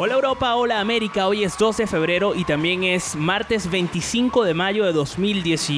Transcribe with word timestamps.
Hola 0.00 0.14
Europa, 0.14 0.54
hola 0.54 0.78
América, 0.78 1.26
hoy 1.26 1.42
es 1.42 1.58
12 1.58 1.82
de 1.82 1.86
febrero 1.88 2.32
y 2.36 2.44
también 2.44 2.84
es 2.84 3.16
martes 3.16 3.68
25 3.68 4.44
de 4.44 4.54
mayo 4.54 4.86
de 4.86 4.92
2010. 4.92 5.72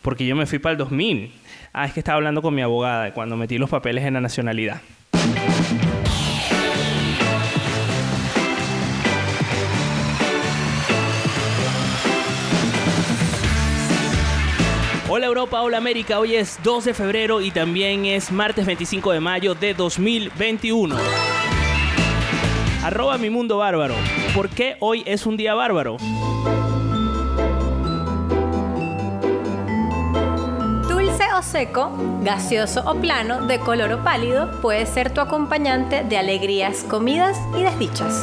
Porque 0.00 0.24
yo 0.24 0.34
me 0.34 0.46
fui 0.46 0.58
para 0.58 0.72
el 0.72 0.78
2000. 0.78 1.30
Ah, 1.74 1.84
es 1.84 1.92
que 1.92 2.00
estaba 2.00 2.16
hablando 2.16 2.40
con 2.40 2.54
mi 2.54 2.62
abogada 2.62 3.12
cuando 3.12 3.36
metí 3.36 3.58
los 3.58 3.68
papeles 3.68 4.02
en 4.06 4.14
la 4.14 4.22
nacionalidad. 4.22 4.80
Hola 15.10 15.26
Europa, 15.26 15.60
hola 15.60 15.76
América, 15.76 16.18
hoy 16.18 16.36
es 16.36 16.58
2 16.64 16.86
de 16.86 16.94
febrero 16.94 17.42
y 17.42 17.50
también 17.50 18.06
es 18.06 18.32
martes 18.32 18.64
25 18.64 19.12
de 19.12 19.20
mayo 19.20 19.54
de 19.54 19.74
2021. 19.74 20.96
Arroba 22.84 23.16
mi 23.16 23.30
mundo 23.30 23.56
bárbaro. 23.56 23.94
¿Por 24.34 24.50
qué 24.50 24.76
hoy 24.78 25.02
es 25.06 25.24
un 25.24 25.38
día 25.38 25.54
bárbaro? 25.54 25.96
Dulce 30.86 31.24
o 31.34 31.40
seco, 31.42 31.96
gaseoso 32.22 32.82
o 32.84 32.96
plano, 32.96 33.46
de 33.46 33.58
color 33.58 33.90
o 33.92 34.04
pálido, 34.04 34.60
puede 34.60 34.84
ser 34.84 35.10
tu 35.14 35.22
acompañante 35.22 36.04
de 36.04 36.18
alegrías, 36.18 36.84
comidas 36.84 37.38
y 37.58 37.62
desdichas. 37.62 38.22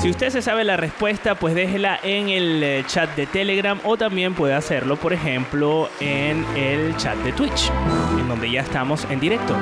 Si 0.00 0.08
usted 0.08 0.30
se 0.30 0.40
sabe 0.40 0.64
la 0.64 0.78
respuesta, 0.78 1.34
pues 1.34 1.54
déjela 1.54 2.00
en 2.02 2.30
el 2.30 2.62
eh, 2.62 2.84
chat 2.86 3.14
de 3.16 3.26
Telegram 3.26 3.78
o 3.84 3.98
también 3.98 4.32
puede 4.32 4.54
hacerlo, 4.54 4.96
por 4.96 5.12
ejemplo, 5.12 5.90
en 6.00 6.46
el 6.56 6.96
chat 6.96 7.16
de 7.18 7.32
Twitch, 7.32 7.70
en 8.18 8.28
donde 8.28 8.50
ya 8.50 8.62
estamos 8.62 9.06
en 9.10 9.20
directo. 9.20 9.54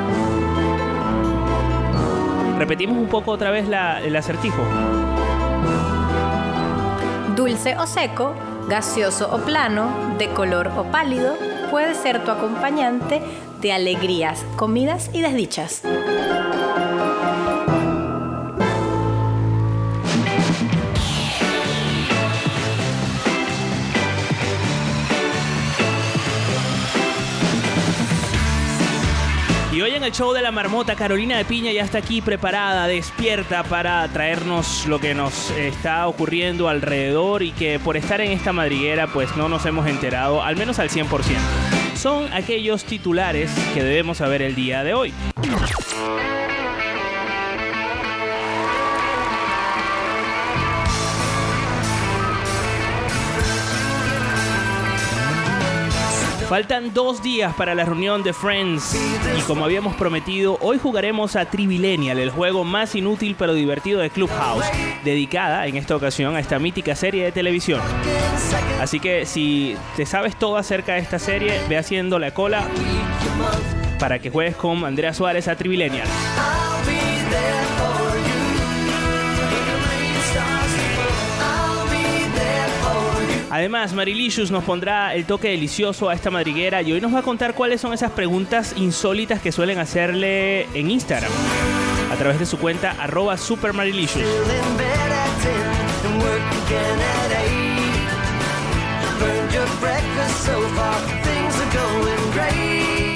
Repetimos 2.59 2.97
un 2.97 3.09
poco 3.09 3.33
otra 3.33 3.51
vez 3.51 3.67
el 3.67 4.17
acertijo. 4.17 4.63
Dulce 7.35 7.77
o 7.77 7.87
seco, 7.87 8.35
gaseoso 8.69 9.29
o 9.35 9.39
plano, 9.39 10.15
de 10.19 10.29
color 10.29 10.71
o 10.77 10.85
pálido, 10.85 11.37
puede 11.71 11.95
ser 11.95 12.25
tu 12.25 12.31
acompañante 12.31 13.21
de 13.61 13.73
alegrías, 13.73 14.45
comidas 14.57 15.11
y 15.13 15.21
desdichas. 15.21 15.83
Hoy 29.85 29.91
en 29.91 30.03
el 30.03 30.13
show 30.13 30.33
de 30.33 30.41
la 30.41 30.51
marmota, 30.51 30.95
Carolina 30.95 31.37
de 31.37 31.45
Piña 31.45 31.71
ya 31.71 31.83
está 31.83 31.99
aquí 31.99 32.23
preparada, 32.23 32.87
despierta 32.87 33.65
para 33.65 34.09
traernos 34.09 34.87
lo 34.87 34.99
que 34.99 35.15
nos 35.15 35.51
está 35.51 36.09
ocurriendo 36.09 36.71
alrededor 36.71 37.43
y 37.43 37.53
que 37.53 37.79
por 37.79 37.99
estar 37.99 38.23
en 38.23 38.33
esta 38.33 38.55
madriguera 38.55 39.09
pues 39.09 39.37
no 39.37 39.51
nos 39.51 39.67
hemos 39.67 39.87
enterado, 39.87 40.43
al 40.43 40.57
menos 40.57 40.79
al 40.79 40.89
100%. 40.89 41.37
Son 41.97 42.33
aquellos 42.33 42.85
titulares 42.85 43.51
que 43.75 43.83
debemos 43.83 44.19
saber 44.19 44.41
el 44.41 44.55
día 44.55 44.85
de 44.85 44.95
hoy. 44.95 45.13
Faltan 56.49 56.93
dos 56.93 57.23
días 57.23 57.55
para 57.55 57.75
la 57.75 57.85
reunión 57.85 58.23
de 58.23 58.33
Friends 58.33 58.97
y 59.39 59.41
como 59.43 59.65
habíamos 59.65 59.95
prometido, 59.95 60.59
hoy 60.61 60.79
jugaremos 60.79 61.37
a 61.37 61.47
Trivilenial, 61.47 62.19
el 62.19 62.31
juego 62.31 62.65
más 62.65 62.95
inútil 62.95 63.35
pero 63.39 63.55
divertido 63.55 64.01
de 64.01 64.11
Clubhouse, 64.11 64.67
dedicada 65.05 65.67
en 65.67 65.77
esta 65.77 65.97
ocasión 65.97 66.37
a 66.37 66.41
esta 66.41 66.59
mítica 66.59 66.95
serie 66.95 67.25
de 67.25 67.33
televisión. 67.33 67.81
Así 68.81 69.01
que 69.01 69.25
si 69.25 69.77
te 69.97 70.05
sabes 70.05 70.37
todo 70.37 70.57
acerca 70.57 70.95
de 70.95 71.01
esta 71.01 71.19
serie, 71.19 71.61
ve 71.69 71.79
haciendo 71.79 72.19
la 72.19 72.33
cola 72.33 72.67
para 73.99 74.19
que 74.19 74.31
juegues 74.31 74.57
con 74.57 74.85
Andrea 74.85 75.15
Suárez 75.15 75.49
a 75.49 75.57
Trivilenial. 75.57 76.07
Además, 83.55 83.93
Marilicious 83.93 84.51
nos 84.51 84.65
pondrá 84.65 85.15
el 85.15 85.27
toque 85.27 85.51
delicioso 85.51 86.09
a 86.09 86.15
esta 86.15 86.29
madriguera 86.29 86.83
y 86.83 86.93
hoy 86.93 87.01
nos 87.01 87.15
va 87.15 87.21
a 87.21 87.23
contar 87.23 87.55
cuáles 87.55 87.81
son 87.81 87.93
esas 87.93 88.11
preguntas 88.11 88.75
insólitas 88.77 89.41
que 89.41 89.53
suelen 89.53 89.79
hacerle 89.79 90.65
en 90.77 90.91
Instagram 90.91 91.31
a 92.11 92.17
través 92.17 92.41
de 92.41 92.47
su 92.47 92.59
cuenta 92.59 92.97
arroba 92.99 93.37
supermarilicious. 93.37 94.27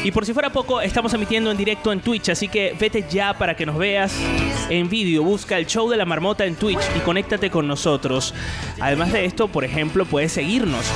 Y 0.09 0.11
por 0.11 0.25
si 0.25 0.33
fuera 0.33 0.49
poco, 0.49 0.81
estamos 0.81 1.13
emitiendo 1.13 1.51
en 1.51 1.59
directo 1.59 1.93
en 1.93 2.01
Twitch, 2.01 2.31
así 2.31 2.49
que 2.49 2.75
vete 2.81 3.05
ya 3.11 3.37
para 3.37 3.55
que 3.55 3.67
nos 3.67 3.77
veas 3.77 4.11
en 4.71 4.89
vídeo. 4.89 5.23
Busca 5.23 5.59
el 5.59 5.67
show 5.67 5.87
de 5.91 5.99
la 5.99 6.07
marmota 6.07 6.47
en 6.47 6.57
Twitch 6.57 6.81
y 6.97 7.01
conéctate 7.01 7.51
con 7.51 7.69
nosotros. 7.69 8.33
Además 8.81 9.13
de 9.13 9.27
esto, 9.27 9.49
por 9.49 9.67
ejemplo, 9.67 10.07
puedes 10.07 10.33
seguirnos. 10.33 10.87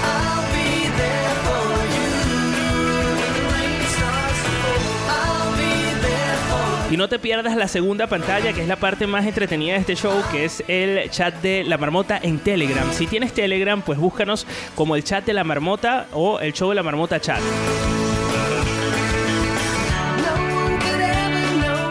Y 6.90 6.96
no 6.96 7.06
te 7.10 7.18
pierdas 7.18 7.54
la 7.54 7.68
segunda 7.68 8.06
pantalla, 8.06 8.54
que 8.54 8.62
es 8.62 8.68
la 8.68 8.76
parte 8.76 9.06
más 9.06 9.26
entretenida 9.26 9.74
de 9.74 9.80
este 9.80 9.94
show, 9.94 10.22
que 10.32 10.46
es 10.46 10.64
el 10.68 11.10
chat 11.10 11.34
de 11.42 11.64
la 11.64 11.76
marmota 11.76 12.18
en 12.22 12.38
Telegram. 12.38 12.90
Si 12.94 13.06
tienes 13.06 13.34
Telegram, 13.34 13.82
pues 13.82 13.98
búscanos 13.98 14.46
como 14.74 14.96
el 14.96 15.04
chat 15.04 15.26
de 15.26 15.34
la 15.34 15.44
marmota 15.44 16.06
o 16.12 16.40
el 16.40 16.54
show 16.54 16.70
de 16.70 16.76
la 16.76 16.82
marmota 16.82 17.20
chat. 17.20 17.40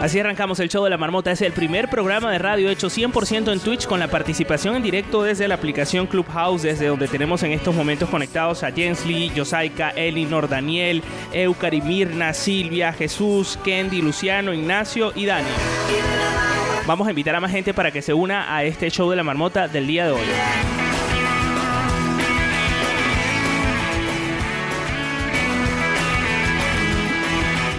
Así 0.02 0.20
arrancamos 0.20 0.60
el 0.60 0.68
show 0.68 0.84
de 0.84 0.90
la 0.90 0.98
marmota. 0.98 1.32
Es 1.32 1.44
el 1.44 1.52
primer 1.52 1.88
programa 1.88 2.32
de 2.32 2.40
radio 2.40 2.72
hecho 2.72 2.88
100% 2.88 3.54
en 3.54 3.60
Twitch 3.60 3.86
con 3.86 4.00
la 4.00 4.08
participación 4.08 4.76
en 4.76 4.82
directo 4.82 5.22
desde 5.22 5.48
la 5.48 5.54
aplicación 5.54 6.08
Clubhouse, 6.08 6.64
desde 6.64 6.88
donde 6.88 7.08
tenemos 7.08 7.44
en 7.44 7.52
estos 7.52 7.76
momentos 7.76 8.10
conectados 8.10 8.64
a 8.64 8.72
Jensly, 8.72 9.30
Yosaika, 9.30 9.92
Elinor, 9.92 10.50
Daniel, 10.50 11.04
Eucari, 11.32 11.82
Mirna, 11.82 12.34
Silvia, 12.34 12.94
Jesús, 12.94 13.60
Kendi, 13.64 14.02
Luciano, 14.02 14.56
Ignacio 14.56 15.14
y 15.16 15.28
Dani. 15.28 15.50
Vamos 16.88 17.08
a 17.08 17.12
invitar 17.12 17.36
a 17.36 17.40
más 17.40 17.52
gente 17.52 17.76
para 17.76 17.92
que 17.92 18.02
se 18.02 18.16
una 18.16 18.56
a 18.56 18.64
este 18.64 18.90
show 18.90 19.08
de 19.12 19.18
la 19.18 19.24
marmota 19.24 19.68
del 19.68 19.86
día 19.86 20.06
de 20.06 20.12
hoy. 20.14 20.26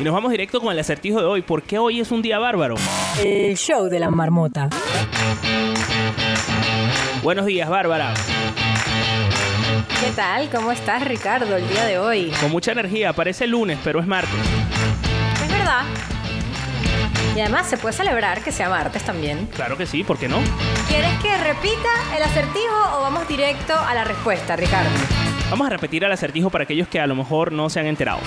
Y 0.03 0.05
nos 0.05 0.15
vamos 0.15 0.33
directo 0.33 0.61
con 0.61 0.73
el 0.73 0.81
acertijo 0.81 1.21
de 1.21 1.27
hoy. 1.27 1.43
¿Por 1.43 1.63
qué 1.63 1.79
hoy 1.79 2.01
es 2.01 2.11
un 2.11 2.23
día 2.23 2.41
bárbaro? 2.41 2.75
El 3.23 3.57
show 3.57 3.85
de 3.85 4.01
la 4.01 4.11
marmota. 4.11 4.69
Buenos 7.23 7.47
días, 7.47 7.69
Bárbara. 7.71 8.13
¿Qué 10.01 10.11
tal? 10.17 10.51
¿Cómo 10.51 10.73
estás, 10.73 11.05
Ricardo, 11.05 11.57
el 11.57 11.69
día 11.69 11.85
de 11.85 12.01
hoy? 12.01 12.33
Con 12.41 12.51
mucha 12.51 12.73
energía, 12.73 13.13
parece 13.13 13.47
lunes, 13.47 13.79
pero 13.85 14.01
es 14.01 14.07
martes. 14.09 14.41
Es 15.41 15.53
verdad. 15.53 15.85
Y 17.37 17.41
además 17.41 17.69
se 17.69 17.77
puede 17.77 17.93
celebrar 17.93 18.43
que 18.43 18.51
sea 18.51 18.69
martes 18.69 19.05
también. 19.05 19.47
Claro 19.55 19.77
que 19.77 19.87
sí, 19.87 20.03
¿por 20.03 20.19
qué 20.19 20.27
no? 20.27 20.39
¿Quieres 20.89 21.17
que 21.23 21.39
repita 21.39 22.17
el 22.17 22.25
acertijo 22.25 22.75
o 22.97 23.03
vamos 23.03 23.29
directo 23.29 23.73
a 23.73 23.95
la 23.95 24.03
respuesta, 24.03 24.57
Ricardo? 24.57 24.91
Vamos 25.49 25.65
a 25.65 25.71
repetir 25.71 26.03
el 26.03 26.11
acertijo 26.11 26.51
para 26.51 26.65
aquellos 26.65 26.89
que 26.89 26.99
a 26.99 27.07
lo 27.07 27.15
mejor 27.15 27.53
no 27.53 27.71
se 27.71 27.79
han 27.79 27.87
enterado. 27.87 28.19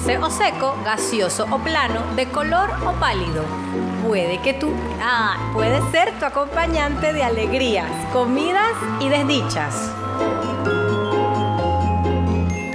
Dulce 0.00 0.16
o 0.16 0.30
seco, 0.30 0.78
gaseoso 0.82 1.46
o 1.50 1.58
plano, 1.58 2.02
de 2.16 2.24
color 2.24 2.70
o 2.86 2.92
pálido. 2.98 3.44
Puede 4.06 4.40
que 4.40 4.54
tú, 4.54 4.72
ah, 4.98 5.50
puede 5.52 5.78
ser 5.90 6.18
tu 6.18 6.24
acompañante 6.24 7.12
de 7.12 7.22
alegrías, 7.22 7.90
comidas 8.10 8.72
y 8.98 9.10
desdichas. 9.10 9.92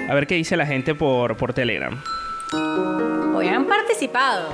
A 0.08 0.14
ver 0.14 0.28
qué 0.28 0.36
dice 0.36 0.56
la 0.56 0.68
gente 0.68 0.94
por, 0.94 1.36
por 1.36 1.54
Telegram. 1.54 2.00
Hoy 3.36 3.48
han 3.48 3.66
participado. 3.66 4.50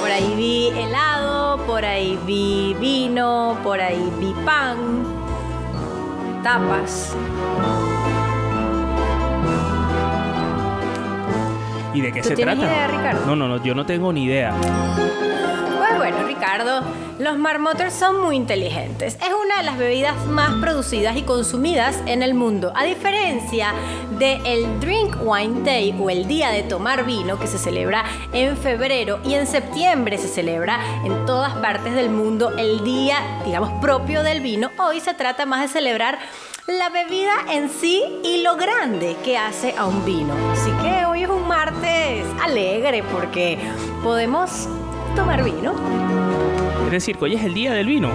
Por 0.00 0.10
ahí 0.10 0.32
vi 0.36 0.68
helado, 0.68 1.58
por 1.66 1.84
ahí 1.84 2.18
vi 2.24 2.74
vino, 2.80 3.58
por 3.62 3.78
ahí 3.78 4.10
vi 4.18 4.32
pan, 4.42 5.04
tapas. 6.42 7.14
¿Y 11.96 12.02
de 12.02 12.12
qué 12.12 12.20
¿Tú 12.20 12.28
se 12.28 12.36
tienes 12.36 12.58
trata? 12.58 12.70
idea, 12.74 12.86
Ricardo? 12.88 13.24
No, 13.26 13.36
no, 13.36 13.48
no, 13.48 13.64
yo 13.64 13.74
no 13.74 13.86
tengo 13.86 14.12
ni 14.12 14.24
idea. 14.24 14.52
Pues 15.78 15.96
bueno, 15.96 16.18
Ricardo, 16.26 16.82
los 17.18 17.38
marmoters 17.38 17.94
son 17.94 18.20
muy 18.20 18.36
inteligentes. 18.36 19.14
Es 19.14 19.30
una 19.32 19.56
de 19.56 19.62
las 19.62 19.78
bebidas 19.78 20.26
más 20.26 20.50
producidas 20.60 21.16
y 21.16 21.22
consumidas 21.22 21.98
en 22.04 22.22
el 22.22 22.34
mundo. 22.34 22.70
A 22.76 22.84
diferencia 22.84 23.72
del 24.18 24.78
Drink 24.78 25.16
Wine 25.22 25.62
Day 25.64 25.96
o 25.98 26.10
el 26.10 26.28
Día 26.28 26.50
de 26.50 26.64
Tomar 26.64 27.06
Vino 27.06 27.38
que 27.38 27.46
se 27.46 27.56
celebra 27.56 28.04
en 28.34 28.58
febrero 28.58 29.18
y 29.24 29.32
en 29.32 29.46
septiembre 29.46 30.18
se 30.18 30.28
celebra 30.28 30.78
en 31.06 31.24
todas 31.24 31.54
partes 31.54 31.94
del 31.94 32.10
mundo 32.10 32.52
el 32.58 32.84
día, 32.84 33.16
digamos, 33.46 33.70
propio 33.80 34.22
del 34.22 34.42
vino, 34.42 34.70
hoy 34.78 35.00
se 35.00 35.14
trata 35.14 35.46
más 35.46 35.62
de 35.62 35.68
celebrar 35.68 36.18
la 36.66 36.88
bebida 36.88 37.32
en 37.48 37.68
sí 37.70 38.02
y 38.24 38.42
lo 38.42 38.56
grande 38.56 39.16
que 39.24 39.38
hace 39.38 39.74
a 39.76 39.86
un 39.86 40.04
vino. 40.04 40.34
Así 40.50 40.70
que 40.82 41.04
hoy 41.06 41.22
es 41.22 41.28
un 41.28 41.46
martes 41.46 42.24
alegre 42.42 43.04
porque 43.04 43.56
podemos 44.02 44.68
tomar 45.14 45.44
vino. 45.44 45.74
Es 46.86 46.90
decir, 46.90 47.16
que 47.18 47.24
hoy 47.24 47.34
es 47.34 47.44
el 47.44 47.54
día 47.54 47.72
del 47.72 47.86
vino. 47.86 48.10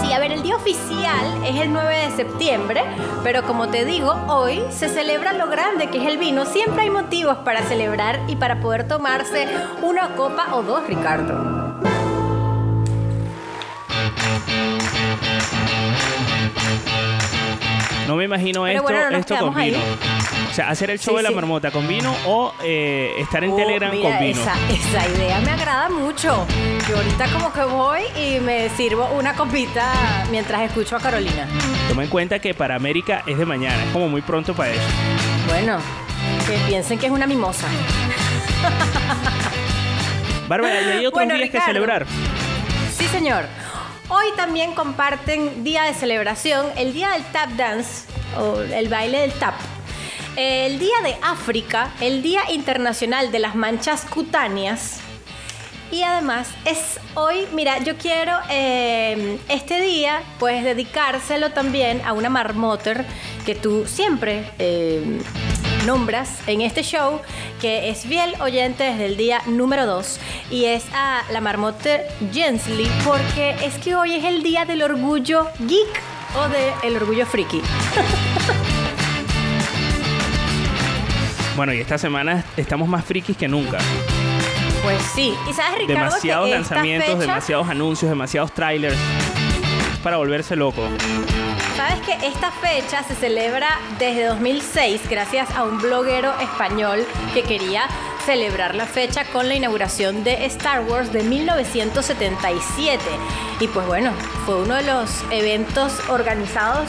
Sí, 0.00 0.12
a 0.12 0.20
ver, 0.20 0.30
el 0.30 0.42
día 0.44 0.54
oficial 0.54 1.44
es 1.44 1.60
el 1.60 1.72
9 1.72 2.06
de 2.06 2.10
septiembre, 2.12 2.84
pero 3.24 3.42
como 3.42 3.68
te 3.68 3.84
digo, 3.84 4.12
hoy 4.28 4.62
se 4.70 4.88
celebra 4.88 5.32
lo 5.32 5.48
grande 5.48 5.90
que 5.90 5.98
es 5.98 6.06
el 6.06 6.18
vino. 6.18 6.46
Siempre 6.46 6.82
hay 6.82 6.90
motivos 6.90 7.38
para 7.38 7.62
celebrar 7.62 8.20
y 8.28 8.36
para 8.36 8.60
poder 8.60 8.86
tomarse 8.86 9.48
una 9.82 10.14
copa 10.14 10.54
o 10.54 10.62
dos, 10.62 10.86
Ricardo. 10.86 11.56
No 18.06 18.14
me 18.16 18.24
imagino 18.24 18.62
Pero 18.62 18.72
esto, 18.78 18.82
bueno, 18.84 18.98
no 19.04 19.10
nos 19.10 19.20
esto 19.20 19.36
con 19.38 19.58
ahí. 19.58 19.70
vino. 19.70 19.82
O 20.50 20.54
sea, 20.54 20.68
hacer 20.70 20.90
el 20.90 20.98
show 20.98 21.14
Sí, 21.14 21.16
de 21.18 21.22
la 21.24 21.28
sí. 21.30 21.34
marmota 21.34 21.70
con 21.70 21.86
vino 21.88 22.14
o 22.26 22.54
eh, 22.62 23.12
estar 23.18 23.42
en 23.44 23.50
Oh, 23.52 23.56
Telegram 23.56 23.90
mira, 23.90 24.10
con 24.10 24.18
vino. 24.20 24.40
Esa, 24.40 24.54
esa 24.70 25.08
idea 25.08 25.40
me 25.40 25.50
agrada 25.50 25.88
mucho. 25.88 26.46
Yo 26.88 26.96
ahorita 26.96 27.26
como 27.32 27.52
que 27.52 27.62
voy 27.62 28.00
y 28.16 28.38
me 28.40 28.68
sirvo 28.70 29.08
una 29.18 29.34
copita 29.34 29.92
mientras 30.30 30.62
escucho 30.62 30.96
a 30.96 31.00
Carolina. 31.00 31.46
Toma 31.88 32.04
en 32.04 32.08
cuenta 32.08 32.38
que 32.38 32.54
para 32.54 32.76
América 32.76 33.22
es 33.26 33.36
de 33.38 33.44
mañana, 33.44 33.82
es 33.84 33.90
como 33.92 34.08
muy 34.08 34.22
pronto 34.22 34.54
para 34.54 34.70
eso. 34.70 34.80
Bueno, 35.48 35.78
que 36.46 36.56
piensen 36.68 36.98
que 36.98 37.06
es 37.06 37.12
una 37.12 37.26
mimosa. 37.26 37.66
Bárbara, 40.48 40.80
¿y 40.80 40.84
hay 40.84 41.06
otros 41.06 41.12
Bueno, 41.24 41.34
días 41.34 41.50
que 41.50 41.60
celebrar? 41.60 42.06
Sí, 42.96 43.04
señor. 43.06 43.46
Hoy 44.08 44.26
también 44.36 44.72
comparten 44.72 45.64
día 45.64 45.82
de 45.82 45.92
celebración, 45.92 46.66
el 46.76 46.92
día 46.92 47.10
del 47.10 47.24
tap 47.24 47.50
dance 47.56 48.04
o 48.38 48.60
el 48.60 48.88
baile 48.88 49.18
del 49.20 49.32
tap. 49.32 49.54
El 50.36 50.78
día 50.78 50.94
de 51.02 51.16
África, 51.22 51.90
el 52.00 52.22
Día 52.22 52.42
Internacional 52.52 53.32
de 53.32 53.40
las 53.40 53.56
Manchas 53.56 54.04
Cutáneas. 54.04 55.00
Y 55.90 56.02
además 56.02 56.48
es 56.64 57.00
hoy, 57.14 57.48
mira, 57.52 57.78
yo 57.78 57.96
quiero 57.96 58.32
eh, 58.48 59.38
este 59.48 59.80
día 59.80 60.22
pues 60.38 60.62
dedicárselo 60.62 61.50
también 61.50 62.00
a 62.04 62.12
una 62.12 62.28
marmoter 62.28 63.04
que 63.44 63.56
tú 63.56 63.86
siempre 63.86 64.52
eh, 64.58 65.20
nombras 65.84 66.30
en 66.46 66.60
este 66.62 66.82
show, 66.82 67.20
que 67.60 67.88
es 67.90 68.00
fiel 68.06 68.34
oyente 68.40 68.84
desde 68.84 69.06
el 69.06 69.16
día 69.16 69.42
número 69.46 69.86
2 69.86 70.18
y 70.50 70.64
es 70.64 70.84
a 70.94 71.22
la 71.32 71.40
marmoter 71.40 72.06
Jensley 72.32 72.90
porque 73.04 73.50
es 73.64 73.74
que 73.78 73.94
hoy 73.94 74.14
es 74.14 74.24
el 74.24 74.42
día 74.42 74.64
del 74.64 74.82
orgullo 74.82 75.48
geek 75.60 76.00
o 76.36 76.48
del 76.82 76.96
orgullo 76.96 77.26
friki. 77.26 77.60
Bueno, 81.56 81.72
y 81.72 81.80
esta 81.80 81.96
semana 81.96 82.44
estamos 82.58 82.86
más 82.86 83.02
frikis 83.02 83.34
que 83.34 83.48
nunca. 83.48 83.78
Pues 84.82 85.02
sí, 85.14 85.34
y 85.48 85.54
sabes 85.54 85.78
Ricardo 85.78 86.04
demasiados 86.04 86.44
que 86.48 86.52
lanzamientos, 86.54 87.08
fecha- 87.14 87.20
demasiados 87.20 87.68
anuncios, 87.70 88.10
demasiados 88.10 88.52
trailers. 88.52 88.94
Para 90.06 90.18
volverse 90.18 90.54
loco. 90.54 90.88
Sabes 91.76 91.98
que 92.06 92.28
esta 92.28 92.52
fecha 92.52 93.02
se 93.02 93.16
celebra 93.16 93.66
desde 93.98 94.26
2006 94.26 95.00
gracias 95.10 95.50
a 95.50 95.64
un 95.64 95.78
bloguero 95.78 96.32
español 96.38 97.04
que 97.34 97.42
quería 97.42 97.88
celebrar 98.24 98.76
la 98.76 98.86
fecha 98.86 99.24
con 99.24 99.48
la 99.48 99.56
inauguración 99.56 100.22
de 100.22 100.46
Star 100.46 100.82
Wars 100.82 101.12
de 101.12 101.24
1977. 101.24 103.02
Y 103.58 103.66
pues 103.66 103.84
bueno, 103.88 104.12
fue 104.44 104.62
uno 104.62 104.76
de 104.76 104.84
los 104.84 105.24
eventos 105.32 105.92
organizados 106.08 106.88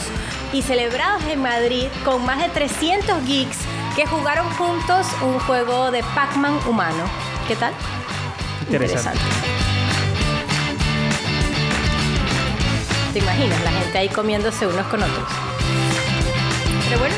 y 0.54 0.62
celebrados 0.62 1.24
en 1.24 1.42
Madrid 1.42 1.88
con 2.06 2.24
más 2.24 2.38
de 2.38 2.50
300 2.50 3.26
geeks 3.26 3.58
que 3.96 4.06
jugaron 4.06 4.48
juntos 4.52 5.08
un 5.24 5.40
juego 5.40 5.90
de 5.90 6.04
Pac-Man 6.14 6.60
humano. 6.68 7.06
¿Qué 7.48 7.56
tal? 7.56 7.74
Interesante. 8.70 9.20
¿Te 13.18 13.24
imaginas 13.24 13.64
la 13.64 13.72
gente 13.72 13.98
ahí 13.98 14.10
comiéndose 14.10 14.68
unos 14.68 14.86
con 14.86 15.02
otros? 15.02 15.28
Pero 16.88 17.00
bueno, 17.00 17.16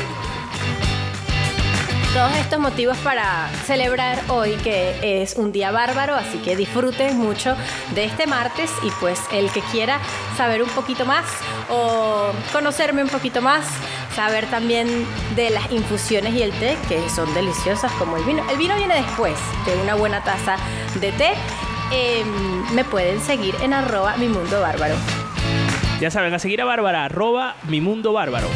todos 2.14 2.34
estos 2.36 2.58
motivos 2.58 2.96
para 3.04 3.50
celebrar 3.66 4.18
hoy 4.28 4.52
que 4.64 5.20
es 5.22 5.34
un 5.34 5.52
día 5.52 5.70
bárbaro, 5.72 6.14
así 6.14 6.38
que 6.38 6.56
disfruten 6.56 7.18
mucho 7.18 7.54
de 7.94 8.06
este 8.06 8.26
martes 8.26 8.70
y 8.82 8.90
pues 8.92 9.20
el 9.30 9.50
que 9.50 9.60
quiera 9.60 10.00
saber 10.38 10.62
un 10.62 10.70
poquito 10.70 11.04
más 11.04 11.26
o 11.68 12.32
conocerme 12.50 13.02
un 13.02 13.10
poquito 13.10 13.42
más, 13.42 13.66
saber 14.16 14.46
también 14.46 15.06
de 15.36 15.50
las 15.50 15.70
infusiones 15.70 16.32
y 16.32 16.40
el 16.40 16.52
té 16.52 16.78
que 16.88 17.10
son 17.10 17.34
deliciosas 17.34 17.92
como 17.98 18.16
el 18.16 18.24
vino. 18.24 18.42
El 18.50 18.56
vino 18.56 18.74
viene 18.74 18.94
después 18.94 19.34
de 19.66 19.76
una 19.82 19.96
buena 19.96 20.24
taza 20.24 20.56
de 20.98 21.12
té. 21.12 21.32
Eh, 21.92 22.24
me 22.72 22.84
pueden 22.84 23.20
seguir 23.20 23.54
en 23.60 23.74
arroba 23.74 24.16
mi 24.16 24.28
mundo 24.28 24.62
bárbaro. 24.62 24.94
Ya 26.00 26.10
saben, 26.10 26.32
a 26.32 26.38
seguir 26.38 26.62
a 26.62 26.64
Bárbara, 26.64 27.04
arroba 27.04 27.56
mi 27.68 27.82
mundo 27.82 28.14
bárbaro. 28.14 28.48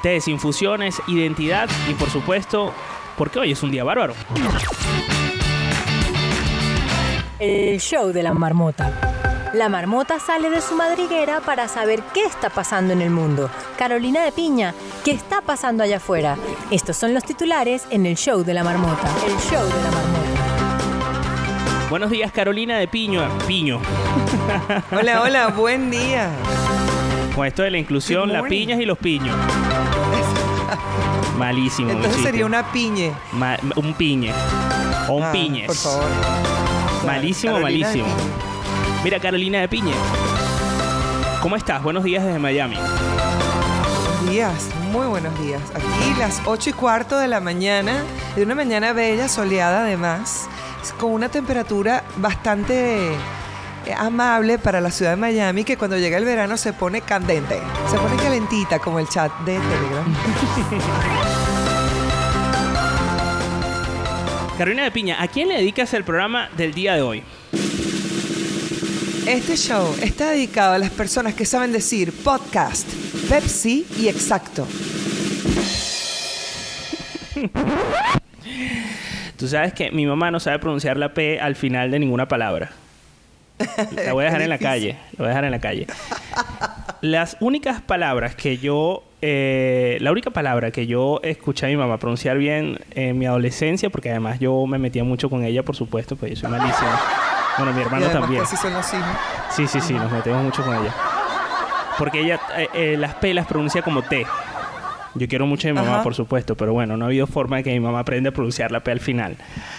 Tés, 0.00 0.28
infusiones, 0.28 1.02
identidad 1.08 1.68
y 1.90 1.94
por 1.94 2.10
supuesto, 2.10 2.72
porque 3.18 3.40
hoy 3.40 3.50
es 3.50 3.62
un 3.64 3.72
día 3.72 3.82
bárbaro. 3.82 4.14
El 7.40 7.80
show 7.80 8.12
de 8.12 8.22
la 8.22 8.32
marmota. 8.32 9.50
La 9.52 9.68
marmota 9.68 10.20
sale 10.20 10.48
de 10.48 10.60
su 10.60 10.76
madriguera 10.76 11.40
para 11.40 11.66
saber 11.66 12.04
qué 12.14 12.24
está 12.24 12.48
pasando 12.48 12.92
en 12.92 13.02
el 13.02 13.10
mundo. 13.10 13.50
Carolina 13.76 14.24
de 14.24 14.30
Piña, 14.30 14.74
¿qué 15.04 15.10
está 15.10 15.40
pasando 15.40 15.82
allá 15.82 15.96
afuera? 15.96 16.36
Estos 16.70 16.96
son 16.96 17.14
los 17.14 17.24
titulares 17.24 17.84
en 17.90 18.06
el 18.06 18.16
show 18.16 18.44
de 18.44 18.54
la 18.54 18.62
marmota. 18.62 19.08
El 19.26 19.36
show 19.38 19.64
de 19.66 19.82
la 19.82 19.90
marmota. 19.90 20.21
Buenos 21.92 22.08
días, 22.08 22.32
Carolina 22.32 22.78
de 22.78 22.88
Piño. 22.88 23.22
Piño. 23.46 23.78
Hola, 24.92 25.20
hola, 25.20 25.48
buen 25.48 25.90
día. 25.90 26.30
Con 27.34 27.46
esto 27.46 27.60
de 27.64 27.70
la 27.70 27.76
inclusión, 27.76 28.32
las 28.32 28.44
piñas 28.44 28.80
y 28.80 28.86
los 28.86 28.96
piños. 28.96 29.36
Malísimo. 31.36 31.90
Entonces 31.90 32.22
sería 32.22 32.46
una 32.46 32.72
piñe. 32.72 33.12
Ma- 33.32 33.58
un 33.76 33.92
piñe. 33.92 34.32
O 35.06 35.16
un 35.16 35.22
Ah, 35.22 35.32
piñes. 35.32 35.66
Por 35.66 35.76
favor. 35.76 36.04
Malísimo, 37.04 37.56
Carolina 37.56 37.86
malísimo. 37.88 38.06
Mira, 39.04 39.20
Carolina 39.20 39.60
de 39.60 39.68
Piñe. 39.68 39.92
¿Cómo 41.42 41.56
estás? 41.56 41.82
Buenos 41.82 42.04
días 42.04 42.24
desde 42.24 42.38
Miami. 42.38 42.76
Buenos 42.76 44.30
días, 44.30 44.70
muy 44.92 45.06
buenos 45.08 45.38
días. 45.42 45.60
Aquí 45.74 46.18
las 46.18 46.40
8 46.46 46.70
y 46.70 46.72
cuarto 46.72 47.18
de 47.18 47.28
la 47.28 47.40
mañana, 47.40 48.02
de 48.34 48.44
una 48.44 48.54
mañana 48.54 48.94
bella, 48.94 49.28
soleada 49.28 49.82
además, 49.82 50.48
con 50.90 51.12
una 51.12 51.28
temperatura 51.28 52.02
bastante 52.16 53.12
eh, 53.12 53.16
amable 53.96 54.58
para 54.58 54.80
la 54.80 54.90
ciudad 54.90 55.12
de 55.12 55.16
Miami 55.16 55.62
que 55.64 55.76
cuando 55.76 55.96
llega 55.98 56.18
el 56.18 56.24
verano 56.24 56.56
se 56.56 56.72
pone 56.72 57.02
candente, 57.02 57.60
se 57.90 57.98
pone 57.98 58.16
calentita 58.16 58.80
como 58.80 58.98
el 58.98 59.08
chat 59.08 59.30
de 59.40 59.58
Telegram. 59.58 60.04
Carolina 64.58 64.82
de 64.84 64.90
Piña, 64.90 65.22
¿a 65.22 65.28
quién 65.28 65.48
le 65.48 65.56
dedicas 65.56 65.94
el 65.94 66.04
programa 66.04 66.50
del 66.56 66.74
día 66.74 66.94
de 66.94 67.02
hoy? 67.02 67.22
Este 69.26 69.56
show 69.56 69.94
está 70.02 70.30
dedicado 70.30 70.74
a 70.74 70.78
las 70.78 70.90
personas 70.90 71.34
que 71.34 71.46
saben 71.46 71.72
decir 71.72 72.12
podcast, 72.12 72.86
Pepsi 73.28 73.86
y 73.98 74.08
exacto. 74.08 74.66
Tú 79.42 79.48
sabes 79.48 79.72
que 79.72 79.90
mi 79.90 80.06
mamá 80.06 80.30
no 80.30 80.38
sabe 80.38 80.60
pronunciar 80.60 80.96
la 80.96 81.14
P 81.14 81.40
al 81.40 81.56
final 81.56 81.90
de 81.90 81.98
ninguna 81.98 82.28
palabra. 82.28 82.70
La 84.06 84.12
voy 84.12 84.22
a 84.22 84.26
dejar 84.26 84.42
en 84.42 84.50
la 84.50 84.58
calle. 84.70 84.96
La 85.14 85.18
voy 85.18 85.24
a 85.26 85.28
dejar 85.30 85.44
en 85.46 85.50
la 85.50 85.58
calle. 85.58 85.86
Las 87.00 87.36
únicas 87.40 87.80
palabras 87.80 88.36
que 88.36 88.58
yo... 88.58 89.02
eh, 89.20 89.98
la 90.00 90.12
única 90.12 90.30
palabra 90.30 90.70
que 90.70 90.86
yo 90.86 91.18
escuché 91.24 91.66
a 91.66 91.68
mi 91.70 91.76
mamá 91.76 91.98
pronunciar 91.98 92.38
bien 92.38 92.78
en 92.92 93.18
mi 93.18 93.26
adolescencia, 93.26 93.90
porque 93.90 94.10
además 94.10 94.38
yo 94.38 94.64
me 94.66 94.78
metía 94.78 95.02
mucho 95.02 95.28
con 95.28 95.42
ella, 95.42 95.64
por 95.64 95.74
supuesto, 95.74 96.14
pues 96.14 96.30
yo 96.34 96.36
soy 96.36 96.48
malísimo. 96.56 96.90
Bueno, 97.58 97.72
mi 97.72 97.80
Y 97.80 97.82
hermano 97.82 98.06
además 98.06 98.22
también. 98.22 98.42
casi 98.44 98.56
son 98.56 98.72
los 98.74 98.94
hijos. 98.94 99.06
Sí, 99.50 99.66
sí, 99.66 99.80
sí, 99.80 99.94
nos 99.94 100.12
metemos 100.12 100.44
mucho 100.44 100.62
con 100.64 100.76
ella. 100.76 100.94
Porque 101.98 102.20
ella 102.20 102.40
eh, 102.56 102.68
eh, 102.74 102.96
las 102.96 103.14
P 103.16 103.34
las 103.34 103.48
pronuncia 103.48 103.82
como 103.82 104.02
T. 104.02 104.24
Yo 105.14 105.28
quiero 105.28 105.46
mucho 105.46 105.68
a 105.68 105.72
mi 105.72 105.74
mamá, 105.78 105.94
Ajá. 105.96 106.02
por 106.02 106.14
supuesto, 106.14 106.56
pero 106.56 106.72
bueno, 106.72 106.96
no 106.96 107.04
ha 107.04 107.08
habido 107.08 107.26
forma 107.26 107.56
de 107.58 107.64
que 107.64 107.70
mi 107.72 107.80
mamá 107.80 108.00
aprenda 108.00 108.30
a 108.30 108.32
pronunciar 108.32 108.72
la 108.72 108.80
P 108.80 108.90
al 108.92 109.00
final. 109.00 109.36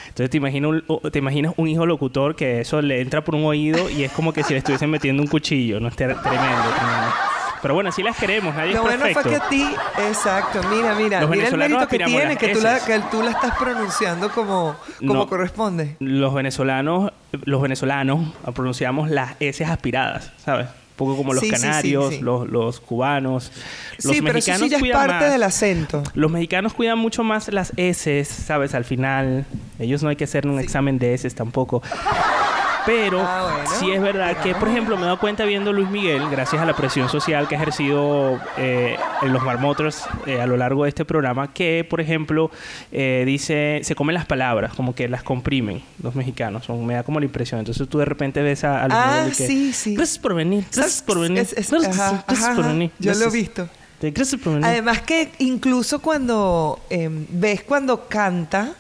Entonces 0.10 0.30
te 0.30 0.38
imaginas 0.38 0.70
un, 0.88 1.12
te 1.12 1.20
imaginas 1.20 1.54
un 1.58 1.68
hijo 1.68 1.86
locutor 1.86 2.36
que 2.36 2.62
eso 2.62 2.82
le 2.82 3.02
entra 3.02 3.24
por 3.24 3.34
un 3.36 3.46
oído 3.46 3.90
y 3.90 4.04
es 4.04 4.12
como 4.12 4.32
que 4.34 4.44
si 4.44 4.54
le 4.54 4.60
estuviesen 4.60 4.90
metiendo 4.92 5.24
un 5.24 5.28
cuchillo, 5.28 5.80
¿no? 5.80 5.88
Es 5.88 5.96
tremendo, 5.96 6.22
tremendo. 6.28 7.14
Pero 7.64 7.76
bueno, 7.76 7.90
así 7.92 8.04
las 8.04 8.18
queremos, 8.18 8.54
nadie 8.54 8.74
Lo 8.74 8.80
es 8.80 8.84
bueno 8.84 9.06
perfecto. 9.06 9.22
fue 9.22 9.32
que 9.32 9.38
a 9.38 9.48
ti, 9.50 9.66
exacto, 10.10 10.60
mira, 10.70 10.94
mira, 10.96 11.22
Los 11.22 11.30
mira 11.30 11.48
el 11.48 11.52
venezolanos 11.58 11.78
mérito 11.80 11.88
que 11.88 11.98
tiene, 12.04 12.36
que 12.38 12.50
tú, 12.50 12.60
la, 12.62 12.80
que 12.86 13.00
tú 13.10 13.24
la 13.24 13.32
estás 13.32 13.58
pronunciando 13.58 14.30
como, 14.32 14.76
como 15.00 15.14
No. 15.14 15.28
corresponde. 15.28 15.96
Los 16.02 16.34
venezolanos, 16.34 17.14
los 17.46 17.62
venezolanos 17.62 18.34
pronunciamos 18.54 19.10
las 19.10 19.36
S 19.40 19.64
aspiradas, 19.64 20.34
¿sabes? 20.44 20.68
Un 20.94 20.98
poco 20.98 21.18
como 21.18 21.34
los 21.34 21.42
Sí, 21.42 21.50
sí, 21.50 21.56
sí, 21.56 21.62
canarios, 21.62 22.14
sí. 22.14 22.20
Los, 22.22 22.48
los 22.50 22.80
cubanos. 22.80 23.52
Los 24.04 24.16
sí, 24.16 24.22
pero 24.22 24.38
eso 24.38 24.52
mexicanos 24.52 24.62
sí 24.62 24.70
ya 24.70 24.78
es 24.78 24.94
parte 24.94 25.14
más. 25.26 25.32
del 25.32 25.44
acento. 25.44 26.04
Los 26.14 26.30
mexicanos 26.32 26.74
cuidan 26.74 27.00
mucho 27.00 27.24
más 27.24 27.48
las 27.52 27.74
S, 27.78 28.24
¿sabes? 28.26 28.76
Al 28.76 28.86
final. 28.86 29.46
Ellos 29.80 30.04
no 30.04 30.10
hay 30.10 30.16
que 30.16 30.26
hacer 30.26 30.46
un 30.48 30.60
examen 30.60 31.00
de 31.00 31.16
S 31.16 31.28
tampoco. 31.32 31.82
Pero 32.86 33.22
Ah, 33.26 33.44
bueno. 33.54 33.70
sí 33.80 33.92
es 33.92 34.02
verdad 34.02 34.38
que, 34.42 34.54
por 34.56 34.68
ejemplo, 34.68 34.96
me 34.98 35.04
he 35.04 35.06
dado 35.06 35.20
cuenta 35.20 35.46
viendo 35.46 35.72
Luis 35.72 35.90
Miguel, 35.90 36.30
gracias 36.30 36.62
a 36.62 36.66
la 36.66 36.76
presión 36.76 37.08
social 37.08 37.48
que 37.48 37.56
ha 37.56 37.58
ejercido 37.58 38.40
eh, 38.58 38.98
en 39.22 39.32
los 39.32 39.42
marmotros 39.44 40.04
eh, 40.26 40.42
a 40.42 40.46
lo 40.48 40.58
largo 40.58 40.84
de 40.84 40.90
este 40.90 41.06
programa, 41.06 41.54
que, 41.54 41.86
por 41.90 42.02
ejemplo, 42.02 42.52
eh, 42.92 43.24
dice, 43.26 43.80
se 43.84 43.96
comen 43.96 44.16
las 44.16 44.26
palabras, 44.26 44.74
como 44.74 44.94
que 44.96 45.08
las 45.08 45.24
comprimen 45.24 45.82
los 46.02 46.16
mexicanos. 46.16 46.68
Me 46.70 46.96
da 46.96 47.04
como 47.04 47.20
la 47.20 47.26
impresión. 47.26 47.60
Entonces 47.60 47.88
tú 47.88 48.00
de 48.00 48.06
repente 48.06 48.42
ves 48.42 48.64
a, 48.64 48.84
a 48.84 48.88
Luis 48.88 49.00
Ah, 49.00 49.12
Miguel 49.16 49.34
y 49.34 49.36
que, 49.38 49.48
sí, 49.48 49.74
sí. 49.74 49.96
Gracias 49.96 50.20
por 50.20 50.34
venir. 50.36 50.66
Gracias 50.74 51.02
por 51.02 51.20
venir. 51.20 51.40
Es- 51.40 51.54
es- 51.54 51.72
gracias, 51.72 52.00
ajá, 52.00 52.24
gracias 52.28 52.48
ajá, 52.50 52.56
por 52.56 52.68
venir. 52.68 52.92
Yo 53.00 53.14
lo 53.14 53.26
he 53.26 53.30
visto. 53.32 53.70
Gracias 54.02 54.42
por 54.42 54.54
venir. 54.56 54.66
Además 54.68 55.02
que 55.04 55.32
incluso 55.40 56.00
cuando 56.00 56.82
em, 56.90 57.26
ves 57.30 57.64
cuando 57.64 58.08
canta, 58.10 58.74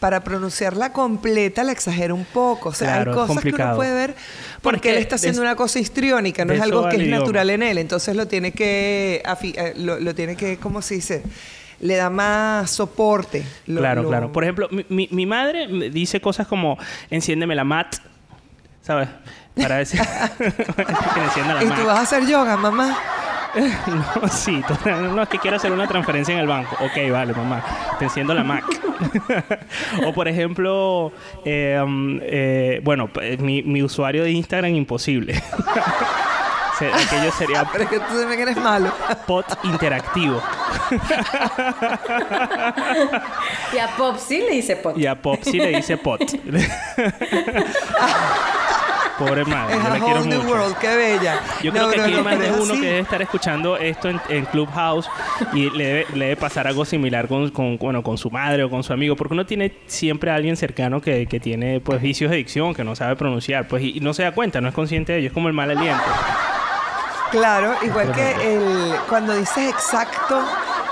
para 0.00 0.24
pronunciarla 0.24 0.92
completa 0.92 1.62
la 1.64 1.72
exagera 1.72 2.14
un 2.14 2.24
poco. 2.24 2.70
O 2.70 2.74
sea, 2.74 2.94
Claro, 3.02 3.10
hay 3.12 3.16
cosas 3.28 3.42
que 3.42 3.48
uno 3.50 3.76
puede 3.76 3.94
ver 3.94 4.14
porque 4.62 4.90
es 4.90 4.96
él 4.96 5.02
está 5.02 5.14
haciendo 5.16 5.40
una 5.42 5.56
cosa 5.56 5.78
histriónica, 5.78 6.44
no 6.44 6.52
es 6.52 6.60
algo 6.60 6.88
que 6.88 6.96
es 6.96 7.02
idioma. 7.02 7.18
natural 7.20 7.50
en 7.50 7.62
él. 7.62 7.78
Entonces 7.78 8.16
lo 8.16 8.26
tiene 8.26 8.52
que, 8.52 9.22
eh, 9.24 9.74
lo, 9.76 10.00
lo 10.00 10.14
tiene 10.14 10.36
que, 10.36 10.56
¿cómo 10.58 10.82
se 10.82 10.94
dice? 10.96 11.22
Le 11.80 11.96
da 11.96 12.10
más 12.10 12.70
soporte. 12.70 13.42
Lo- 13.66 13.80
claro, 13.80 14.02
lo- 14.02 14.08
claro. 14.08 14.32
Por 14.32 14.44
ejemplo, 14.44 14.68
mi, 14.70 14.86
mi- 14.88 15.08
mi 15.10 15.26
madre 15.26 15.66
dice 15.90 16.20
cosas 16.20 16.46
como 16.46 16.78
enciéndeme 17.10 17.54
la 17.56 17.64
mat, 17.64 17.96
¿sabes? 18.82 19.08
Para 19.60 19.76
decir 19.76 20.00
que 20.38 20.44
le 21.20 21.24
encienda 21.24 21.54
la 21.54 21.64
¿Y 21.64 21.68
tú 21.68 21.84
vas 21.86 21.98
a 21.98 22.02
hacer 22.02 22.26
yoga, 22.26 22.56
mamá? 22.56 22.96
No, 23.54 24.28
sí, 24.28 24.62
tú- 24.66 24.74
no, 24.90 25.22
es 25.24 25.28
que 25.28 25.38
quiero 25.38 25.58
hacer 25.58 25.70
una 25.72 25.86
transferencia 25.86 26.32
en 26.32 26.40
el 26.40 26.46
banco. 26.46 26.74
Ok, 26.80 27.10
vale, 27.10 27.34
mamá, 27.34 27.62
te 27.98 28.06
enciendo 28.06 28.32
la 28.32 28.42
Mac. 28.42 28.64
o 30.06 30.12
por 30.14 30.26
ejemplo, 30.26 31.12
eh, 31.44 31.78
um, 31.84 32.18
eh, 32.22 32.80
bueno, 32.82 33.08
p- 33.08 33.36
mi, 33.36 33.62
mi 33.62 33.82
usuario 33.82 34.24
de 34.24 34.30
Instagram 34.30 34.74
imposible. 34.74 35.34
Aquello 36.80 37.30
sería 37.38 37.64
Pero 37.70 37.84
es 37.84 37.90
que 37.90 37.98
tú 38.00 38.18
también 38.18 38.40
eres 38.40 38.56
malo. 38.56 38.90
pot 39.26 39.46
interactivo. 39.64 40.42
Y 43.74 43.78
a 43.78 43.88
Pop 43.96 44.16
sí 44.18 44.38
le 44.38 44.50
dice 44.52 44.76
Pop. 44.76 44.96
Y 44.98 45.06
a 45.06 45.14
Pop 45.14 45.38
sí 45.42 45.58
le 45.60 45.68
dice 45.76 45.96
pot. 45.98 46.20
Pobre 49.26 49.44
madre, 49.44 49.74
Es 49.76 49.80
yo 49.82 49.86
a 49.86 49.90
la 49.98 50.04
quiero 50.04 50.24
new 50.24 50.42
mucho. 50.42 50.50
world, 50.54 50.76
qué 50.78 50.96
bella. 50.96 51.40
Yo 51.62 51.72
No, 51.72 51.78
creo 51.78 51.90
que 51.90 51.96
no, 51.96 52.02
aquí 52.04 52.12
no, 52.12 52.18
hay 52.18 52.24
más 52.24 52.36
pero 52.36 52.54
de 52.56 52.60
uno 52.62 52.72
así. 52.72 52.80
que 52.80 52.86
debe 52.88 52.98
estar 53.00 53.22
escuchando 53.22 53.76
esto 53.76 54.08
en, 54.08 54.20
en 54.28 54.44
Clubhouse 54.46 55.08
y 55.52 55.70
le 55.70 55.84
debe, 55.84 56.06
le 56.14 56.24
debe 56.26 56.36
pasar 56.36 56.66
algo 56.66 56.84
similar 56.84 57.28
con, 57.28 57.50
con, 57.50 57.76
bueno, 57.78 58.02
con 58.02 58.18
su 58.18 58.30
madre 58.30 58.64
o 58.64 58.70
con 58.70 58.82
su 58.82 58.92
amigo, 58.92 59.16
porque 59.16 59.34
uno 59.34 59.46
tiene 59.46 59.72
siempre 59.86 60.30
a 60.30 60.34
alguien 60.34 60.56
cercano 60.56 61.00
que, 61.00 61.26
que 61.26 61.40
tiene 61.40 61.80
pues 61.80 62.00
vicios 62.02 62.30
de 62.30 62.36
dicción, 62.38 62.74
que 62.74 62.84
no 62.84 62.94
sabe 62.96 63.16
pronunciar, 63.16 63.68
pues 63.68 63.82
y, 63.82 63.96
y 63.98 64.00
no 64.00 64.14
se 64.14 64.22
da 64.22 64.32
cuenta, 64.32 64.60
no 64.60 64.68
es 64.68 64.74
consciente 64.74 65.12
de 65.12 65.18
ello, 65.20 65.28
es 65.28 65.32
como 65.34 65.48
el 65.48 65.54
mal 65.54 65.70
aliento. 65.70 66.02
Claro, 67.32 67.74
igual 67.82 68.12
que 68.12 68.54
el, 68.54 68.94
cuando 69.08 69.34
dices 69.34 69.70
exacto, 69.70 70.44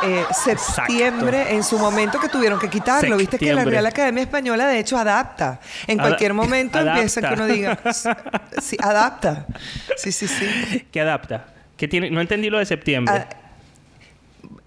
eh, 0.03 0.25
septiembre, 0.33 1.55
en 1.55 1.63
su 1.63 1.79
momento 1.79 2.19
que 2.19 2.29
tuvieron 2.29 2.59
que 2.59 2.71
quitarlo, 2.71 3.17
viste 3.19 3.39
que 3.39 3.53
la. 3.53 3.65
Real 3.65 3.85
Academia 3.85 4.23
Española 4.23 4.67
de 4.67 4.79
hecho 4.79 4.97
adapta. 4.97 5.61
En 5.87 5.99
cualquier 5.99 6.33
momento 6.33 6.79
empieza 6.79 7.21
que 7.21 7.27
adapta. 7.27 7.45
uno 7.45 7.53
diga, 7.53 7.79
sí, 8.63 8.77
adapta. 8.83 9.47
Sí, 9.97 10.11
sí, 10.13 10.27
sí. 10.27 10.87
¿Qué 10.91 11.03
adapta? 11.03 11.45
¿Qué 11.77 11.87
tiene? 11.87 12.11
No 12.11 12.23
entendí 12.23 12.49
lo 12.49 12.59
de 12.59 12.65
septiembre. 12.65 13.27
Ah, 13.31 13.40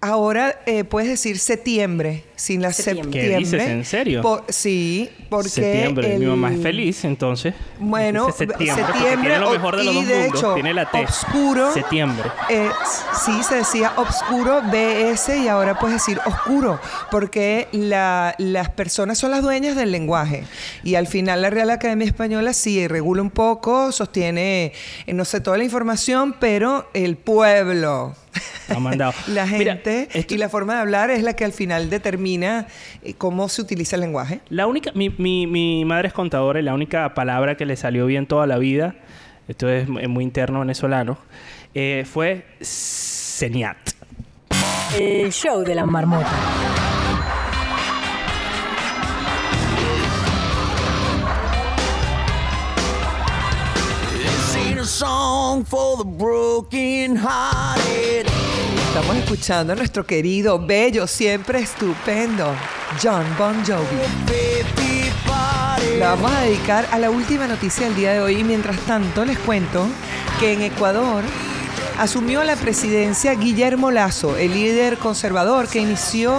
Ahora 0.06 0.60
eh, 0.66 0.84
puedes 0.84 1.08
decir 1.08 1.38
septiembre, 1.38 2.24
sin 2.36 2.60
la 2.60 2.72
Septiembre. 2.74 3.04
septiembre. 3.22 3.30
¿Qué 3.30 3.38
dices? 3.38 3.62
¿En 3.70 3.84
serio? 3.86 4.20
Por- 4.20 4.44
sí, 4.50 5.08
porque 5.30 5.48
septiembre, 5.48 6.18
mi 6.18 6.24
el- 6.24 6.30
mamá 6.30 6.52
es 6.52 6.60
feliz, 6.62 7.04
entonces. 7.06 7.54
Bueno, 7.78 8.26
Dice 8.26 8.38
septiembre, 8.38 8.84
porque 8.84 8.98
septiembre, 8.98 9.30
tiene 9.30 9.44
lo 9.46 9.50
mejor 9.50 9.76
de 9.76 9.84
los 9.84 9.94
y 9.94 9.96
dos 10.00 10.06
de 10.08 10.14
mundos. 10.20 10.38
hecho, 10.40 10.54
tiene 10.54 10.74
la 10.74 10.90
T. 10.90 10.98
obscuro. 11.00 11.72
Septiembre. 11.72 12.28
Eh, 12.50 12.68
sí, 13.24 13.32
se 13.48 13.54
decía 13.54 13.92
obscuro 13.96 14.60
BS 14.70 15.38
y 15.38 15.48
ahora 15.48 15.78
puedes 15.78 15.96
decir 15.96 16.20
oscuro, 16.26 16.78
porque 17.10 17.68
la- 17.72 18.34
las 18.36 18.68
personas 18.68 19.16
son 19.16 19.30
las 19.30 19.40
dueñas 19.42 19.74
del 19.74 19.90
lenguaje. 19.90 20.44
Y 20.82 20.96
al 20.96 21.06
final 21.06 21.40
la 21.40 21.48
Real 21.48 21.70
Academia 21.70 22.06
Española 22.06 22.52
sí 22.52 22.86
regula 22.88 23.22
un 23.22 23.30
poco, 23.30 23.90
sostiene, 23.90 24.72
eh, 25.06 25.14
no 25.14 25.24
sé, 25.24 25.40
toda 25.40 25.56
la 25.56 25.64
información, 25.64 26.36
pero 26.38 26.90
el 26.92 27.16
pueblo. 27.16 28.14
Ha 28.68 28.78
mandado. 28.80 29.12
la 29.28 29.44
Mira, 29.46 29.74
gente 29.74 30.08
esto- 30.14 30.34
y 30.34 30.38
la 30.38 30.48
forma 30.48 30.74
de 30.74 30.80
hablar 30.80 31.10
es 31.10 31.22
la 31.22 31.34
que 31.34 31.44
al 31.44 31.52
final 31.52 31.90
determina 31.90 32.66
eh, 33.02 33.14
cómo 33.16 33.48
se 33.48 33.62
utiliza 33.62 33.96
el 33.96 34.00
lenguaje. 34.02 34.40
La 34.48 34.66
única, 34.66 34.90
mi, 34.94 35.10
mi, 35.10 35.46
mi 35.46 35.84
madre 35.84 36.08
es 36.08 36.14
contadora 36.14 36.60
y 36.60 36.62
la 36.62 36.74
única 36.74 37.14
palabra 37.14 37.56
que 37.56 37.66
le 37.66 37.76
salió 37.76 38.06
bien 38.06 38.26
toda 38.26 38.46
la 38.46 38.58
vida, 38.58 38.94
esto 39.48 39.68
es 39.68 39.88
mu- 39.88 40.00
muy 40.08 40.24
interno 40.24 40.60
venezolano, 40.60 41.18
eh, 41.74 42.04
fue 42.10 42.46
señat. 42.60 43.76
El 44.98 45.32
show 45.32 45.62
de 45.64 45.74
la 45.74 45.84
marmota. 45.86 46.30
Song 54.94 55.64
for 55.64 55.96
the 55.98 56.04
broken 56.04 57.16
hearted. 57.16 58.28
Estamos 58.88 59.16
escuchando 59.16 59.72
a 59.72 59.76
nuestro 59.76 60.06
querido, 60.06 60.56
bello, 60.64 61.08
siempre 61.08 61.58
estupendo, 61.58 62.54
John 63.02 63.24
Bon 63.36 63.56
Jovi. 63.66 63.84
La 65.98 66.10
vamos 66.10 66.30
a 66.30 66.42
dedicar 66.42 66.86
a 66.92 66.98
la 67.00 67.10
última 67.10 67.48
noticia 67.48 67.86
del 67.86 67.96
día 67.96 68.12
de 68.12 68.20
hoy 68.20 68.36
y 68.36 68.44
mientras 68.44 68.78
tanto 68.86 69.24
les 69.24 69.36
cuento 69.40 69.84
que 70.38 70.52
en 70.52 70.62
Ecuador 70.62 71.24
asumió 71.98 72.44
la 72.44 72.56
presidencia 72.56 73.34
Guillermo 73.34 73.90
Lazo, 73.90 74.36
el 74.36 74.54
líder 74.54 74.98
conservador 74.98 75.68
que 75.68 75.80
inició 75.80 76.36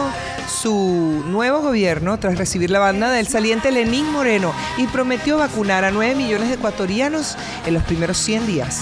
su 0.47 1.23
nuevo 1.27 1.61
gobierno 1.61 2.17
tras 2.19 2.37
recibir 2.37 2.69
la 2.69 2.79
banda 2.79 3.11
del 3.11 3.27
saliente 3.27 3.71
Lenín 3.71 4.11
Moreno 4.11 4.53
y 4.77 4.87
prometió 4.87 5.37
vacunar 5.37 5.83
a 5.83 5.91
9 5.91 6.15
millones 6.15 6.49
de 6.49 6.55
ecuatorianos 6.55 7.37
en 7.65 7.73
los 7.73 7.83
primeros 7.83 8.17
100 8.17 8.47
días. 8.47 8.81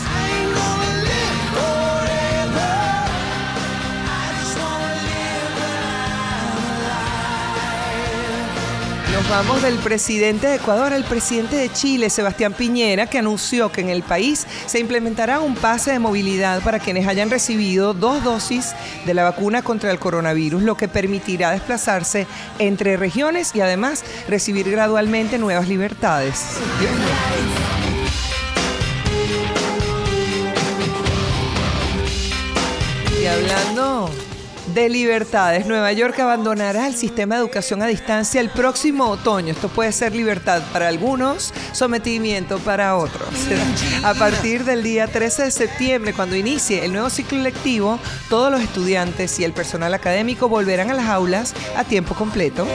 Vamos 9.34 9.64
del 9.64 9.80
presidente 9.80 10.46
de 10.46 10.56
Ecuador 10.58 10.94
al 10.94 11.06
presidente 11.06 11.56
de 11.56 11.68
Chile, 11.74 12.12
Sebastián 12.12 12.54
Piñera, 12.54 13.08
que 13.08 13.18
anunció 13.18 13.72
que 13.72 13.82
en 13.82 13.90
el 13.90 14.04
país 14.04 14.46
se 14.68 14.78
implementará 14.78 15.40
un 15.40 15.56
pase 15.56 15.92
de 15.92 15.98
movilidad 15.98 16.62
para 16.62 16.78
quienes 16.78 17.08
hayan 17.08 17.32
recibido 17.32 17.96
dos 17.96 18.24
dosis 18.24 18.76
de 19.08 19.14
la 19.16 19.24
vacuna 19.24 19.64
contra 19.64 19.90
el 19.90 19.98
coronavirus, 19.98 20.62
lo 20.62 20.78
que 20.78 20.88
permitirá 20.88 21.50
desplazarse 21.50 22.28
entre 22.60 22.96
regiones 22.96 23.56
y 23.56 23.62
además 23.62 24.04
recibir 24.28 24.70
gradualmente 24.70 25.40
nuevas 25.40 25.68
libertades. 25.68 26.60
Y 33.20 33.26
hablando 33.26 34.12
de 34.74 34.90
libertades, 34.90 35.66
Nueva 35.66 35.92
York 35.92 36.20
abandonará 36.20 36.88
el 36.88 36.96
sistema 36.96 37.36
de 37.36 37.42
educación 37.42 37.82
a 37.82 37.88
distancia 37.88 38.42
el 38.42 38.50
próximo 38.50 39.08
otoño. 39.08 39.52
Esto 39.52 39.70
puede 39.70 39.92
ser 39.92 40.16
libertad 40.16 40.62
para 40.72 40.88
algunos, 40.88 41.54
sometimiento 41.74 42.60
para 42.60 42.98
otros. 42.98 43.30
A 44.04 44.14
partir 44.14 44.64
del 44.66 44.84
día 44.84 45.08
13 45.08 45.44
de 45.44 45.52
septiembre, 45.52 46.14
cuando 46.14 46.36
inicie 46.36 46.84
el 46.86 46.92
nuevo 46.92 47.10
ciclo 47.10 47.40
lectivo, 47.40 48.00
todos 48.30 48.52
los 48.52 48.62
estudiantes 48.62 49.40
y 49.40 49.44
el 49.44 49.54
personal 49.54 49.94
académico 49.94 50.50
volverán 50.50 50.90
a 50.90 50.94
las 50.94 51.08
aulas 51.08 51.54
a 51.76 51.84
tiempo 51.84 52.16
completo. 52.16 52.66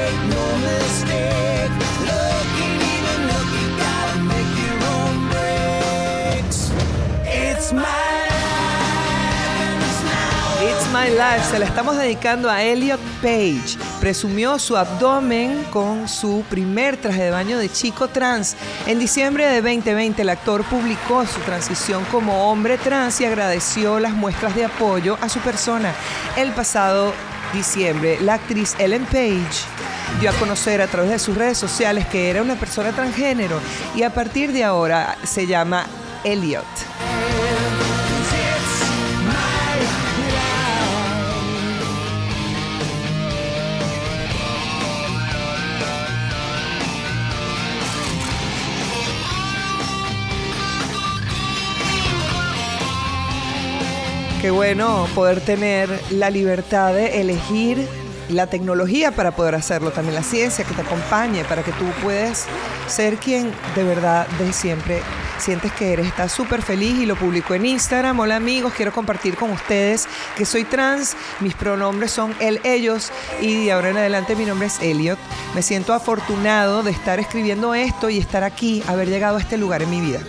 My 11.00 11.10
Life 11.10 11.50
se 11.52 11.60
la 11.60 11.64
estamos 11.64 11.96
dedicando 11.96 12.50
a 12.50 12.60
Elliot 12.60 13.00
Page. 13.22 13.78
Presumió 14.00 14.58
su 14.58 14.76
abdomen 14.76 15.62
con 15.70 16.08
su 16.08 16.42
primer 16.50 16.96
traje 16.96 17.22
de 17.22 17.30
baño 17.30 17.56
de 17.56 17.70
chico 17.70 18.08
trans. 18.08 18.56
En 18.84 18.98
diciembre 18.98 19.46
de 19.46 19.62
2020 19.62 20.22
el 20.22 20.28
actor 20.28 20.64
publicó 20.64 21.24
su 21.24 21.38
transición 21.42 22.04
como 22.10 22.50
hombre 22.50 22.78
trans 22.78 23.20
y 23.20 23.26
agradeció 23.26 24.00
las 24.00 24.12
muestras 24.12 24.56
de 24.56 24.64
apoyo 24.64 25.16
a 25.20 25.28
su 25.28 25.38
persona. 25.38 25.94
El 26.36 26.50
pasado 26.50 27.12
diciembre 27.52 28.18
la 28.20 28.34
actriz 28.34 28.74
Ellen 28.80 29.04
Page 29.04 29.66
dio 30.20 30.30
a 30.30 30.34
conocer 30.34 30.82
a 30.82 30.88
través 30.88 31.10
de 31.10 31.20
sus 31.20 31.36
redes 31.36 31.58
sociales 31.58 32.08
que 32.08 32.28
era 32.28 32.42
una 32.42 32.56
persona 32.56 32.90
transgénero 32.90 33.60
y 33.94 34.02
a 34.02 34.12
partir 34.12 34.52
de 34.52 34.64
ahora 34.64 35.16
se 35.22 35.46
llama 35.46 35.86
Elliot. 36.24 36.87
Qué 54.40 54.52
bueno 54.52 55.08
poder 55.16 55.40
tener 55.40 55.90
la 56.10 56.30
libertad 56.30 56.94
de 56.94 57.20
elegir 57.20 57.88
la 58.28 58.46
tecnología 58.46 59.10
para 59.10 59.32
poder 59.32 59.56
hacerlo, 59.56 59.90
también 59.90 60.14
la 60.14 60.22
ciencia 60.22 60.64
que 60.64 60.74
te 60.74 60.82
acompañe 60.82 61.44
para 61.44 61.64
que 61.64 61.72
tú 61.72 61.84
puedas 62.04 62.46
ser 62.86 63.16
quien 63.16 63.50
de 63.74 63.82
verdad 63.82 64.28
de 64.38 64.52
siempre 64.52 65.00
sientes 65.38 65.72
que 65.72 65.92
eres. 65.92 66.06
Estás 66.06 66.30
súper 66.30 66.62
feliz 66.62 66.98
y 67.00 67.06
lo 67.06 67.16
publicó 67.16 67.54
en 67.54 67.66
Instagram. 67.66 68.20
Hola 68.20 68.36
amigos, 68.36 68.74
quiero 68.76 68.92
compartir 68.92 69.34
con 69.34 69.50
ustedes 69.50 70.06
que 70.36 70.44
soy 70.44 70.62
trans, 70.62 71.16
mis 71.40 71.54
pronombres 71.54 72.12
son 72.12 72.32
él, 72.38 72.60
ellos 72.62 73.10
y 73.40 73.64
de 73.64 73.72
ahora 73.72 73.90
en 73.90 73.96
adelante 73.96 74.36
mi 74.36 74.44
nombre 74.44 74.68
es 74.68 74.80
Elliot. 74.80 75.18
Me 75.56 75.62
siento 75.62 75.94
afortunado 75.94 76.84
de 76.84 76.92
estar 76.92 77.18
escribiendo 77.18 77.74
esto 77.74 78.08
y 78.08 78.18
estar 78.18 78.44
aquí, 78.44 78.84
haber 78.86 79.08
llegado 79.08 79.38
a 79.38 79.40
este 79.40 79.56
lugar 79.56 79.82
en 79.82 79.90
mi 79.90 80.00
vida. 80.00 80.20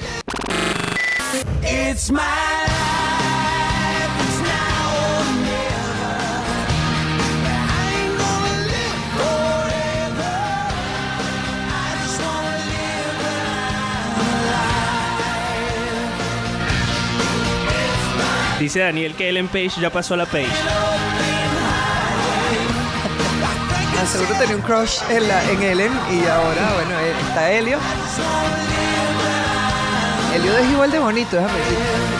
Dice 18.59 18.79
Daniel 18.79 19.15
que 19.15 19.29
Ellen 19.29 19.47
Page 19.47 19.79
ya 19.79 19.89
pasó 19.89 20.15
a 20.15 20.17
la 20.17 20.25
Page. 20.25 20.45
Ah, 23.97 24.05
seguro 24.05 24.33
tenía 24.37 24.55
un 24.57 24.61
crush 24.61 24.99
en, 25.09 25.27
la, 25.27 25.49
en 25.49 25.63
Ellen 25.63 25.91
y 26.11 26.25
ahora, 26.27 26.73
bueno, 26.75 26.99
eh, 26.99 27.13
está 27.27 27.51
Helio. 27.51 27.79
Helio 30.35 30.57
es 30.57 30.71
igual 30.71 30.91
de 30.91 30.99
bonito, 30.99 31.37
déjame 31.37 31.57
decir. 31.57 32.18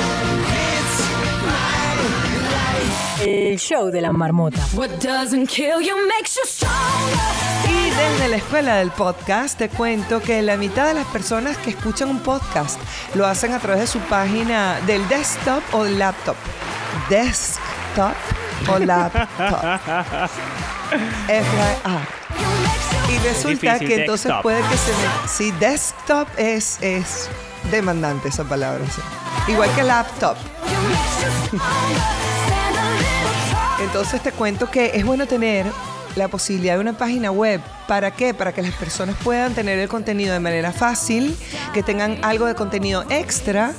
El 3.22 3.58
show 3.60 3.90
de 3.92 4.02
la 4.02 4.12
marmota. 4.14 4.60
What 4.74 4.90
doesn't 5.02 5.48
kill 5.48 5.82
you 5.82 5.96
makes 6.08 6.36
you 6.36 6.46
stronger. 6.46 7.20
Y 7.70 7.90
desde 7.90 8.30
la 8.30 8.38
escuela 8.38 8.76
del 8.78 8.92
podcast 8.92 9.58
te 9.58 9.68
cuento 9.70 10.22
que 10.22 10.42
la 10.42 10.56
mitad 10.56 10.88
de 10.88 10.94
las 10.94 11.06
personas 11.08 11.58
que 11.58 11.72
escuchan 11.72 12.10
un 12.10 12.20
podcast 12.20 12.80
lo 13.16 13.26
hacen 13.28 13.52
a 13.52 13.60
través 13.60 13.82
de 13.82 13.88
su 13.88 14.00
página 14.00 14.80
del 14.88 15.06
desktop 15.10 15.62
o 15.74 15.84
del 15.84 16.00
laptop. 16.00 16.36
Desktop 17.10 18.16
o 18.70 18.80
laptop. 18.80 19.28
F-Y-A. 21.28 22.00
Y 23.12 23.18
resulta 23.28 23.74
difícil, 23.74 23.88
que 23.88 23.96
entonces 24.02 24.26
desktop. 24.26 24.44
puede 24.44 24.62
que 24.62 24.78
se 24.78 24.92
me... 24.92 25.28
Sí, 25.28 25.52
desktop 25.60 26.28
es, 26.38 26.78
es 26.82 27.30
demandante 27.70 28.30
esa 28.30 28.44
palabra. 28.46 28.86
sí. 28.90 29.02
Igual 29.52 29.70
que 29.76 29.84
laptop. 29.84 30.38
Entonces 33.82 34.22
te 34.22 34.32
cuento 34.32 34.70
que 34.70 34.92
es 34.94 35.06
bueno 35.06 35.26
tener 35.26 35.66
la 36.16 36.28
posibilidad 36.28 36.76
de 36.76 36.82
una 36.82 36.98
página 36.98 37.32
web. 37.32 37.62
¿Para 37.88 38.12
qué? 38.12 38.34
Para 38.34 38.52
que 38.52 38.62
las 38.62 38.74
personas 38.74 39.16
puedan 39.24 39.54
tener 39.54 39.80
el 39.80 39.88
contenido 39.88 40.34
de 40.34 40.40
manera 40.40 40.72
fácil, 40.72 41.36
que 41.74 41.82
tengan 41.82 42.18
algo 42.24 42.46
de 42.46 42.56
contenido 42.56 43.06
extra 43.10 43.74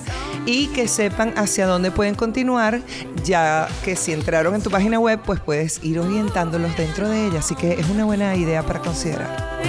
y 0.46 0.68
que 0.68 0.88
sepan 0.88 1.34
hacia 1.36 1.66
dónde 1.66 1.90
pueden 1.90 2.14
continuar, 2.14 2.80
ya 3.24 3.68
que 3.84 3.94
si 3.94 4.12
entraron 4.12 4.54
en 4.54 4.62
tu 4.62 4.70
página 4.70 4.98
web, 4.98 5.20
pues 5.24 5.40
puedes 5.40 5.82
ir 5.84 5.98
orientándolos 5.98 6.76
dentro 6.76 7.08
de 7.08 7.26
ella. 7.26 7.40
Así 7.40 7.54
que 7.54 7.72
es 7.72 7.88
una 7.88 8.04
buena 8.04 8.34
idea 8.34 8.62
para 8.62 8.80
considerar. 8.80 9.60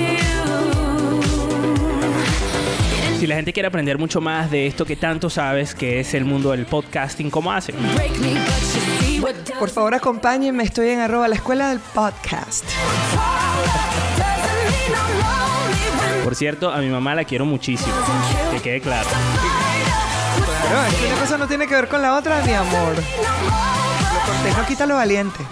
Si 3.20 3.28
la 3.28 3.36
gente 3.36 3.54
quiere 3.54 3.68
aprender 3.68 4.00
mucho 4.00 4.20
más 4.20 4.50
de 4.50 4.66
esto 4.66 4.84
que 4.84 4.96
tanto 4.96 5.30
sabes, 5.30 5.76
que 5.76 6.00
es 6.00 6.16
el 6.16 6.26
mundo 6.26 6.52
del 6.52 6.66
podcasting, 6.66 7.30
¿cómo 7.30 7.52
hacen? 7.52 7.76
Por 9.60 9.70
favor, 9.70 9.94
acompáñenme. 9.94 10.64
Estoy 10.64 10.90
en 10.90 11.00
arroba 11.00 11.28
la 11.28 11.36
escuela 11.36 11.70
del 11.70 11.80
podcast. 11.80 12.66
Por 16.24 16.36
cierto, 16.36 16.72
a 16.72 16.78
mi 16.78 16.90
mamá 16.90 17.16
la 17.16 17.24
quiero 17.24 17.46
muchísimo. 17.46 17.94
Que 18.52 18.62
quede 18.62 18.82
claro. 18.82 19.10
Claro, 20.68 20.88
es 20.88 20.96
que 20.96 21.08
una 21.08 21.16
cosa 21.18 21.38
no 21.38 21.48
tiene 21.48 21.68
que 21.68 21.76
ver 21.76 21.88
con 21.88 22.02
la 22.02 22.16
otra, 22.16 22.42
mi 22.44 22.54
amor. 22.54 22.96
Lo 22.96 24.34
cortés 24.34 24.58
no 24.58 24.66
quita 24.66 24.86
lo 24.86 24.96
valiente. 24.96 25.40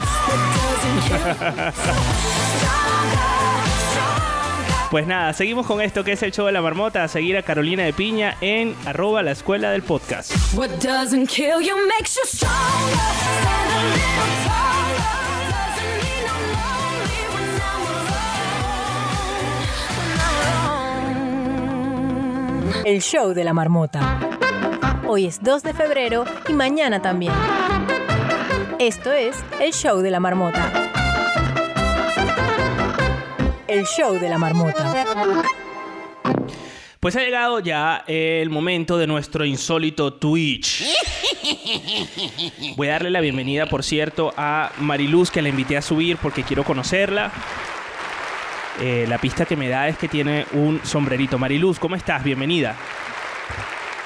Pues 4.92 5.06
nada, 5.06 5.34
seguimos 5.34 5.68
con 5.68 5.82
esto 5.82 6.04
que 6.04 6.14
es 6.14 6.24
el 6.24 6.32
show 6.32 6.48
de 6.48 6.52
la 6.52 6.64
marmota. 6.64 7.04
A 7.04 7.08
seguir 7.08 7.38
a 7.38 7.44
Carolina 7.44 7.84
de 7.84 7.94
Piña 7.94 8.36
en 8.42 8.76
arroba 8.88 9.22
la 9.22 9.32
escuela 9.32 9.70
del 9.70 9.84
podcast. 9.84 10.32
El 22.84 23.02
show 23.04 23.34
de 23.36 23.44
la 23.44 23.54
marmota. 23.54 24.20
Hoy 25.08 25.28
es 25.28 25.44
2 25.44 25.62
de 25.62 25.74
febrero 25.76 26.26
y 26.48 26.54
mañana 26.54 27.00
también. 27.00 27.34
Esto 28.80 29.12
es 29.12 29.36
el 29.60 29.72
show 29.72 30.00
de 30.00 30.10
la 30.10 30.20
marmota. 30.20 30.89
El 33.70 33.86
show 33.86 34.20
de 34.20 34.28
la 34.28 34.40
marmota. 34.40 35.06
Pues 37.00 37.16
ha 37.16 37.20
llegado 37.20 37.60
ya 37.60 38.04
el 38.08 38.50
momento 38.50 38.98
de 38.98 39.06
nuestro 39.06 39.46
insólito 39.46 40.14
Twitch. 40.14 40.84
Voy 42.76 42.88
a 42.88 42.94
darle 42.94 43.12
la 43.12 43.22
bienvenida, 43.22 43.68
por 43.68 43.84
cierto, 43.84 44.34
a 44.36 44.72
Mariluz, 44.80 45.30
que 45.30 45.44
la 45.44 45.50
invité 45.50 45.78
a 45.78 45.84
subir 45.84 46.18
porque 46.18 46.42
quiero 46.42 46.64
conocerla. 46.64 47.32
Eh, 48.82 49.06
la 49.08 49.20
pista 49.20 49.46
que 49.46 49.56
me 49.56 49.70
da 49.70 49.88
es 49.88 50.00
que 50.00 50.08
tiene 50.08 50.48
un 50.54 50.82
sombrerito. 50.84 51.38
Mariluz, 51.38 51.78
¿cómo 51.78 51.96
estás? 51.96 52.24
Bienvenida. 52.24 52.76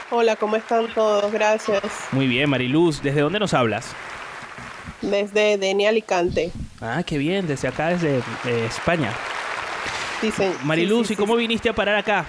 Hola, 0.10 0.36
¿cómo 0.36 0.58
están 0.58 0.94
todos? 0.94 1.32
Gracias. 1.32 1.84
Muy 2.12 2.28
bien, 2.28 2.50
Mariluz. 2.50 3.02
¿Desde 3.02 3.22
dónde 3.22 3.40
nos 3.40 3.54
hablas? 3.54 3.96
Desde 5.02 5.58
Deni 5.58 5.88
Alicante. 5.88 6.52
Ah, 6.82 7.02
qué 7.06 7.18
bien, 7.18 7.48
desde 7.48 7.70
acá, 7.70 7.90
desde 7.90 8.18
eh, 8.18 8.66
España. 8.68 9.14
Sí, 10.32 10.44
Mariluz, 10.64 11.08
sí, 11.08 11.14
¿y 11.14 11.18
cómo 11.18 11.36
viniste 11.36 11.70
a 11.70 11.74
parar 11.74 11.96
acá? 11.96 12.26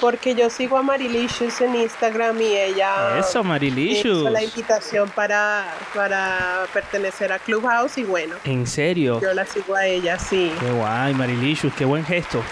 Porque 0.00 0.34
yo 0.34 0.48
sigo 0.48 0.78
a 0.78 0.82
Marilicious 0.82 1.60
en 1.60 1.74
Instagram 1.74 2.40
y 2.40 2.56
ella 2.56 3.18
Eso, 3.18 3.44
Marilicious. 3.44 4.20
hizo 4.20 4.30
la 4.30 4.42
invitación 4.42 5.10
para, 5.10 5.66
para 5.94 6.66
pertenecer 6.72 7.32
a 7.32 7.38
Clubhouse 7.38 7.98
y 7.98 8.04
bueno, 8.04 8.36
En 8.44 8.66
serio. 8.66 9.20
yo 9.20 9.34
la 9.34 9.44
sigo 9.44 9.74
a 9.74 9.84
ella, 9.86 10.18
sí. 10.18 10.52
Qué 10.58 10.70
guay, 10.70 11.12
Marilicious, 11.14 11.74
qué 11.74 11.84
buen 11.84 12.04
gesto. 12.04 12.42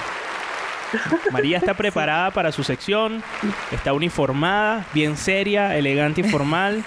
María 1.30 1.58
está 1.58 1.74
preparada 1.76 2.30
para 2.30 2.52
su 2.52 2.62
sección, 2.62 3.22
está 3.72 3.92
uniformada, 3.92 4.86
bien 4.94 5.16
seria, 5.16 5.76
elegante 5.76 6.22
y 6.22 6.24
formal. 6.24 6.82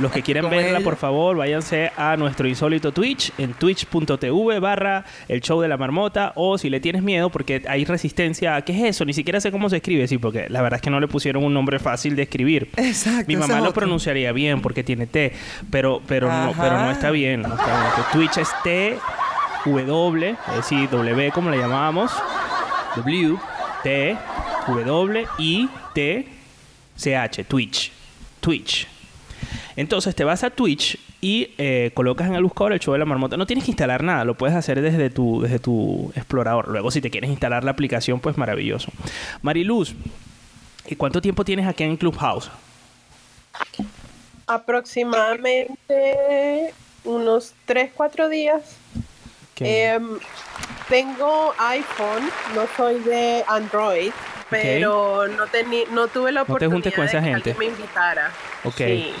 Los 0.00 0.12
que 0.12 0.22
quieran 0.22 0.50
verla, 0.50 0.80
por 0.80 0.96
favor, 0.96 1.36
váyanse 1.36 1.92
a 1.96 2.16
nuestro 2.16 2.48
insólito 2.48 2.92
Twitch, 2.92 3.32
en 3.38 3.54
twitch.tv 3.54 4.60
barra 4.60 5.04
el 5.28 5.40
show 5.40 5.60
de 5.60 5.68
la 5.68 5.76
marmota, 5.76 6.32
o 6.36 6.58
si 6.58 6.70
le 6.70 6.80
tienes 6.80 7.02
miedo, 7.02 7.30
porque 7.30 7.62
hay 7.68 7.84
resistencia 7.84 8.56
a 8.56 8.62
qué 8.62 8.72
es 8.72 8.96
eso, 8.96 9.04
ni 9.04 9.12
siquiera 9.12 9.40
sé 9.40 9.50
cómo 9.50 9.68
se 9.68 9.76
escribe, 9.76 10.06
sí, 10.08 10.18
porque 10.18 10.48
la 10.48 10.62
verdad 10.62 10.76
es 10.76 10.82
que 10.82 10.90
no 10.90 11.00
le 11.00 11.08
pusieron 11.08 11.44
un 11.44 11.54
nombre 11.54 11.78
fácil 11.78 12.16
de 12.16 12.22
escribir. 12.22 12.70
Exacto. 12.76 13.24
Mi 13.26 13.36
mamá 13.36 13.56
lo 13.58 13.70
otra. 13.70 13.74
pronunciaría 13.74 14.32
bien 14.32 14.62
porque 14.62 14.82
tiene 14.84 15.06
T, 15.06 15.32
pero, 15.70 16.02
pero, 16.06 16.30
no, 16.30 16.52
pero 16.58 16.78
no 16.78 16.90
está 16.90 17.10
bien. 17.10 17.42
No 17.42 17.54
está 17.54 17.66
bien. 17.66 18.06
Twitch 18.12 18.38
es 18.38 18.48
T, 18.62 18.98
W, 19.64 20.36
es 20.48 20.56
decir, 20.56 20.90
W 20.90 21.30
como 21.32 21.50
le 21.50 21.58
llamábamos. 21.58 22.12
W, 22.96 23.38
T, 23.82 24.16
W, 24.66 25.26
I, 25.38 25.68
T, 25.94 26.28
C, 26.96 27.16
H, 27.16 27.44
Twitch. 27.44 27.92
Twitch. 28.40 28.88
Entonces 29.76 30.14
te 30.14 30.24
vas 30.24 30.44
a 30.44 30.50
Twitch 30.50 30.98
y 31.20 31.54
eh, 31.56 31.92
colocas 31.94 32.28
en 32.28 32.34
el 32.34 32.42
buscador 32.42 32.72
el 32.72 32.80
show 32.80 32.92
de 32.92 32.98
la 32.98 33.04
marmota. 33.04 33.36
No 33.36 33.46
tienes 33.46 33.64
que 33.64 33.70
instalar 33.70 34.02
nada, 34.02 34.24
lo 34.24 34.34
puedes 34.34 34.56
hacer 34.56 34.82
desde 34.82 35.08
tu, 35.08 35.40
desde 35.40 35.58
tu 35.58 36.12
explorador. 36.14 36.68
Luego, 36.68 36.90
si 36.90 37.00
te 37.00 37.10
quieres 37.10 37.30
instalar 37.30 37.64
la 37.64 37.70
aplicación, 37.70 38.20
pues 38.20 38.36
maravilloso. 38.36 38.90
Mariluz, 39.40 39.94
¿y 40.86 40.96
cuánto 40.96 41.22
tiempo 41.22 41.44
tienes 41.44 41.66
aquí 41.66 41.84
en 41.84 41.96
Clubhouse? 41.96 42.50
Aproximadamente 44.46 46.74
unos 47.04 47.54
3, 47.66 47.92
4 47.94 48.28
días. 48.28 48.76
¿Qué? 49.54 49.98
Tengo 50.88 51.54
iPhone, 51.58 52.30
no 52.54 52.66
soy 52.76 52.98
de 53.00 53.44
Android, 53.46 54.12
pero 54.50 55.26
no, 55.28 55.46
tení, 55.46 55.84
no 55.90 56.08
tuve 56.08 56.32
la 56.32 56.40
No 56.40 56.46
te 56.46 56.52
oportunidad 56.52 56.74
juntes 56.74 56.94
con 56.94 57.04
esa 57.06 57.16
de 57.18 57.22
que 57.24 57.30
gente. 57.32 57.50
alguien 57.50 57.58
me 57.58 57.64
invitara. 57.76 58.30
Ok. 58.64 58.76
Sí. 58.76 59.14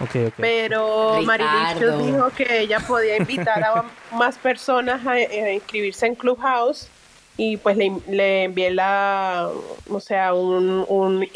ok, 0.00 0.10
ok. 0.28 0.34
Pero 0.38 1.18
Ricardo. 1.18 1.26
Marilicious 1.26 2.06
dijo 2.06 2.30
que 2.30 2.60
ella 2.60 2.80
podía 2.80 3.16
invitar 3.16 3.62
a 3.62 3.84
más 4.16 4.38
personas 4.38 5.06
a, 5.06 5.12
a 5.12 5.52
inscribirse 5.52 6.06
en 6.06 6.14
Clubhouse 6.14 6.88
y 7.36 7.56
pues 7.56 7.76
le, 7.76 7.92
le 8.08 8.44
envié 8.44 8.70
la, 8.70 9.48
o 9.90 10.00
sea, 10.00 10.34
un, 10.34 10.84
un, 10.88 11.28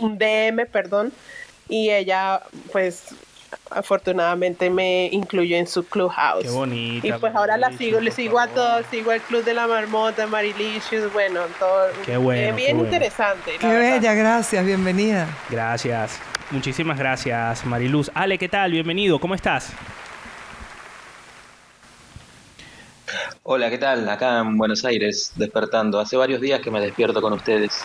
un 0.00 0.18
DM, 0.18 0.66
perdón, 0.70 1.12
y 1.68 1.90
ella 1.90 2.40
pues 2.72 3.06
afortunadamente 3.70 4.70
me 4.70 5.08
incluyó 5.12 5.56
en 5.56 5.66
su 5.66 5.84
Clubhouse. 5.86 6.44
Qué 6.44 6.50
bonita, 6.50 7.06
Y 7.06 7.12
pues 7.12 7.34
ahora 7.34 7.56
la 7.56 7.72
sigo, 7.76 8.00
le 8.00 8.10
sigo 8.10 8.38
a 8.38 8.48
todos, 8.48 8.84
sigo 8.90 9.10
al 9.10 9.20
Club 9.20 9.44
de 9.44 9.54
la 9.54 9.66
Marmota, 9.66 10.26
Marilicious, 10.26 11.12
bueno, 11.12 11.40
todo. 11.58 11.88
Qué 12.04 12.16
bueno, 12.16 12.40
eh, 12.42 12.46
qué 12.46 12.52
bien 12.52 12.76
bueno. 12.78 12.92
interesante. 12.92 13.52
la 13.54 13.58
Qué 13.58 13.66
verdad. 13.66 13.92
bella, 14.00 14.14
gracias, 14.14 14.64
bienvenida. 14.64 15.26
Gracias. 15.50 16.18
Muchísimas 16.50 16.98
gracias, 16.98 17.64
Mariluz. 17.64 18.10
Ale, 18.14 18.38
¿qué 18.38 18.48
tal? 18.48 18.70
Bienvenido. 18.72 19.18
¿Cómo 19.18 19.34
estás? 19.34 19.72
Hola, 23.42 23.70
¿qué 23.70 23.78
tal? 23.78 24.08
Acá 24.08 24.38
en 24.38 24.56
Buenos 24.56 24.84
Aires, 24.84 25.32
despertando. 25.36 26.00
Hace 26.00 26.16
varios 26.16 26.40
días 26.40 26.60
que 26.60 26.70
me 26.70 26.80
despierto 26.80 27.20
con 27.20 27.32
ustedes. 27.34 27.82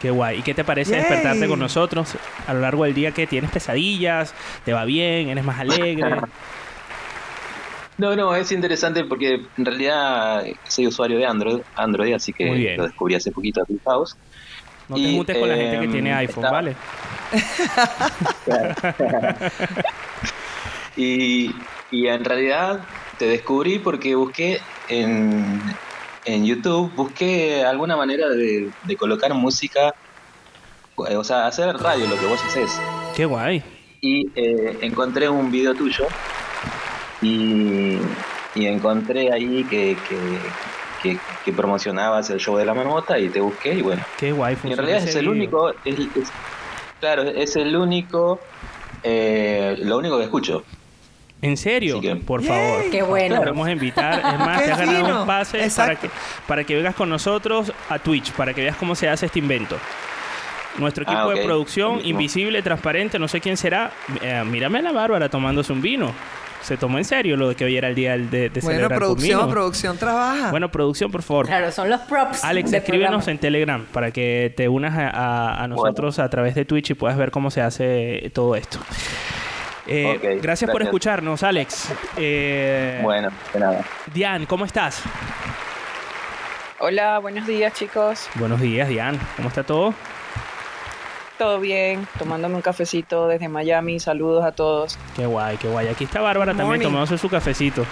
Qué 0.00 0.10
guay. 0.10 0.38
¿Y 0.38 0.42
qué 0.42 0.54
te 0.54 0.64
parece 0.64 0.92
Yay. 0.92 1.00
despertarte 1.00 1.46
con 1.46 1.58
nosotros 1.58 2.14
a 2.46 2.54
lo 2.54 2.60
largo 2.60 2.84
del 2.84 2.94
día? 2.94 3.12
que 3.12 3.26
tienes 3.26 3.50
pesadillas? 3.50 4.34
¿Te 4.64 4.72
va 4.72 4.84
bien? 4.84 5.28
¿Eres 5.28 5.44
más 5.44 5.60
alegre? 5.60 6.16
No, 7.98 8.16
no, 8.16 8.34
es 8.34 8.50
interesante 8.50 9.04
porque 9.04 9.34
en 9.58 9.64
realidad 9.64 10.42
soy 10.66 10.86
usuario 10.88 11.18
de 11.18 11.26
Android, 11.26 11.58
Android 11.76 12.14
así 12.14 12.32
que 12.32 12.46
Muy 12.46 12.58
bien. 12.58 12.78
lo 12.78 12.84
descubrí 12.84 13.14
hace 13.14 13.30
poquito 13.30 13.62
a 13.62 13.66
Clubhouse. 13.66 14.16
No 14.88 14.96
te 14.96 15.02
Y, 15.02 15.16
juntes 15.18 15.38
con 15.38 15.48
la 15.48 15.54
gente 15.54 15.78
que 15.78 15.84
em, 15.84 15.92
tiene 15.92 16.12
iPhone, 16.14 16.44
está- 16.44 16.50
¿vale? 16.50 16.74
Y, 20.96 21.54
y 21.90 22.06
en 22.08 22.24
realidad 22.24 22.80
te 23.22 23.28
descubrí 23.28 23.78
porque 23.78 24.16
busqué 24.16 24.58
en, 24.88 25.62
en 26.24 26.44
YouTube, 26.44 26.90
busqué 26.96 27.64
alguna 27.64 27.96
manera 27.96 28.28
de, 28.28 28.68
de 28.82 28.96
colocar 28.96 29.32
música, 29.32 29.94
eh, 31.08 31.14
o 31.14 31.22
sea, 31.22 31.46
hacer 31.46 31.72
radio, 31.76 32.08
lo 32.08 32.16
que 32.18 32.26
vos 32.26 32.42
haces. 32.44 32.80
Qué 33.14 33.24
guay. 33.24 33.62
y 34.00 34.26
eh, 34.34 34.78
encontré 34.80 35.28
un 35.28 35.52
video 35.52 35.72
tuyo 35.72 36.04
y, 37.20 37.98
y 38.56 38.66
encontré 38.66 39.32
ahí 39.32 39.62
que, 39.70 39.96
que, 40.08 40.18
que- 41.00 41.18
que 41.44 41.52
promocionabas 41.52 42.28
el 42.30 42.38
show 42.40 42.56
de 42.56 42.64
la 42.64 42.74
marmota 42.74 43.20
y 43.20 43.28
te 43.28 43.40
busqué 43.40 43.74
y 43.74 43.82
bueno, 43.82 44.02
Qué 44.18 44.32
guay. 44.32 44.56
y 44.64 44.70
en 44.72 44.76
realidad 44.78 44.98
es 45.04 45.14
el 45.14 45.20
video. 45.28 45.32
único, 45.32 45.70
es, 45.84 45.96
es- 46.16 46.32
claro, 46.98 47.22
es 47.22 47.54
el 47.54 47.76
único, 47.76 48.40
eh, 49.04 49.76
lo 49.78 49.98
único 49.98 50.18
que 50.18 50.24
escucho. 50.24 50.64
¿En 51.42 51.56
serio? 51.56 52.00
Que- 52.00 52.16
Por 52.16 52.40
Yay. 52.40 52.48
favor. 52.48 52.90
Qué 52.90 53.02
bueno. 53.02 53.40
Te 53.40 53.46
vamos 53.46 53.66
a 53.68 53.72
invitar. 53.72 54.18
Es 54.32 54.38
más, 54.38 54.64
te 54.64 54.72
has 54.72 54.78
ganado 54.78 55.04
fino. 55.06 55.20
un 55.22 55.26
pase 55.26 55.68
para 55.76 55.96
que, 55.96 56.10
para 56.46 56.64
que 56.64 56.76
vengas 56.76 56.94
con 56.94 57.10
nosotros 57.10 57.72
a 57.90 57.98
Twitch, 57.98 58.32
para 58.32 58.54
que 58.54 58.62
veas 58.62 58.76
cómo 58.76 58.94
se 58.94 59.08
hace 59.08 59.26
este 59.26 59.40
invento. 59.40 59.76
Nuestro 60.78 61.02
equipo 61.02 61.18
Ah, 61.18 61.34
de 61.34 61.42
producción, 61.44 62.00
invisible, 62.04 62.62
transparente, 62.62 63.18
no 63.18 63.28
sé 63.28 63.40
quién 63.42 63.56
será. 63.58 63.90
Eh, 64.22 64.42
mírame 64.46 64.78
a 64.78 64.82
la 64.82 64.92
Bárbara 64.92 65.28
tomándose 65.28 65.72
un 65.72 65.82
vino. 65.82 66.12
Se 66.62 66.76
tomó 66.76 66.96
en 66.96 67.04
serio 67.04 67.36
lo 67.36 67.48
de 67.48 67.56
que 67.56 67.64
hoy 67.64 67.76
era 67.76 67.88
el 67.88 67.94
día 67.96 68.16
de, 68.16 68.48
de 68.48 68.60
Bueno, 68.62 68.86
producción, 68.88 69.40
conmigo. 69.40 69.50
producción 69.52 69.98
trabaja. 69.98 70.50
Bueno, 70.52 70.70
producción, 70.70 71.10
por 71.10 71.22
favor. 71.22 71.46
Claro, 71.46 71.72
son 71.72 71.90
los 71.90 72.00
props. 72.02 72.44
Alex, 72.44 72.72
escríbenos 72.72 73.08
programa. 73.10 73.32
en 73.32 73.38
Telegram 73.38 73.84
para 73.92 74.12
que 74.12 74.54
te 74.56 74.68
unas 74.68 74.96
a, 74.96 75.08
a- 75.10 75.64
a 75.64 75.66
nosotros 75.66 76.20
a 76.20 76.30
través 76.30 76.54
de 76.54 76.64
Twitch 76.64 76.90
y 76.90 76.94
puedas 76.94 77.18
ver 77.18 77.32
cómo 77.32 77.50
se 77.50 77.60
hace 77.62 78.30
todo 78.32 78.54
esto. 78.54 78.78
Eh, 79.86 80.38
gracias, 80.40 80.70
por 80.70 80.82
escucharnos, 80.82 81.42
Alex. 81.42 81.88
Eh, 82.16 83.00
Bueno, 83.02 83.30
de 83.52 83.60
nada. 83.60 83.84
Diane, 84.12 84.46
¿cómo 84.46 84.64
estás? 84.64 85.02
Hola, 86.78 87.18
buenos 87.18 87.46
días 87.46 87.72
chicos. 87.74 88.28
Buenos 88.36 88.60
días, 88.60 88.88
Diane. 88.88 89.18
¿Cómo 89.36 89.48
está 89.48 89.62
todo? 89.64 89.94
¿Todo 91.38 91.58
bien? 91.58 92.06
Tomándome 92.18 92.54
un 92.56 92.62
cafecito 92.62 93.26
desde 93.26 93.48
Miami. 93.48 93.98
Saludos 93.98 94.44
a 94.44 94.52
todos. 94.52 94.98
Qué 95.16 95.26
guay, 95.26 95.56
qué 95.56 95.68
guay. 95.68 95.88
Aquí 95.88 96.04
está 96.04 96.20
Bárbara 96.20 96.52
Good 96.52 96.58
también 96.58 96.68
morning. 96.80 96.86
tomándose 96.86 97.18
su 97.18 97.28
cafecito. 97.28 97.84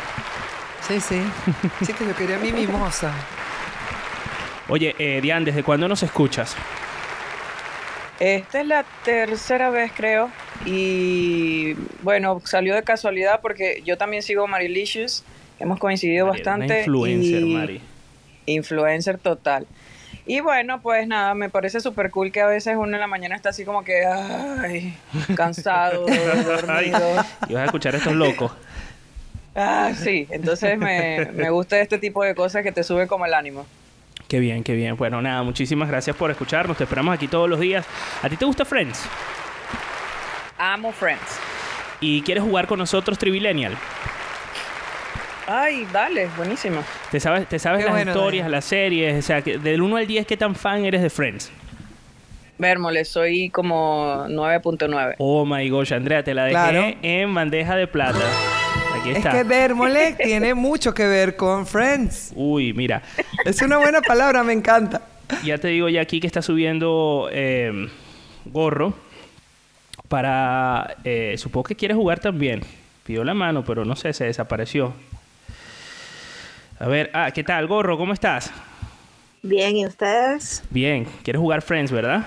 Sí, 0.86 1.00
sí. 1.00 1.22
Sí, 1.84 1.92
que 1.92 2.06
yo 2.06 2.14
quería 2.14 2.38
mi 2.38 2.52
mimosa. 2.52 3.12
Oye, 4.68 4.94
eh, 4.98 5.20
Diane, 5.20 5.46
¿desde 5.46 5.64
cuándo 5.64 5.88
nos 5.88 6.02
escuchas? 6.04 6.54
Esta 8.20 8.60
es 8.60 8.66
la 8.66 8.84
tercera 9.04 9.70
vez 9.70 9.90
creo 9.96 10.30
y 10.66 11.74
bueno, 12.02 12.40
salió 12.44 12.74
de 12.74 12.82
casualidad 12.82 13.40
porque 13.40 13.82
yo 13.84 13.96
también 13.96 14.22
sigo 14.22 14.46
Marilicious. 14.46 15.24
Hemos 15.58 15.78
coincidido 15.78 16.26
Mari, 16.26 16.38
bastante. 16.38 16.66
Una 16.66 16.78
influencer, 16.80 17.42
y- 17.42 17.54
Mari. 17.54 17.80
Influencer 18.46 19.18
total. 19.18 19.66
Y 20.26 20.40
bueno, 20.40 20.80
pues 20.80 21.06
nada, 21.08 21.34
me 21.34 21.48
parece 21.50 21.80
súper 21.80 22.10
cool 22.10 22.30
que 22.30 22.40
a 22.40 22.46
veces 22.46 22.76
uno 22.76 22.94
en 22.94 23.00
la 23.00 23.06
mañana 23.06 23.34
está 23.34 23.48
así 23.50 23.64
como 23.64 23.82
que, 23.84 24.04
ay, 24.06 24.94
cansado, 25.34 26.06
dormido. 26.46 27.24
Y 27.48 27.54
vas 27.54 27.62
a 27.62 27.64
escuchar 27.64 27.94
a 27.94 27.98
estos 27.98 28.14
locos. 28.14 28.52
Ah, 29.54 29.92
sí, 29.96 30.26
entonces 30.30 30.78
me, 30.78 31.26
me 31.32 31.50
gusta 31.50 31.80
este 31.80 31.98
tipo 31.98 32.22
de 32.22 32.34
cosas 32.34 32.62
que 32.62 32.70
te 32.70 32.84
suben 32.84 33.08
como 33.08 33.26
el 33.26 33.34
ánimo. 33.34 33.66
Qué 34.28 34.38
bien, 34.38 34.62
qué 34.62 34.74
bien. 34.74 34.96
Bueno, 34.96 35.20
nada, 35.20 35.42
muchísimas 35.42 35.88
gracias 35.88 36.14
por 36.14 36.30
escucharnos. 36.30 36.76
Te 36.76 36.84
esperamos 36.84 37.12
aquí 37.14 37.26
todos 37.26 37.48
los 37.50 37.58
días. 37.58 37.84
¿A 38.22 38.28
ti 38.28 38.36
te 38.36 38.44
gusta 38.44 38.64
Friends? 38.64 39.02
Amo 40.62 40.92
Friends. 40.92 41.38
¿Y 42.00 42.20
quieres 42.20 42.44
jugar 42.44 42.66
con 42.66 42.78
nosotros 42.78 43.16
Trivilenial? 43.18 43.76
Ay, 45.46 45.86
dale, 45.90 46.28
buenísimo. 46.36 46.84
¿Te 47.10 47.18
sabes, 47.18 47.48
te 47.48 47.58
sabes 47.58 47.78
Qué 47.80 47.84
las 47.86 47.94
bueno, 47.94 48.10
historias, 48.12 48.48
las 48.50 48.64
series? 48.66 49.18
O 49.18 49.26
sea, 49.26 49.40
que 49.42 49.56
del 49.58 49.80
1 49.80 49.96
al 49.96 50.06
10, 50.06 50.26
¿qué 50.26 50.36
tan 50.36 50.54
fan 50.54 50.84
eres 50.84 51.00
de 51.02 51.08
Friends? 51.10 51.50
Vérmole, 52.58 53.06
soy 53.06 53.48
como 53.48 54.26
9.9. 54.28 55.14
Oh 55.18 55.46
my 55.46 55.66
gosh, 55.70 55.94
Andrea, 55.94 56.22
te 56.22 56.34
la 56.34 56.44
dejé 56.44 56.52
Claro. 56.52 56.84
en 57.02 57.34
bandeja 57.34 57.74
de 57.74 57.86
plata. 57.86 58.18
Aquí 59.00 59.10
Es 59.12 59.16
está. 59.16 59.30
que 59.32 59.44
Vermole 59.44 60.12
tiene 60.22 60.52
mucho 60.54 60.92
que 60.92 61.06
ver 61.06 61.36
con 61.36 61.66
Friends. 61.66 62.32
Uy, 62.36 62.74
mira. 62.74 63.00
Es 63.46 63.62
una 63.62 63.78
buena 63.78 64.02
palabra, 64.02 64.44
me 64.44 64.52
encanta. 64.52 65.00
Ya 65.42 65.56
te 65.58 65.68
digo 65.68 65.88
ya 65.88 66.02
aquí 66.02 66.20
que 66.20 66.26
está 66.26 66.42
subiendo 66.42 67.28
eh, 67.32 67.88
gorro 68.44 68.94
para... 70.10 70.96
eh, 71.04 71.36
supongo 71.38 71.68
que 71.68 71.76
quiere 71.76 71.94
jugar 71.94 72.18
también. 72.18 72.62
Pidió 73.04 73.22
la 73.22 73.32
mano, 73.32 73.64
pero 73.64 73.84
no 73.84 73.94
sé, 73.94 74.12
se 74.12 74.24
desapareció. 74.24 74.92
A 76.80 76.86
ver, 76.88 77.10
ah, 77.14 77.30
¿qué 77.30 77.44
tal, 77.44 77.68
gorro? 77.68 77.96
¿Cómo 77.96 78.12
estás? 78.12 78.50
Bien, 79.42 79.76
¿y 79.76 79.86
ustedes? 79.86 80.64
Bien, 80.68 81.06
¿quieres 81.22 81.40
jugar 81.40 81.62
Friends, 81.62 81.92
verdad? 81.92 82.26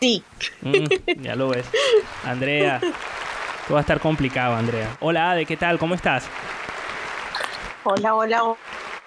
Sí. 0.00 0.22
Mm, 0.60 1.22
ya 1.22 1.34
lo 1.34 1.48
ves. 1.48 1.66
Andrea, 2.22 2.80
esto 2.82 3.72
va 3.72 3.78
a 3.78 3.80
estar 3.80 3.98
complicado, 3.98 4.54
Andrea. 4.54 4.96
Hola, 5.00 5.30
Ade, 5.30 5.46
¿qué 5.46 5.56
tal? 5.56 5.78
¿Cómo 5.78 5.94
estás? 5.94 6.28
Hola, 7.84 8.14
hola, 8.14 8.42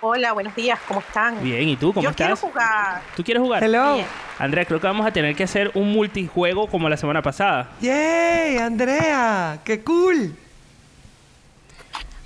hola, 0.02 0.32
buenos 0.34 0.56
días, 0.56 0.80
¿cómo 0.88 1.00
están? 1.00 1.42
Bien, 1.44 1.68
¿y 1.70 1.76
tú 1.76 1.94
cómo 1.94 2.08
Yo 2.08 2.14
quiero 2.16 2.34
estás? 2.36 2.50
jugar. 2.50 3.02
¿Tú 3.16 3.24
quieres 3.24 3.42
jugar? 3.42 3.64
Hello. 3.64 3.96
Bien. 3.96 4.06
Andrea, 4.40 4.66
creo 4.66 4.80
que 4.80 4.88
vamos 4.88 5.06
a 5.06 5.12
tener 5.12 5.36
que 5.36 5.44
hacer 5.44 5.72
un 5.74 5.92
multijuego 5.92 6.68
como 6.68 6.88
la 6.90 6.98
semana 6.98 7.22
pasada. 7.22 7.70
¡Yay, 7.82 8.58
Andrea! 8.58 9.60
¡Qué 9.64 9.82
cool! 9.84 10.36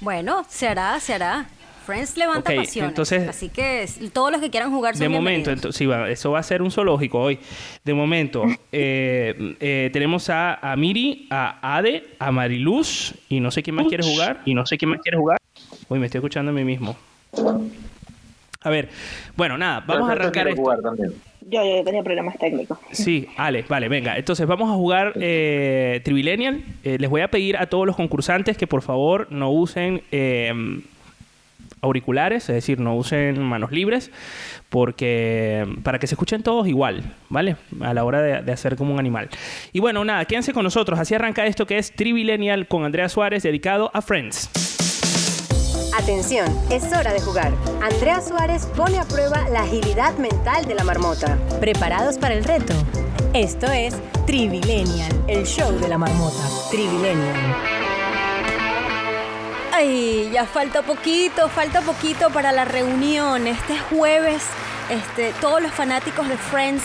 Bueno, 0.01 0.45
se 0.49 0.67
hará, 0.67 0.99
se 0.99 1.13
hará. 1.13 1.45
Friends 1.86 2.15
levanta 2.15 2.51
Ok, 2.51 2.57
pasiones. 2.57 2.89
entonces- 2.89 3.27
así 3.27 3.49
que 3.49 3.89
todos 4.13 4.31
los 4.31 4.39
que 4.39 4.51
quieran 4.51 4.69
jugar 4.71 4.93
son 4.95 5.01
De 5.01 5.10
momento, 5.10 5.49
entonces, 5.49 5.77
sí, 5.77 5.88
va, 5.88 6.10
eso 6.10 6.31
va 6.31 6.39
a 6.39 6.43
ser 6.43 6.62
un 6.62 6.69
zoológico 6.69 7.19
hoy. 7.19 7.39
De 7.84 7.93
momento, 7.93 8.43
eh, 8.71 9.55
eh, 9.60 9.89
tenemos 9.91 10.29
a, 10.29 10.55
a 10.55 10.75
Miri, 10.75 11.27
a 11.31 11.75
Ade, 11.77 12.15
a 12.19 12.31
Mariluz 12.31 13.15
y 13.29 13.39
no 13.39 13.49
sé 13.49 13.63
quién 13.63 13.75
más 13.75 13.88
quiere 13.88 14.03
jugar. 14.03 14.41
Y 14.45 14.53
no 14.53 14.65
sé 14.65 14.77
quién 14.77 14.91
más 14.91 14.99
quiere 15.01 15.17
jugar. 15.17 15.38
Uy, 15.89 15.97
me 15.99 16.05
estoy 16.05 16.19
escuchando 16.19 16.51
a 16.51 16.53
mí 16.53 16.63
mismo. 16.63 16.95
A 18.63 18.70
ver, 18.70 18.89
bueno, 19.36 19.58
nada, 19.58 19.84
vamos 19.88 20.10
a 20.10 20.12
arrancar 20.13 20.48
esto. 20.48 20.62
jugar 20.62 20.82
también. 20.82 21.13
Yo, 21.50 21.65
yo 21.65 21.84
tenía 21.84 22.04
problemas 22.04 22.38
técnicos. 22.38 22.78
Sí, 22.91 23.28
Ale, 23.36 23.65
vale, 23.67 23.89
venga. 23.89 24.15
Entonces 24.17 24.46
vamos 24.46 24.70
a 24.70 24.74
jugar 24.74 25.13
eh, 25.15 26.00
Trivilenial. 26.04 26.63
Eh, 26.84 26.98
les 27.00 27.10
voy 27.10 27.22
a 27.22 27.30
pedir 27.30 27.58
a 27.58 27.65
todos 27.65 27.88
los 27.88 27.96
concursantes 27.96 28.58
que 28.58 28.67
por 28.67 28.84
favor 28.84 29.28
no 29.32 29.50
usen 29.50 30.04
eh, 30.12 30.54
auriculares, 31.82 32.48
es 32.50 32.56
decir, 32.56 32.80
no 32.80 32.96
usen 32.96 33.41
manos 33.41 33.72
libres, 33.72 34.12
porque 34.70 35.65
para 35.84 35.98
que 35.98 36.06
se 36.06 36.13
escuchen 36.13 36.44
todos 36.44 36.67
igual, 36.67 37.02
¿vale? 37.30 37.56
A 37.82 37.96
la 37.96 38.04
hora 38.04 38.22
de, 38.22 38.44
de 38.44 38.52
hacer 38.52 38.76
como 38.76 38.94
un 38.94 39.00
animal. 39.00 39.30
Y 39.74 39.80
bueno, 39.80 40.06
nada, 40.06 40.24
quédense 40.26 40.54
con 40.54 40.63
nosotros. 40.63 41.00
Así 41.00 41.15
arranca 41.15 41.48
esto 41.48 41.65
que 41.65 41.80
es 41.80 41.91
Trivilenial 41.91 42.67
con 42.67 42.86
Andrea 42.86 43.10
Suárez, 43.10 43.41
dedicado 43.41 43.89
a 43.96 44.04
Friends. 44.04 44.81
Atención, 46.02 46.48
es 46.72 46.92
hora 46.94 47.14
de 47.14 47.22
jugar. 47.22 47.54
Andrea 47.80 48.22
Suárez 48.22 48.66
pone 48.76 48.98
a 48.98 49.04
prueba 49.04 49.48
la 49.50 49.62
agilidad 49.62 50.18
mental 50.18 50.66
de 50.66 50.74
la 50.74 50.84
marmota. 50.84 51.38
¿Preparados 51.60 52.18
para 52.18 52.34
el 52.34 52.44
reto? 52.44 52.74
Esto 53.34 53.68
es 53.68 53.94
Trivilenial, 54.26 55.12
el 55.28 55.46
show 55.46 55.72
de 55.80 55.88
la 55.88 56.00
marmota. 56.00 56.42
Trivilenial. 56.72 57.56
Ay, 59.72 60.32
ya 60.34 60.48
falta 60.48 60.82
poquito, 60.82 61.48
falta 61.50 61.82
poquito 61.82 62.32
para 62.32 62.52
la 62.52 62.66
reunión. 62.66 63.46
Este 63.46 63.78
jueves, 63.78 64.42
este, 64.90 65.34
todos 65.40 65.62
los 65.62 65.72
fanáticos 65.72 66.28
de 66.28 66.36
Friends 66.36 66.82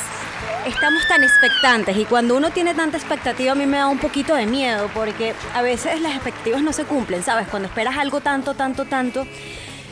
estamos 0.66 1.06
tan 1.06 1.22
expectantes 1.22 1.96
y 1.96 2.04
cuando 2.04 2.36
uno 2.36 2.50
tiene 2.50 2.74
tanta 2.74 2.96
expectativa 2.96 3.52
a 3.52 3.54
mí 3.54 3.66
me 3.66 3.76
da 3.76 3.86
un 3.86 3.98
poquito 3.98 4.34
de 4.34 4.46
miedo 4.46 4.90
porque 4.92 5.32
a 5.54 5.62
veces 5.62 6.00
las 6.00 6.14
expectativas 6.14 6.60
no 6.60 6.72
se 6.72 6.84
cumplen, 6.84 7.22
¿sabes? 7.22 7.46
Cuando 7.48 7.68
esperas 7.68 7.96
algo 7.96 8.20
tanto, 8.20 8.54
tanto, 8.54 8.84
tanto, 8.84 9.26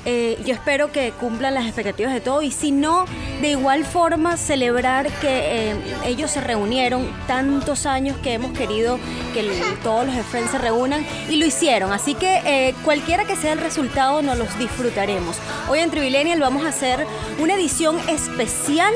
eh, 0.04 0.36
yo 0.44 0.52
espero 0.52 0.92
que 0.92 1.12
cumplan 1.12 1.54
las 1.54 1.64
expectativas 1.64 2.12
de 2.12 2.20
todo 2.20 2.42
y 2.42 2.50
si 2.50 2.72
no, 2.72 3.06
de 3.40 3.50
igual 3.50 3.84
forma 3.84 4.36
celebrar 4.36 5.08
que 5.20 5.70
eh, 5.70 5.76
ellos 6.04 6.32
se 6.32 6.40
reunieron 6.40 7.08
tantos 7.26 7.86
años 7.86 8.16
que 8.18 8.34
hemos 8.34 8.52
querido 8.52 8.98
que 9.32 9.50
todos 9.82 10.06
los 10.06 10.14
de 10.14 10.48
se 10.48 10.58
reúnan 10.58 11.06
y 11.30 11.36
lo 11.36 11.46
hicieron. 11.46 11.92
Así 11.92 12.14
que 12.14 12.42
eh, 12.44 12.74
cualquiera 12.84 13.24
que 13.24 13.36
sea 13.36 13.52
el 13.52 13.60
resultado, 13.60 14.20
nos 14.22 14.36
los 14.36 14.58
disfrutaremos. 14.58 15.36
Hoy 15.68 15.78
en 15.78 15.90
Trivilenial 15.90 16.40
vamos 16.40 16.66
a 16.66 16.68
hacer 16.68 17.06
una 17.38 17.54
edición 17.54 17.98
especial 18.08 18.92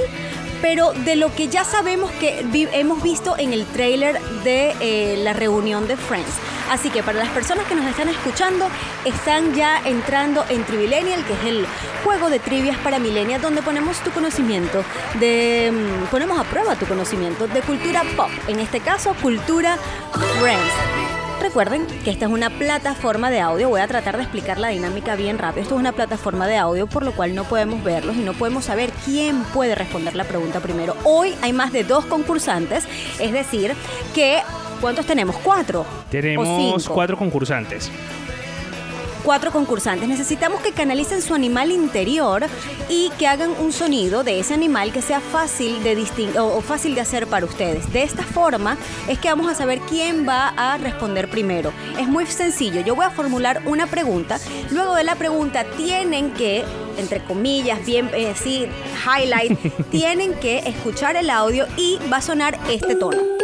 pero 0.61 0.93
de 0.93 1.17
lo 1.17 1.35
que 1.35 1.49
ya 1.49 1.65
sabemos 1.65 2.11
que 2.13 2.45
hemos 2.73 3.03
visto 3.03 3.37
en 3.39 3.53
el 3.53 3.65
trailer 3.67 4.21
de 4.45 4.75
eh, 4.81 5.17
la 5.23 5.33
reunión 5.33 5.87
de 5.87 5.97
Friends. 5.97 6.35
Así 6.71 6.91
que 6.91 7.03
para 7.03 7.19
las 7.19 7.31
personas 7.31 7.67
que 7.67 7.75
nos 7.75 7.87
están 7.87 8.09
escuchando, 8.09 8.69
están 9.05 9.55
ya 9.55 9.81
entrando 9.87 10.45
en 10.51 10.65
Trivilenial, 10.65 11.25
que 11.25 11.33
es 11.33 11.45
el 11.45 11.67
juego 12.05 12.29
de 12.29 12.39
trivias 12.39 12.77
para 12.79 12.99
millennials, 12.99 13.43
donde 13.43 13.63
ponemos 13.63 13.99
tu 14.01 14.11
conocimiento, 14.11 14.85
de, 15.19 15.73
mm, 15.73 16.07
ponemos 16.11 16.39
a 16.39 16.45
prueba 16.45 16.77
tu 16.77 16.87
conocimiento 16.87 17.47
de 17.47 17.63
cultura 17.63 18.03
pop, 18.17 18.31
en 18.49 18.61
este 18.61 18.81
caso 18.81 19.15
cultura 19.23 19.79
Friends. 20.39 21.18
Recuerden 21.41 21.87
que 22.05 22.11
esta 22.11 22.27
es 22.27 22.31
una 22.33 22.51
plataforma 22.51 23.31
de 23.31 23.41
audio. 23.41 23.69
Voy 23.69 23.81
a 23.81 23.87
tratar 23.87 24.17
de 24.17 24.23
explicar 24.25 24.59
la 24.59 24.69
dinámica 24.69 25.15
bien 25.15 25.39
rápido. 25.39 25.63
Esto 25.63 25.75
es 25.77 25.81
una 25.81 25.93
plataforma 25.93 26.47
de 26.47 26.57
audio, 26.57 26.87
por 26.87 27.05
lo 27.05 27.13
cual 27.13 27.35
no 27.35 27.45
podemos 27.45 27.83
verlos 27.85 28.17
y 28.17 28.21
no 28.21 28.33
podemos 28.35 28.65
saber 28.65 28.91
quién 29.05 29.43
puede 29.55 29.75
responder 29.75 30.15
la 30.17 30.25
pregunta 30.25 30.61
primero. 30.61 30.97
Hoy 31.05 31.35
hay 31.41 31.53
más 31.53 31.73
de 31.73 31.85
dos 31.85 32.05
concursantes, 32.07 32.85
es 33.21 33.33
decir, 33.33 33.75
que 34.15 34.41
¿cuántos 34.81 35.07
tenemos? 35.07 35.37
¿Cuatro? 35.37 35.83
¿O 35.83 36.11
Tenemos 36.11 36.47
cinco? 36.81 36.95
cuatro 36.95 37.17
concursantes. 37.17 37.91
Cuatro 39.29 39.53
concursantes. 39.53 40.09
Necesitamos 40.09 40.63
que 40.63 40.73
canalicen 40.73 41.21
su 41.21 41.35
animal 41.35 41.71
interior 41.71 42.47
y 42.89 43.11
que 43.19 43.27
hagan 43.27 43.51
un 43.61 43.75
sonido 43.75 44.25
de 44.25 44.41
ese 44.41 44.55
animal 44.55 44.91
que 44.91 45.03
sea 45.03 45.21
fácil 45.21 45.83
de 45.83 45.99
distin- 45.99 46.35
o, 46.39 46.57
o 46.57 46.63
fácil 46.63 46.95
de 46.95 47.03
hacer 47.03 47.27
para 47.27 47.45
ustedes. 47.45 47.93
De 47.93 48.05
esta 48.05 48.23
forma 48.23 48.79
es 49.07 49.19
que 49.19 49.29
vamos 49.29 49.47
a 49.53 49.55
saber 49.55 49.81
quién 49.81 50.27
va 50.27 50.49
a 50.57 50.79
responder 50.79 51.29
primero. 51.29 51.75
Es 52.01 52.09
muy 52.09 52.25
sencillo. 52.25 52.81
Yo 52.81 52.97
voy 52.97 53.05
a 53.05 53.11
formular 53.11 53.61
una 53.67 53.87
pregunta. 53.87 54.39
Luego 54.71 54.95
de 54.95 55.05
la 55.05 55.15
pregunta 55.15 55.65
tienen 55.77 56.31
que 56.31 56.65
entre 56.97 57.23
comillas, 57.23 57.85
bien, 57.85 58.11
eh, 58.15 58.33
sí, 58.35 58.67
highlight, 59.07 59.57
tienen 59.91 60.33
que 60.41 60.59
escuchar 60.61 61.17
el 61.17 61.29
audio 61.29 61.67
y 61.77 61.99
va 62.11 62.17
a 62.17 62.23
sonar 62.23 62.59
este 62.71 62.97
tono. 62.97 63.38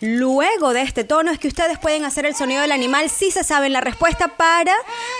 Luego 0.00 0.72
de 0.72 0.80
este 0.80 1.04
tono 1.04 1.30
es 1.30 1.38
que 1.38 1.48
ustedes 1.48 1.78
pueden 1.78 2.04
hacer 2.04 2.24
el 2.24 2.34
sonido 2.34 2.62
del 2.62 2.72
animal 2.72 3.10
si 3.10 3.30
se 3.30 3.44
saben 3.44 3.74
la 3.74 3.82
respuesta 3.82 4.28
para 4.28 4.72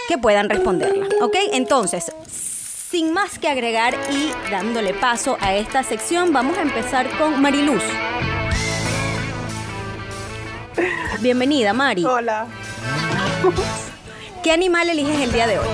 que 0.09 0.17
puedan 0.17 0.49
responderla. 0.49 1.07
¿Ok? 1.21 1.37
Entonces, 1.53 2.11
sin 2.27 3.13
más 3.13 3.39
que 3.39 3.49
agregar 3.49 3.95
y 4.11 4.33
dándole 4.51 4.95
paso 4.95 5.37
a 5.43 5.55
esta 5.55 5.83
sección, 5.83 6.33
vamos 6.33 6.57
a 6.57 6.63
empezar 6.63 7.07
con 7.19 7.43
Mariluz. 7.43 7.83
Bienvenida, 11.21 11.75
Mari. 11.75 12.07
Hola. 12.07 12.47
¿Qué 14.43 14.51
animal 14.51 14.89
eliges 14.89 15.21
el 15.21 15.31
día 15.31 15.47
de 15.47 15.59
hoy? 15.59 15.69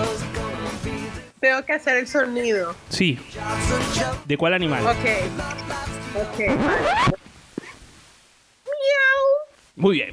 Tengo 1.38 1.64
que 1.64 1.74
hacer 1.74 1.98
el 1.98 2.08
sonido. 2.08 2.74
Sí. 2.88 3.20
¿De 4.24 4.36
cuál 4.36 4.54
animal? 4.54 4.84
Ok. 4.84 5.06
Ok. 6.16 7.16
Muy 9.76 9.96
bien. 9.96 10.10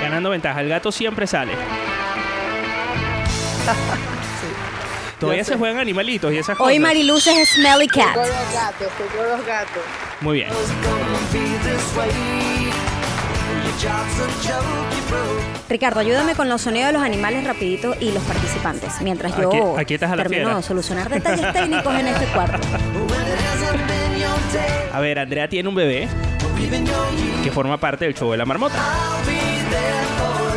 Ganando 0.00 0.30
ventaja. 0.30 0.60
El 0.60 0.68
gato 0.68 0.92
siempre 0.92 1.26
sale. 1.26 1.52
Todavía 5.18 5.44
se 5.44 5.56
juegan 5.56 5.78
animalitos 5.78 6.32
y 6.32 6.36
esas 6.38 6.56
cosas. 6.58 6.72
Hoy 6.72 6.78
Mariluz 6.78 7.26
es 7.26 7.48
Smelly 7.54 7.86
Cat. 7.88 8.14
Gatos, 8.14 8.28
gatos. 9.46 9.82
Muy 10.20 10.38
bien. 10.38 10.50
Ricardo, 15.68 16.00
ayúdame 16.00 16.34
con 16.34 16.48
los 16.48 16.60
sonidos 16.62 16.88
de 16.88 16.92
los 16.92 17.02
animales 17.02 17.44
rapidito 17.44 17.94
y 18.00 18.12
los 18.12 18.22
participantes, 18.24 19.00
mientras 19.02 19.36
yo 19.36 19.48
Aquí- 19.48 19.60
aquí 19.82 19.94
estás 19.94 20.12
a 20.12 20.16
la 20.16 20.22
termino 20.22 20.44
fiera. 20.44 20.56
de 20.56 20.62
solucionar 20.62 21.08
detalles 21.08 21.52
técnicos 21.52 21.94
en 21.98 22.06
este 22.08 22.26
cuarto. 22.26 22.58
A 24.92 25.00
ver, 25.00 25.18
Andrea 25.18 25.48
tiene 25.48 25.68
un 25.68 25.74
bebé 25.74 26.08
que 27.44 27.52
forma 27.52 27.76
parte 27.76 28.06
del 28.06 28.14
show 28.14 28.30
de 28.32 28.38
la 28.38 28.46
marmota. 28.46 28.74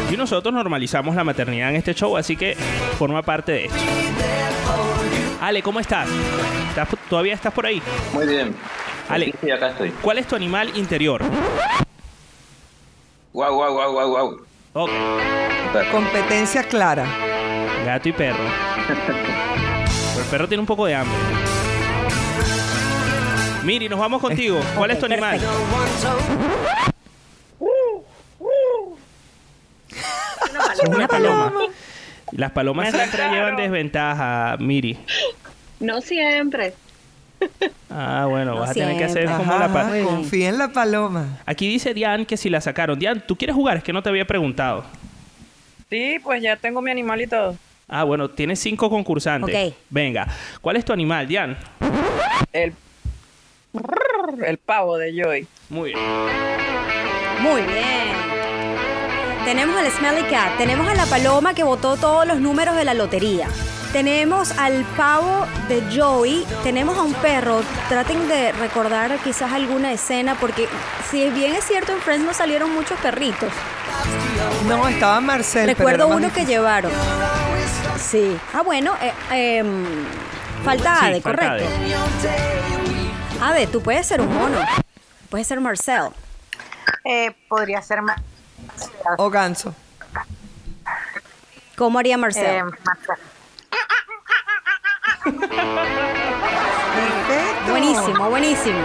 Y 0.10 0.16
nosotros 0.16 0.54
normalizamos 0.54 1.16
la 1.16 1.24
maternidad 1.26 1.70
en 1.70 1.76
este 1.76 1.94
show, 1.94 2.16
así 2.16 2.36
que 2.38 2.56
forma 2.98 3.22
parte 3.22 3.52
de 3.52 3.66
esto. 3.66 3.78
Ale, 5.42 5.62
¿cómo 5.62 5.80
estás? 5.82 6.08
¿Estás- 6.70 6.88
¿Todavía 7.10 7.34
estás 7.34 7.54
por 7.54 7.66
ahí? 7.66 7.82
Muy 8.14 8.26
bien. 8.26 8.56
Ale. 9.10 9.28
Aquí 9.28 9.38
sí, 9.44 9.52
acá 9.52 9.68
estoy. 9.70 9.90
¿Cuál 10.02 10.18
es 10.20 10.28
tu 10.28 10.36
animal 10.36 10.72
interior? 10.78 11.22
Guau, 13.34 13.54
guau, 13.56 13.74
guau, 13.74 13.92
guau, 13.92 14.10
guau. 14.10 14.38
Ok. 14.74 14.92
Competencia 15.92 16.64
clara. 16.64 17.06
Gato 17.86 18.10
y 18.10 18.14
perro. 18.14 18.44
Pero 18.88 19.00
el 20.20 20.26
perro 20.32 20.48
tiene 20.48 20.62
un 20.62 20.68
poco 20.68 20.86
de 20.86 20.96
hambre. 20.96 21.18
Miri, 23.68 23.90
nos 23.90 24.00
vamos 24.00 24.22
contigo. 24.22 24.62
¿Cuál 24.78 24.92
es 24.92 25.00
tu 25.00 25.06
animal? 25.08 25.40
Una 30.88 31.08
paloma. 31.08 31.54
Las 32.32 32.52
palomas 32.52 32.86
Me 32.88 32.92
siempre 32.92 33.12
sacaron. 33.18 33.34
llevan 33.36 33.56
desventaja, 33.56 34.58
Miri. 34.60 34.98
No 35.80 36.02
siempre. 36.02 36.74
Ah, 37.90 38.26
bueno, 38.30 38.56
No 38.56 38.60
vas 38.62 38.72
a 38.72 38.74
tener 38.74 38.98
que 38.98 39.04
hacer 39.04 39.26
como 39.26 39.44
la 39.58 39.66
Ajá, 39.66 39.74
pa- 39.74 39.90
confía 40.04 40.50
en 40.50 40.58
la 40.58 40.70
paloma. 40.70 41.40
Aquí 41.46 41.68
dice 41.68 41.94
Diane 41.94 42.26
que 42.26 42.36
si 42.36 42.50
la 42.50 42.62
sacaron. 42.62 42.98
Diane, 42.98 43.22
¿tú 43.28 43.36
quieres 43.36 43.56
jugar? 43.56 43.78
Es 43.78 43.84
que 43.84 43.94
no 43.94 44.02
te 44.02 44.10
había 44.10 44.26
preguntado. 44.26 44.84
Sí, 45.90 46.18
pues 46.24 46.42
ya 46.42 46.56
tengo 46.58 46.82
mi 46.82 46.92
animal 46.92 47.22
y 47.22 47.28
todo. 47.28 47.56
Ah, 47.88 48.04
bueno, 48.04 48.30
tienes 48.30 48.60
cinco 48.60 48.90
concursantes. 48.90 49.70
Ok. 49.70 49.76
Venga. 49.90 50.28
¿Cuál 50.62 50.76
es 50.78 50.84
tu 50.86 50.92
animal, 50.94 51.28
Dian? 51.28 51.56
El, 52.52 52.74
el 54.46 54.58
pavo 54.58 54.98
de 54.98 55.14
Joy. 55.14 55.48
Muy 55.70 55.94
bien. 55.94 56.28
Muy 57.42 57.62
bien. 57.62 58.16
Tenemos 59.46 59.78
al 59.78 59.90
Smelly 59.92 60.24
Cat, 60.24 60.58
tenemos 60.58 60.88
a 60.88 60.96
la 60.96 61.06
paloma 61.06 61.54
que 61.54 61.64
votó 61.64 61.96
todos 61.96 62.28
los 62.28 62.40
números 62.40 62.76
de 62.76 62.84
la 62.84 62.94
lotería. 62.94 63.48
Tenemos 63.94 64.52
al 64.58 64.84
pavo 64.98 65.46
de 65.70 65.82
Joey, 65.96 66.46
tenemos 66.64 66.98
a 66.98 67.04
un 67.04 67.14
perro. 67.14 67.62
Traten 67.88 68.28
de 68.28 68.52
recordar 68.52 69.18
quizás 69.24 69.54
alguna 69.54 69.94
escena, 69.94 70.36
porque 70.40 70.68
si 71.10 71.30
bien 71.30 71.56
es 71.56 71.64
cierto, 71.64 71.94
en 71.94 72.00
Friends 72.00 72.26
no 72.26 72.34
salieron 72.34 72.74
muchos 72.74 73.00
perritos. 73.00 73.50
No, 74.68 74.88
estaba 74.90 75.22
Marcel. 75.22 75.66
pero 75.68 75.78
Recuerdo 75.78 76.08
uno 76.10 76.34
que 76.34 76.46
llevaron. 76.46 76.92
Sí. 77.98 78.38
Ah, 78.54 78.62
bueno, 78.62 78.94
eh, 79.02 79.14
em, 79.60 79.86
falta 80.64 80.98
Sí, 81.00 81.06
Ade, 81.06 81.22
falta 81.22 81.58
correcto. 83.38 83.46
Ade, 83.46 83.68
tú 83.68 83.82
puedes 83.82 84.06
ser 84.08 84.22
un 84.22 84.34
mono. 84.34 84.60
Puedes 85.30 85.48
ser 85.48 85.60
Marcel. 85.60 86.10
Eh, 87.04 87.36
podría 87.48 87.82
ser 87.82 88.02
más. 88.02 88.22
O 89.18 89.30
ganso. 89.30 89.74
¿Cómo 91.76 92.00
haría 92.00 92.18
Marcel? 92.18 92.46
Eh, 92.46 92.64
Marcel. 92.64 93.16
Perfecto. 96.96 97.72
buenísimo, 97.72 98.30
buenísimo. 98.30 98.80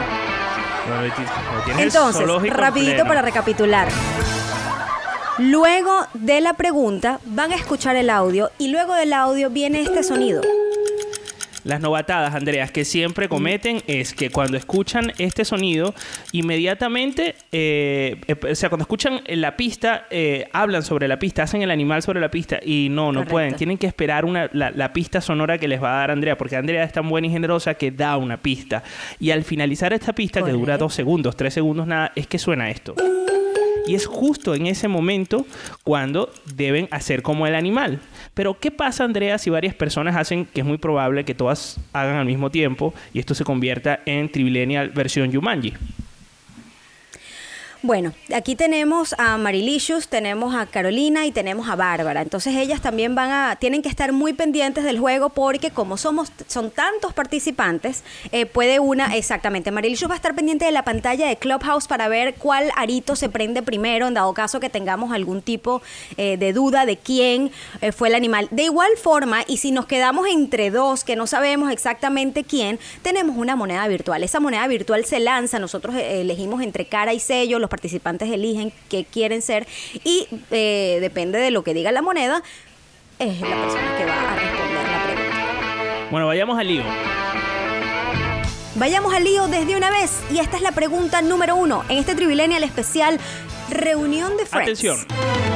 Entonces, 1.79 2.27
rapidito 2.51 2.93
pleno. 2.93 3.09
para 3.09 3.23
recapitular. 3.23 3.89
Luego 5.39 6.07
de 6.15 6.41
la 6.41 6.53
pregunta 6.55 7.21
van 7.25 7.53
a 7.53 7.55
escuchar 7.55 7.97
el 7.97 8.11
audio 8.11 8.51
y 8.59 8.69
luego 8.69 8.95
del 8.95 9.13
audio 9.13 9.49
viene 9.51 9.81
este 9.81 10.03
sonido. 10.03 10.43
Las 11.65 11.81
novatadas, 11.81 12.35
Andreas, 12.35 12.73
que 12.73 12.85
siempre 12.85 13.29
cometen 13.29 13.83
es 13.87 14.15
que 14.15 14.31
cuando 14.31 14.57
escuchan 14.57 15.13
este 15.19 15.45
sonido, 15.45 15.95
inmediatamente, 16.33 17.37
eh, 17.53 18.17
eh, 18.27 18.37
o 18.51 18.55
sea, 18.55 18.69
cuando 18.69 18.83
escuchan 18.83 19.23
la 19.29 19.57
pista, 19.57 20.07
eh, 20.11 20.49
hablan 20.53 20.83
sobre 20.83 21.07
la 21.07 21.19
pista, 21.19 21.45
hacen 21.45 21.63
el 21.63 21.71
animal 21.71 22.03
sobre 22.03 22.21
la 22.21 22.31
pista 22.31 22.59
y 22.65 22.89
no, 22.91 23.13
no 23.13 23.21
Correcto. 23.21 23.31
pueden. 23.31 23.55
Tienen 23.55 23.79
que 23.79 23.87
esperar 23.87 24.25
una, 24.25 24.51
la, 24.53 24.71
la 24.71 24.93
pista 24.93 25.21
sonora 25.21 25.59
que 25.59 25.69
les 25.69 25.83
va 25.83 25.95
a 25.95 25.99
dar 26.01 26.11
Andrea, 26.11 26.37
porque 26.37 26.57
Andrea 26.57 26.83
es 26.83 26.93
tan 26.93 27.09
buena 27.09 27.29
y 27.29 27.31
generosa 27.31 27.75
que 27.75 27.91
da 27.93 28.17
una 28.17 28.39
pista. 28.39 28.83
Y 29.21 29.31
al 29.31 29.45
finalizar 29.45 29.93
esta 29.93 30.13
pista, 30.15 30.43
que 30.43 30.51
dura 30.51 30.79
dos 30.79 30.95
segundos, 30.95 31.37
tres 31.37 31.55
segundos, 31.55 31.87
nada, 31.87 32.13
es 32.17 32.27
que 32.27 32.39
suena 32.39 32.71
esto. 32.71 32.95
Y 33.87 33.95
es 33.95 34.07
justo 34.07 34.55
en 34.55 34.67
ese 34.67 34.89
momento 34.89 35.47
cuando 35.85 36.33
deben 36.55 36.89
hacer 36.91 37.23
como 37.23 37.47
el 37.47 37.55
animal. 37.55 38.01
Pero 38.35 38.59
¿qué 38.59 38.71
pasa, 38.71 39.05
Andrea, 39.05 39.39
si 39.39 39.51
varias 39.51 39.75
personas 39.75 40.17
hacen, 40.17 40.47
que 40.47 40.61
es 40.61 40.67
muy 40.67 40.79
probable 40.79 41.25
que 41.25 41.35
todas 41.35 41.79
hagan 41.93 42.17
al 42.17 42.27
mismo 42.27 42.51
tiempo 42.51 42.95
y 43.13 43.19
esto 43.19 43.35
se 43.35 43.45
convierta 43.45 44.01
en 44.07 44.31
Trivilenial 44.31 44.91
versión 44.91 45.31
Yumanji? 45.31 45.75
Bueno, 47.85 48.13
aquí 48.33 48.55
tenemos 48.55 49.13
a 49.19 49.37
Marilicious, 49.39 50.07
tenemos 50.07 50.55
a 50.55 50.67
Carolina 50.67 51.27
y 51.27 51.33
tenemos 51.33 51.69
a 51.69 51.75
Bárbara. 51.75 52.23
Entonces 52.23 52.55
ellas 52.55 52.81
también 52.81 53.17
van 53.17 53.33
a, 53.33 53.57
tienen 53.57 53.83
que 53.83 53.89
estar 53.89 54.13
muy 54.13 54.35
pendientes 54.35 54.85
del 54.85 55.01
juego 55.01 55.31
porque 55.31 55.73
como 55.73 55.97
somos, 55.97 56.31
son 56.47 56.71
tantos 56.71 57.13
participantes, 57.13 58.05
eh, 58.31 58.47
puede 58.47 58.79
una, 58.79 59.17
exactamente, 59.17 59.73
Marilicious 59.73 60.09
va 60.09 60.15
a 60.15 60.17
estar 60.17 60.37
pendiente 60.37 60.65
de 60.65 60.71
la 60.71 60.85
pantalla 60.85 61.27
de 61.27 61.35
Clubhouse 61.35 61.89
para 61.89 62.07
ver 62.07 62.37
cuál 62.37 62.71
arito 62.77 63.17
se 63.17 63.29
prende 63.29 63.63
primero, 63.63 64.07
en 64.07 64.15
dado 64.15 64.33
caso 64.33 64.61
que 64.61 64.71
tengamos 64.71 65.11
algún 65.11 65.43
tipo 65.43 65.83
eh, 66.17 66.37
de 66.37 66.53
duda 66.53 66.87
de 66.87 66.99
quién 66.99 67.51
eh, 67.81 67.91
fue 67.91 68.11
el 68.11 68.15
animal. 68.15 68.47
De 68.53 68.63
igual 68.63 68.91
forma, 68.97 69.41
y 69.49 69.57
si 69.57 69.73
nos 69.73 69.87
quedamos 69.87 70.29
entre 70.29 70.71
dos 70.71 71.03
que 71.03 71.17
no 71.17 71.27
sabemos 71.27 71.73
exactamente 71.73 72.45
quién, 72.45 72.79
tenemos 73.03 73.37
una 73.37 73.57
moneda 73.57 73.89
virtual. 73.89 74.23
Esa 74.23 74.39
moneda 74.39 74.69
virtual 74.69 75.05
se 75.05 75.19
lanza, 75.19 75.59
nosotros 75.59 75.97
elegimos 75.97 76.63
entre 76.63 76.85
cara 76.85 77.13
y 77.13 77.19
sello, 77.19 77.59
los 77.59 77.72
participantes 77.73 78.31
eligen 78.31 78.71
qué 78.91 79.07
quieren 79.07 79.41
ser 79.41 79.67
y 80.05 80.29
eh, 80.51 80.99
depende 81.01 81.39
de 81.39 81.51
lo 81.51 81.65
que 81.65 81.73
diga 81.73 81.91
la 81.91 82.03
moneda, 82.03 82.43
es 83.19 83.41
la 83.41 83.57
persona 83.57 83.97
que 83.97 84.05
va 84.05 84.33
a 84.33 84.37
responder 84.37 84.89
la 84.89 85.05
pregunta. 85.05 86.09
Bueno, 86.11 86.27
vayamos 86.27 86.59
al 86.59 86.69
lío. 86.69 86.83
Vayamos 88.75 89.15
al 89.15 89.25
lío 89.25 89.49
desde 89.49 89.75
una 89.75 89.91
vez 89.91 90.21
y 90.31 90.39
esta 90.39 90.59
es 90.59 90.63
la 90.63 90.73
pregunta 90.73 91.23
número 91.23 91.57
uno 91.57 91.83
en 91.89 91.97
este 91.97 92.15
Trivilenial 92.15 92.63
especial 92.63 93.19
Reunión 93.71 94.37
de 94.37 94.45
Friends. 94.45 94.83
Atención. 94.83 95.52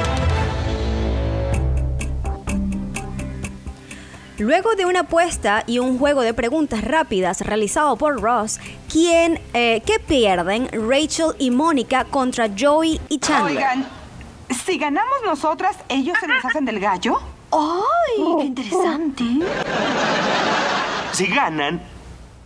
Luego 4.39 4.75
de 4.75 4.85
una 4.85 4.99
apuesta 4.99 5.63
y 5.65 5.79
un 5.79 5.97
juego 5.97 6.21
de 6.21 6.31
preguntas 6.31 6.83
rápidas 6.83 7.41
realizado 7.41 7.97
por 7.97 8.21
Ross, 8.21 8.59
¿quién, 8.91 9.41
eh, 9.55 9.81
¿qué 9.83 9.99
pierden 9.99 10.69
Rachel 10.71 11.33
y 11.39 11.49
Mónica 11.49 12.05
contra 12.05 12.47
Joey 12.57 13.01
y 13.09 13.17
Chandler? 13.17 13.57
Oigan, 13.57 13.87
si 14.63 14.77
ganamos 14.77 15.17
nosotras, 15.25 15.75
¿ellos 15.89 16.15
se 16.19 16.27
deshacen 16.27 16.65
del 16.65 16.79
gallo? 16.79 17.19
¡Ay! 17.51 18.23
¡Qué 18.37 18.43
interesante! 18.43 19.23
Si 21.13 21.25
ganan, 21.25 21.81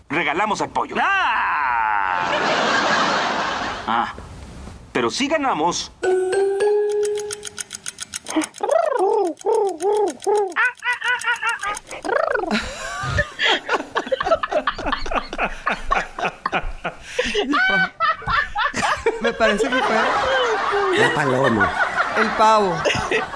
regalamos 0.07 0.61
al 0.61 0.69
pollo. 0.69 0.95
¡Ah! 0.97 2.21
Ah, 3.85 4.13
pero 4.93 5.09
si 5.09 5.27
ganamos, 5.27 5.91
Me 19.21 19.33
parece 19.33 19.63
que 19.69 19.75
fue 19.75 20.97
La 20.99 21.13
paloma. 21.13 21.71
el 22.17 22.27
pavo. 22.31 22.75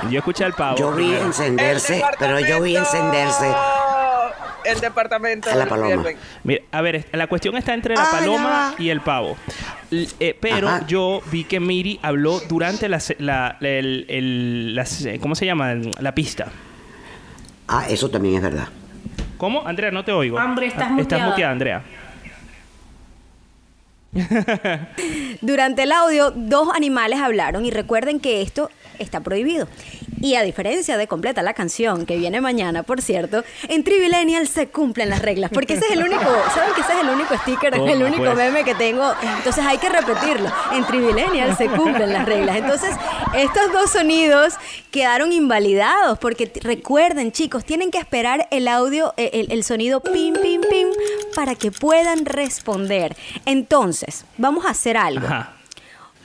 Yo 0.10 0.18
escuché 0.20 0.46
al 0.46 0.54
pavo. 0.54 0.78
Yo 0.78 0.92
vi 0.92 1.06
primero. 1.06 1.26
encenderse, 1.26 2.04
pero 2.20 2.40
yo 2.40 2.62
vi 2.62 2.76
encenderse 2.76 3.54
El 4.64 4.80
departamento. 4.80 5.50
a 5.50 5.56
la 5.56 5.66
paloma. 5.68 6.04
Mira, 6.44 6.64
a 6.72 6.82
ver, 6.82 7.08
la 7.12 7.28
cuestión 7.28 7.56
está 7.58 7.74
entre 7.74 7.96
la 7.96 8.04
Ah, 8.04 8.10
paloma 8.12 8.76
y 8.78 8.90
el 8.90 9.02
pavo. 9.02 9.38
Eh, 9.92 10.38
pero 10.40 10.68
Ajá. 10.68 10.88
yo 10.88 11.22
vi 11.32 11.44
que 11.44 11.60
Miri 11.60 12.00
habló 12.02 12.40
durante 12.50 12.90
la, 12.90 13.00
se- 13.00 13.16
la- 13.20 13.58
el- 13.62 14.06
el- 14.10 14.76
la 14.76 14.86
¿cómo 15.22 15.36
se 15.36 15.46
llama? 15.46 15.76
La 16.00 16.14
pista. 16.16 16.48
Ah, 17.68 17.86
eso 17.90 18.10
también 18.10 18.36
es 18.36 18.42
verdad. 18.42 18.68
¿Cómo? 19.38 19.66
Andrea, 19.68 19.92
no 19.92 20.04
te 20.06 20.12
oigo. 20.12 20.38
Hombre, 20.38 20.68
estás 20.68 20.88
Ah, 20.88 20.90
muteada. 20.92 21.02
Estás 21.18 21.30
muteada, 21.30 21.52
Andrea. 21.52 21.84
Durante 25.42 25.84
el 25.84 25.92
audio, 25.92 26.32
dos 26.32 26.70
animales 26.74 27.20
hablaron 27.20 27.66
y 27.66 27.72
recuerden 27.72 28.20
que 28.20 28.42
esto 28.42 28.70
está 29.00 29.22
prohibido. 29.22 29.68
Y 30.22 30.36
a 30.36 30.44
diferencia 30.44 30.98
de 30.98 31.08
completa 31.08 31.42
la 31.42 31.54
canción, 31.54 32.06
que 32.06 32.18
viene 32.18 32.42
mañana, 32.42 32.84
por 32.84 33.02
cierto, 33.02 33.44
en 33.68 33.84
Trivillennial 33.84 34.48
se 34.48 34.68
cumplen 34.68 35.10
las 35.10 35.22
reglas. 35.22 35.52
Porque 35.54 35.74
ese 35.74 35.86
es 35.86 35.92
el 35.92 36.04
único, 36.04 36.24
¿saben 36.56 36.74
que 36.74 36.82
ese 36.82 36.94
es 36.94 37.00
el 37.00 37.10
único 37.10 37.38
sticker, 37.38 37.74
¿Cómo, 37.74 37.88
el 37.88 38.04
único 38.04 38.24
pues? 38.24 38.36
meme 38.36 38.64
que 38.64 38.76
tengo? 38.76 39.14
Entonces 39.38 39.64
hay 39.66 39.78
que 39.78 39.90
repetirlo. 39.90 40.52
En 40.74 40.86
Trivillennial 40.86 41.56
se 41.58 41.68
cumplen 41.68 42.12
las 42.14 42.26
reglas. 42.26 42.58
Entonces, 42.58 42.96
estos 43.36 43.72
dos 43.72 43.92
sonidos 43.92 44.56
quedaron 44.92 45.32
invalidados. 45.32 46.18
Porque 46.20 46.52
recuerden, 46.62 47.32
chicos, 47.32 47.66
tienen 47.66 47.92
que 47.92 47.98
esperar 47.98 48.48
el 48.52 48.68
audio, 48.68 49.14
eh, 49.18 49.32
el, 49.34 49.52
el 49.52 49.64
sonido 49.64 50.02
pim, 50.02 50.34
pim, 50.36 50.62
pim, 50.70 50.88
para 51.36 51.56
que 51.56 51.72
puedan 51.72 52.26
responder. 52.26 53.16
Entonces, 53.46 54.26
vamos 54.38 54.66
a 54.66 54.70
hacer 54.70 54.98
algo. 54.98 55.26
Ajá. 55.26 55.55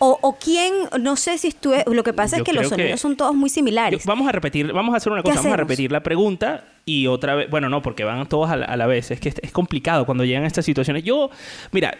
O, 0.02 0.18
o 0.22 0.36
quién, 0.38 0.72
no 1.00 1.14
sé 1.14 1.36
si 1.38 1.48
estuve. 1.48 1.84
Lo 1.86 2.02
que 2.02 2.12
pasa 2.12 2.36
Yo 2.38 2.42
es 2.42 2.46
que 2.48 2.52
los 2.54 2.64
que- 2.64 2.68
sonidos 2.70 3.00
son 3.00 3.16
todos 3.16 3.34
muy 3.34 3.50
Yo- 3.50 3.54
similares. 3.54 4.04
vamos 4.06 4.26
a 4.28 4.32
repetir, 4.32 4.72
vamos 4.72 4.94
a 4.94 4.96
hacer 4.96 5.12
una 5.12 5.22
¿Qué 5.22 5.28
cosa, 5.28 5.40
vamos 5.40 5.52
a 5.52 5.56
repetir 5.58 5.92
la 5.92 6.02
pregunta 6.02 6.64
y 6.86 7.06
otra 7.06 7.34
vez, 7.34 7.50
bueno, 7.50 7.68
no, 7.68 7.82
porque 7.82 8.02
van 8.04 8.26
todos 8.26 8.50
a 8.50 8.56
la, 8.56 8.64
a 8.64 8.76
la 8.76 8.86
vez, 8.86 9.10
es 9.10 9.20
que 9.20 9.28
es, 9.28 9.36
es 9.42 9.52
complicado 9.52 10.06
cuando 10.06 10.24
llegan 10.24 10.44
a 10.44 10.46
estas 10.46 10.64
situaciones. 10.64 11.04
Yo, 11.04 11.30
mira, 11.72 11.96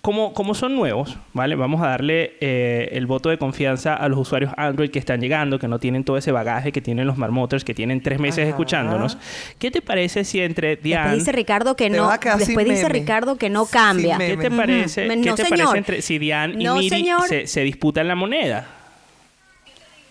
como, 0.00 0.32
como 0.32 0.54
son 0.54 0.74
nuevos, 0.74 1.16
¿vale? 1.32 1.54
Vamos 1.54 1.80
a 1.82 1.88
darle 1.88 2.34
eh, 2.40 2.88
el 2.92 3.06
voto 3.06 3.28
de 3.28 3.38
confianza 3.38 3.94
a 3.94 4.08
los 4.08 4.18
usuarios 4.18 4.52
Android 4.56 4.90
que 4.90 4.98
están 4.98 5.20
llegando, 5.20 5.58
que 5.58 5.68
no 5.68 5.78
tienen 5.78 6.02
todo 6.02 6.16
ese 6.16 6.32
bagaje 6.32 6.72
que 6.72 6.80
tienen 6.80 7.06
los 7.06 7.18
marmoters, 7.18 7.62
que 7.62 7.74
tienen 7.74 8.02
tres 8.02 8.18
meses 8.18 8.40
Ajá. 8.40 8.48
escuchándonos. 8.50 9.18
¿Qué 9.58 9.70
te 9.70 9.82
parece 9.82 10.24
si 10.24 10.40
entre 10.40 10.68
Después 10.70 10.82
Diane... 10.84 11.14
dice 11.14 11.30
Ricardo 11.32 11.76
que 11.76 11.90
no. 11.90 12.10
Después 12.10 12.66
dice 12.66 12.84
meme. 12.84 12.88
Ricardo 12.88 13.36
que 13.36 13.50
no 13.50 13.66
cambia. 13.66 14.16
¿Qué 14.18 14.36
te 14.36 14.50
parece. 14.50 15.06
¿qué 15.08 15.16
No, 15.16 15.34
te 15.34 15.44
señor. 15.44 15.58
parece 15.58 15.78
entre 15.78 16.02
si 16.02 16.18
Diane 16.18 16.54
y 16.58 16.64
No, 16.64 16.76
Miri 16.76 16.88
señor. 16.88 17.28
se, 17.28 17.46
se 17.46 17.60
disputan 17.62 18.08
la 18.08 18.14
moneda? 18.14 18.66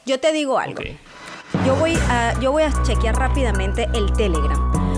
Yo 0.05 0.19
te 0.19 0.32
digo 0.32 0.57
algo. 0.59 0.82
Yo 1.65 1.75
voy 1.75 1.95
a, 2.09 2.39
yo 2.39 2.51
voy 2.51 2.63
a 2.63 2.71
chequear 2.84 3.15
rápidamente 3.15 3.88
el 3.93 4.11
Telegram. 4.13 4.91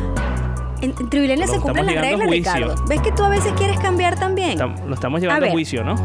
En, 0.83 0.93
en 0.99 1.47
se 1.47 1.59
cumplen 1.59 1.85
las 1.85 1.95
reglas. 1.95 2.29
Ricardo. 2.29 2.75
¿Ves 2.87 3.01
que 3.01 3.11
tú 3.13 3.23
a 3.23 3.29
veces 3.29 3.53
quieres 3.53 3.79
cambiar 3.79 4.19
también? 4.19 4.57
Tam- 4.59 4.85
Lo 4.85 4.93
estamos 4.93 5.21
llevando 5.21 5.45
a, 5.45 5.49
juicio, 5.49 5.83
¿no? 5.83 5.95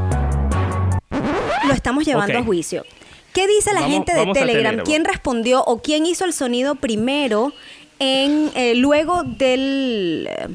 Lo 1.66 1.74
estamos 1.74 2.04
llevando 2.04 2.38
a 2.38 2.44
juicio. 2.44 2.84
¿Qué 3.32 3.46
dice 3.46 3.72
la 3.74 3.80
Vamos- 3.80 3.94
gente 3.94 4.14
de 4.14 4.32
Telegram? 4.32 4.80
¿Quién 4.84 5.04
respondió 5.04 5.62
o 5.64 5.82
quién 5.82 6.06
hizo 6.06 6.24
el 6.24 6.32
sonido 6.32 6.76
primero 6.76 7.52
en 7.98 8.50
eh, 8.54 8.74
luego 8.76 9.24
del, 9.24 10.28
eh, 10.30 10.46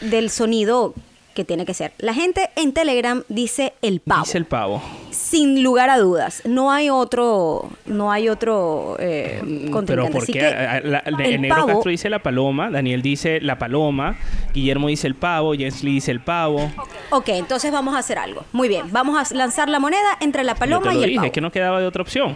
del 0.00 0.30
sonido 0.30 0.94
que 1.36 1.44
tiene 1.44 1.64
que 1.64 1.74
ser? 1.74 1.92
La 1.98 2.12
gente 2.14 2.50
en 2.56 2.72
Telegram 2.72 3.22
dice 3.28 3.74
el 3.82 4.00
pavo. 4.00 4.24
Dice 4.24 4.38
el 4.38 4.46
pavo. 4.46 4.82
Sin 5.12 5.62
lugar 5.62 5.88
a 5.90 5.98
dudas. 5.98 6.42
No 6.44 6.72
hay 6.72 6.90
otro, 6.90 7.70
no 7.86 8.10
hay 8.10 8.28
otro 8.28 8.96
eh, 8.98 9.40
Pero 9.44 9.70
contrincante. 9.70 10.12
¿por 10.12 10.22
Así 10.24 10.32
qué? 10.32 10.38
que 10.40 10.50
la- 10.50 10.80
la- 10.82 10.98
el 11.24 11.40
Negro 11.40 11.56
pavo- 11.56 11.66
Castro 11.68 11.90
dice 11.92 12.10
la 12.10 12.18
paloma, 12.18 12.70
Daniel 12.70 13.02
dice 13.02 13.40
la 13.40 13.56
paloma, 13.58 14.16
Guillermo 14.52 14.88
dice 14.88 15.06
el 15.06 15.14
pavo, 15.14 15.54
Jens 15.54 15.84
Lee 15.84 15.92
dice 15.92 16.10
el 16.10 16.20
pavo. 16.20 16.72
Ok, 17.10 17.28
entonces 17.28 17.70
vamos 17.70 17.94
a 17.94 17.98
hacer 17.98 18.18
algo. 18.18 18.44
Muy 18.52 18.68
bien, 18.68 18.86
vamos 18.90 19.16
a 19.30 19.34
lanzar 19.34 19.68
la 19.68 19.78
moneda 19.78 20.16
entre 20.20 20.42
la 20.42 20.52
Yo 20.52 20.58
te 20.58 20.60
paloma 20.60 20.86
lo 20.92 21.00
y 21.00 21.04
el 21.04 21.10
dije, 21.10 21.16
pavo. 21.18 21.26
es 21.26 21.32
que 21.32 21.40
no 21.40 21.52
quedaba 21.52 21.80
de 21.80 21.86
otra 21.86 22.02
opción. 22.02 22.34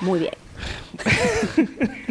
Muy 0.00 0.18
bien. 0.20 0.32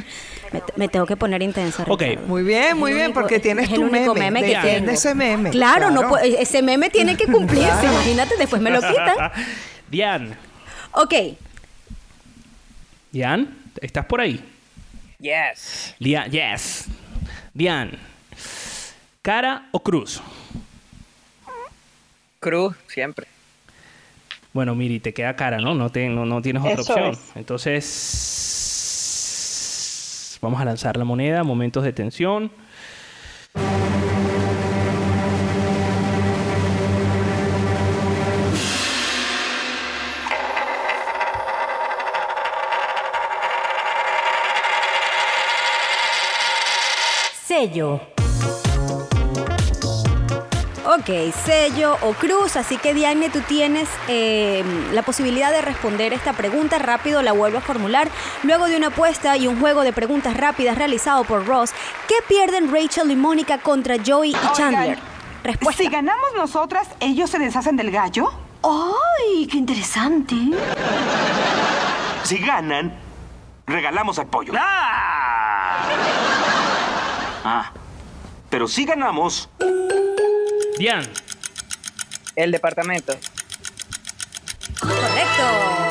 me, 0.55 0.63
me 0.75 0.87
tengo 0.87 1.05
que 1.05 1.15
poner 1.17 1.41
intensa. 1.41 1.83
Ok. 1.87 2.01
Ricardo. 2.01 2.27
Muy 2.27 2.43
bien, 2.43 2.77
muy 2.77 2.93
bien, 2.93 3.05
único- 3.07 3.21
porque 3.21 3.39
tienes 3.39 3.69
tu 3.69 3.81
único 3.81 4.13
meme. 4.13 4.31
meme 4.41 4.47
que 4.53 4.59
tengo. 4.61 4.91
ese 4.91 5.13
meme. 5.15 5.49
Claro, 5.51 5.91
no 5.91 6.01
Claro. 6.01 6.17
ese 6.17 6.61
meme 6.61 6.89
tiene 6.89 7.15
que 7.17 7.25
cumplirse. 7.27 7.65
Claro. 7.81 7.91
Imagínate, 7.93 8.35
después 8.37 8.61
me 8.61 8.71
lo 8.71 8.79
quitan. 8.81 9.31
Diane, 9.89 10.35
Ok, 10.91 11.13
Diane, 13.11 13.47
¿estás 13.81 14.05
por 14.05 14.19
ahí? 14.21 14.43
Yes. 15.19 15.95
Lia- 15.99 16.27
yes. 16.27 16.85
Diane, 17.53 17.97
¿cara 19.21 19.67
o 19.71 19.79
cruz? 19.81 20.21
Cruz, 22.39 22.75
siempre. 22.87 23.27
Bueno, 24.53 24.75
Miri, 24.75 24.99
te 24.99 25.13
queda 25.13 25.35
cara, 25.35 25.57
¿no? 25.59 25.73
No, 25.73 25.89
te- 25.89 26.07
no, 26.09 26.25
no 26.25 26.41
tienes 26.41 26.61
otra 26.63 26.73
Eso 26.81 26.93
opción. 26.93 27.11
es. 27.11 27.19
Entonces, 27.35 27.83
vamos 30.45 30.61
a 30.61 30.65
lanzar 30.65 30.95
la 30.95 31.05
moneda, 31.05 31.43
momentos 31.43 31.83
de 31.83 31.91
tensión. 31.91 32.51
Sello. 47.47 48.14
Ok, 50.85 51.33
sello 51.45 51.97
o 52.01 52.13
cruz. 52.13 52.55
Así 52.55 52.77
que 52.77 52.93
Diane, 52.93 53.29
tú 53.29 53.41
tienes 53.41 53.89
eh, 54.07 54.63
la 54.93 55.01
posibilidad 55.01 55.51
de 55.51 55.61
responder 55.61 56.13
esta 56.13 56.33
pregunta. 56.33 56.79
Rápido 56.79 57.21
la 57.21 57.31
vuelvo 57.33 57.57
a 57.57 57.61
formular. 57.61 58.09
Luego 58.43 58.67
de 58.67 58.77
una 58.77 58.87
apuesta 58.87 59.37
y 59.37 59.47
un 59.47 59.59
juego 59.59 59.83
de 59.83 59.93
preguntas 59.93 60.37
rápidas 60.37 60.77
realizado 60.77 61.23
por 61.23 61.45
Ross, 61.45 61.71
¿qué 62.07 62.15
pierden 62.27 62.71
Rachel 62.71 63.11
y 63.11 63.15
Mónica 63.15 63.57
contra 63.57 63.95
Joey 64.05 64.31
y 64.31 64.55
Chandler? 64.55 64.97
Respuesta. 65.43 65.83
Si 65.83 65.89
ganamos 65.89 66.29
nosotras, 66.35 66.87
ellos 66.99 67.29
se 67.29 67.39
deshacen 67.39 67.75
del 67.77 67.91
gallo. 67.91 68.31
¡Ay, 68.63 69.45
qué 69.47 69.57
interesante! 69.57 70.35
Si 72.23 72.39
ganan, 72.39 72.97
regalamos 73.67 74.17
al 74.17 74.25
pollo. 74.25 74.53
Ah, 77.47 77.71
pero 78.49 78.67
si 78.67 78.85
ganamos, 78.85 79.49
Diane, 80.77 81.07
El 82.35 82.51
departamento. 82.51 83.13
Correcto. 84.79 85.84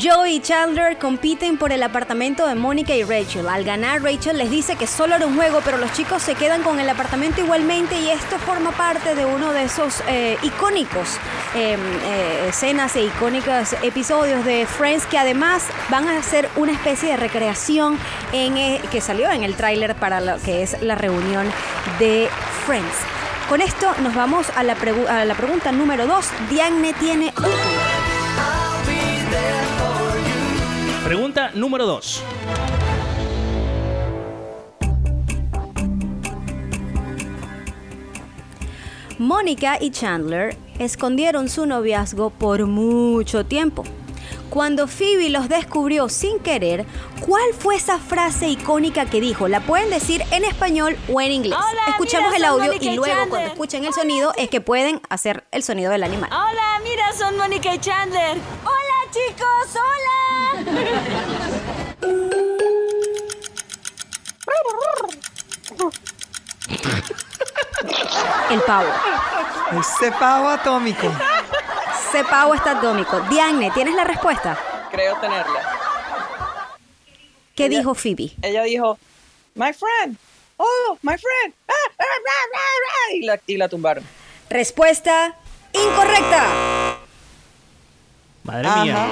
Joey 0.00 0.36
y 0.36 0.40
Chandler 0.40 0.96
compiten 0.98 1.56
por 1.56 1.72
el 1.72 1.82
apartamento 1.82 2.46
de 2.46 2.54
Mónica 2.54 2.94
y 2.94 3.02
Rachel. 3.02 3.48
Al 3.48 3.64
ganar, 3.64 4.02
Rachel 4.02 4.38
les 4.38 4.50
dice 4.50 4.76
que 4.76 4.86
solo 4.86 5.16
era 5.16 5.26
un 5.26 5.34
juego, 5.34 5.60
pero 5.64 5.76
los 5.78 5.92
chicos 5.92 6.22
se 6.22 6.34
quedan 6.34 6.62
con 6.62 6.78
el 6.78 6.88
apartamento 6.88 7.40
igualmente 7.40 7.98
y 8.00 8.08
esto 8.10 8.38
forma 8.38 8.70
parte 8.72 9.14
de 9.14 9.24
uno 9.24 9.52
de 9.52 9.64
esos 9.64 10.02
eh, 10.06 10.36
icónicos 10.42 11.16
eh, 11.56 11.76
eh, 12.04 12.46
escenas 12.48 12.94
e 12.96 13.02
icónicos 13.04 13.72
episodios 13.82 14.44
de 14.44 14.66
Friends 14.66 15.06
que 15.06 15.18
además 15.18 15.64
van 15.88 16.06
a 16.06 16.18
hacer 16.18 16.48
una 16.56 16.72
especie 16.72 17.10
de 17.10 17.16
recreación 17.16 17.98
en, 18.32 18.56
eh, 18.56 18.80
que 18.92 19.00
salió 19.00 19.30
en 19.32 19.42
el 19.42 19.54
tráiler 19.56 19.94
para 19.96 20.20
lo 20.20 20.40
que 20.42 20.62
es 20.62 20.80
la 20.82 20.94
reunión 20.94 21.50
de 21.98 22.28
Friends. 22.66 22.94
Con 23.48 23.62
esto 23.62 23.90
nos 24.02 24.14
vamos 24.14 24.46
a 24.56 24.62
la, 24.62 24.76
pregu- 24.76 25.08
a 25.08 25.24
la 25.24 25.34
pregunta 25.34 25.72
número 25.72 26.06
2. 26.06 26.26
Diane 26.50 26.92
tiene 26.92 27.32
un 27.38 27.77
pregunta 31.08 31.52
número 31.54 31.86
2. 31.86 32.22
Mónica 39.18 39.78
y 39.80 39.90
Chandler 39.90 40.54
escondieron 40.78 41.48
su 41.48 41.64
noviazgo 41.64 42.28
por 42.28 42.66
mucho 42.66 43.46
tiempo. 43.46 43.84
Cuando 44.50 44.86
Phoebe 44.86 45.30
los 45.30 45.48
descubrió 45.48 46.10
sin 46.10 46.40
querer, 46.40 46.84
¿cuál 47.26 47.54
fue 47.58 47.76
esa 47.76 47.98
frase 47.98 48.48
icónica 48.50 49.06
que 49.06 49.22
dijo? 49.22 49.48
La 49.48 49.60
pueden 49.60 49.88
decir 49.88 50.22
en 50.30 50.44
español 50.44 50.98
o 51.10 51.22
en 51.22 51.32
inglés. 51.32 51.58
Hola, 51.58 51.82
Escuchamos 51.88 52.32
mira, 52.32 52.36
el 52.36 52.44
audio 52.44 52.72
y 52.74 52.86
y 52.86 52.96
luego 52.96 53.04
Chandler. 53.06 53.28
cuando 53.30 53.48
escuchen 53.48 53.84
el 53.86 53.94
sonido 53.94 54.34
es 54.36 54.50
que 54.50 54.60
pueden 54.60 55.00
hacer 55.08 55.44
el 55.52 55.62
sonido 55.62 55.90
del 55.90 56.02
animal. 56.02 56.28
Hola, 56.30 56.80
mira, 56.84 57.14
son 57.14 57.38
Mónica 57.38 57.74
y 57.74 57.78
Chandler. 57.78 58.36
Hola, 58.64 58.97
chicos, 59.10 59.68
hola. 59.74 60.98
El 68.50 68.60
pavo. 68.62 68.88
Ese 69.78 70.12
pavo 70.12 70.48
atómico. 70.48 71.12
Ese 72.08 72.24
pavo 72.24 72.54
está 72.54 72.78
atómico. 72.78 73.20
Diane, 73.28 73.70
¿tienes 73.70 73.94
la 73.94 74.04
respuesta? 74.04 74.58
Creo 74.90 75.16
tenerla. 75.16 75.60
¿Qué 77.54 77.68
dijo 77.68 77.94
Phoebe? 77.94 78.32
Ella 78.42 78.62
dijo, 78.62 78.98
my 79.54 79.72
friend. 79.72 80.16
Oh, 80.56 80.98
my 81.02 81.16
friend. 81.18 81.54
Ah, 81.68 81.72
ah, 81.72 81.92
ah, 81.98 82.44
ah, 82.54 82.58
ah", 82.58 83.12
Y, 83.14 83.22
la, 83.22 83.40
y 83.46 83.56
la 83.56 83.68
tumbaron. 83.68 84.04
Respuesta 84.48 85.36
incorrecta. 85.72 86.87
Madre 88.48 88.68
mía. 88.82 89.06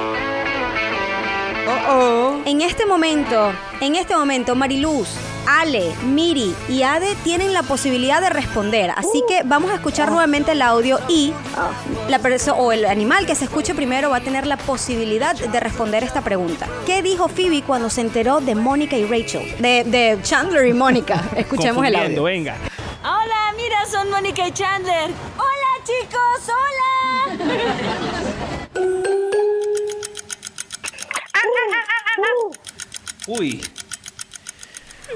En 2.46 2.60
este 2.62 2.86
momento, 2.86 3.52
en 3.80 3.96
este 3.96 4.14
momento, 4.16 4.54
Mariluz, 4.54 5.08
Ale, 5.48 5.92
Miri 6.04 6.54
y 6.68 6.82
Ade 6.82 7.14
tienen 7.24 7.52
la 7.52 7.62
posibilidad 7.62 8.20
de 8.20 8.30
responder. 8.30 8.90
Así 8.96 9.22
que 9.28 9.42
vamos 9.44 9.70
a 9.70 9.74
escuchar 9.74 10.10
nuevamente 10.10 10.52
el 10.52 10.62
audio 10.62 10.98
y 11.08 11.32
la 12.08 12.18
perso- 12.20 12.54
o 12.56 12.72
el 12.72 12.84
animal 12.86 13.26
que 13.26 13.34
se 13.34 13.44
escuche 13.44 13.74
primero 13.74 14.10
va 14.10 14.16
a 14.18 14.20
tener 14.20 14.46
la 14.46 14.56
posibilidad 14.56 15.34
de 15.36 15.60
responder 15.60 16.02
esta 16.04 16.22
pregunta. 16.22 16.66
¿Qué 16.86 17.02
dijo 17.02 17.28
Phoebe 17.28 17.62
cuando 17.62 17.90
se 17.90 18.00
enteró 18.00 18.40
de 18.40 18.54
Mónica 18.54 18.96
y 18.96 19.04
Rachel? 19.04 19.54
De, 19.58 19.84
de 19.84 20.18
Chandler 20.22 20.66
y 20.66 20.72
Mónica. 20.72 21.22
Escuchemos 21.36 21.84
el 21.84 21.94
audio. 21.96 22.22
venga. 22.22 22.56
Hola, 23.02 23.52
mira, 23.56 23.84
son 23.90 24.08
Mónica 24.10 24.46
y 24.48 24.52
Chandler. 24.52 25.10
Hola, 25.36 25.84
chicos, 25.84 26.48
hola. 26.48 27.66
Uy. 33.26 33.60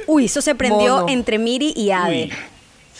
Uy, 0.07 0.25
eso 0.27 0.41
se 0.43 0.55
prendió 0.55 0.97
Mono. 1.01 1.09
entre 1.09 1.39
Miri 1.39 1.73
y 1.77 1.91
Ade. 1.93 2.25
Uy. 2.25 2.33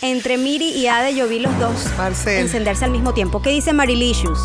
Entre 0.03 0.39
Miri 0.39 0.71
y 0.71 0.87
Ade 0.87 1.15
yo 1.15 1.29
vi 1.29 1.41
los 1.41 1.57
dos 1.59 1.87
Marcel. 1.99 2.39
encenderse 2.43 2.85
al 2.85 2.91
mismo 2.91 3.13
tiempo. 3.13 3.43
¿Qué 3.43 3.51
dice 3.51 3.73
Marilicious? 3.73 4.39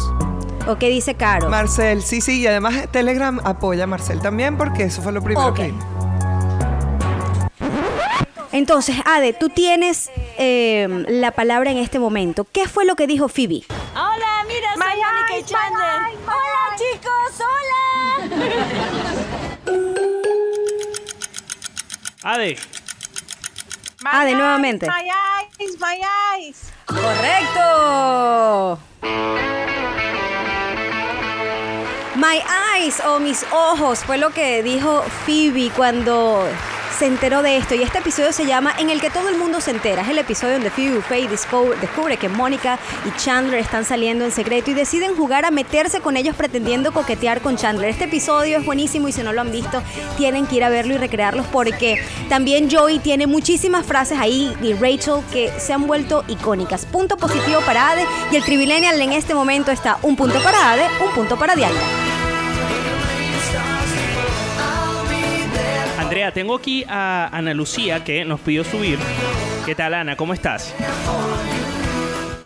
¿O 0.68 0.78
qué 0.78 0.90
dice 0.90 1.14
Caro? 1.16 1.50
Marcel, 1.50 2.02
sí, 2.02 2.22
sí, 2.22 2.42
y 2.42 2.48
además 2.48 2.92
Telegram 2.92 3.40
apoya 3.44 3.84
a 3.84 3.88
Marcel 3.88 4.20
también 4.20 4.58
porque 4.58 4.84
eso 4.84 5.02
fue 5.02 5.12
lo 5.12 5.22
primero 5.22 5.48
Ok. 5.50 5.56
que 5.58 5.74
Entonces, 8.52 8.96
Ade, 9.06 9.34
tú 9.34 9.50
tienes 9.50 10.10
eh, 10.38 10.88
la 11.10 11.32
palabra 11.32 11.72
en 11.72 11.78
este 11.78 12.00
momento. 12.00 12.48
¿Qué 12.52 12.68
fue 12.68 12.86
lo 12.86 12.96
que 12.96 13.06
dijo 13.06 13.28
Phoebe? 13.28 13.64
Hola, 13.94 14.46
mira, 14.48 14.74
son 14.74 14.80
My 14.80 14.86
Mónica 14.96 15.32
y 15.32 15.36
eyes, 15.36 15.44
my 15.46 15.50
Chandler. 15.52 16.18
Ade. 22.28 22.58
Ade, 24.04 24.34
nuevamente. 24.34 24.88
My 24.88 25.08
eyes, 25.60 25.78
my 25.80 26.02
eyes. 26.34 26.72
Correcto. 26.88 28.80
My 32.16 32.42
eyes 32.74 33.00
o 33.06 33.20
mis 33.20 33.46
ojos 33.52 34.04
fue 34.04 34.18
lo 34.18 34.32
que 34.32 34.64
dijo 34.64 35.04
Phoebe 35.28 35.70
cuando 35.76 36.48
se 36.98 37.08
enteró 37.08 37.42
de 37.42 37.58
esto 37.58 37.76
y 37.76 37.84
este 37.84 37.98
episodio 37.98 38.32
se 38.32 38.46
llama 38.46 38.74
En 38.80 38.90
el 38.90 39.02
que 39.02 39.10
todo 39.10 39.28
el 39.28 39.38
mundo 39.38 39.60
se 39.60 39.72
entera. 39.72 40.02
Es 40.02 40.10
el 40.10 40.18
episodio 40.18 40.54
donde 40.54 40.70
Phoebe 40.70 40.96
Buffay 40.96 41.28
descubre, 41.28 42.18
que 42.18 42.30
Mónica 42.30 42.80
y 43.06 43.18
Chandler 43.20 43.60
están 43.60 43.84
saliendo 43.84 44.24
en 44.24 44.32
secreto 44.32 44.72
y 44.72 44.74
deciden 44.74 45.16
jugar 45.16 45.44
a 45.44 45.52
meterse 45.52 46.00
con 46.00 46.16
ellos 46.16 46.36
pretendiendo 46.36 46.94
coquetear 46.94 47.42
con 47.42 47.58
Chandler. 47.58 47.90
Este 47.90 48.06
episodio 48.06 48.58
es 48.58 48.66
buenísimo 48.66 49.08
y 49.10 49.12
si 49.12 49.24
no 49.24 49.34
lo 49.34 49.42
han 49.42 49.52
visto 49.52 49.82
tienen 50.18 50.48
que 50.48 50.56
ir 50.56 50.64
a 50.64 50.70
verlo 50.70 50.94
y 50.94 50.98
recrearlos 50.98 51.46
porque 51.48 52.02
también 52.30 52.70
Joey 52.72 53.00
tiene 53.00 53.28
muchísimas 53.28 53.86
frases 53.86 54.18
ahí 54.20 54.56
y 54.62 54.74
Rachel 54.74 55.22
que 55.32 55.52
se 55.60 55.74
han 55.74 55.88
vuelto 55.88 56.24
icónicas. 56.28 56.86
Punto 56.86 57.18
positivo 57.18 57.60
para 57.66 57.92
Ade 57.92 58.06
y 58.32 58.38
el 58.38 58.44
Trivilenial 58.44 59.02
en 59.02 59.12
este 59.12 59.34
momento 59.34 59.72
está 59.72 59.98
un 60.02 60.16
punto 60.16 60.42
para 60.42 60.72
Ade, 60.72 60.88
un 61.06 61.14
punto 61.14 61.38
para 61.38 61.56
Dialga. 61.56 62.05
Andrea, 66.06 66.32
tengo 66.32 66.56
aquí 66.56 66.86
a 66.88 67.28
Ana 67.36 67.56
Lucía 67.56 68.04
que 68.04 68.24
nos 68.26 68.40
pidió 68.40 68.64
subir. 68.64 69.00
¿Qué 69.66 69.74
tal, 69.74 69.96
Ana? 69.96 70.16
¿Cómo 70.16 70.36
estás? 70.36 70.72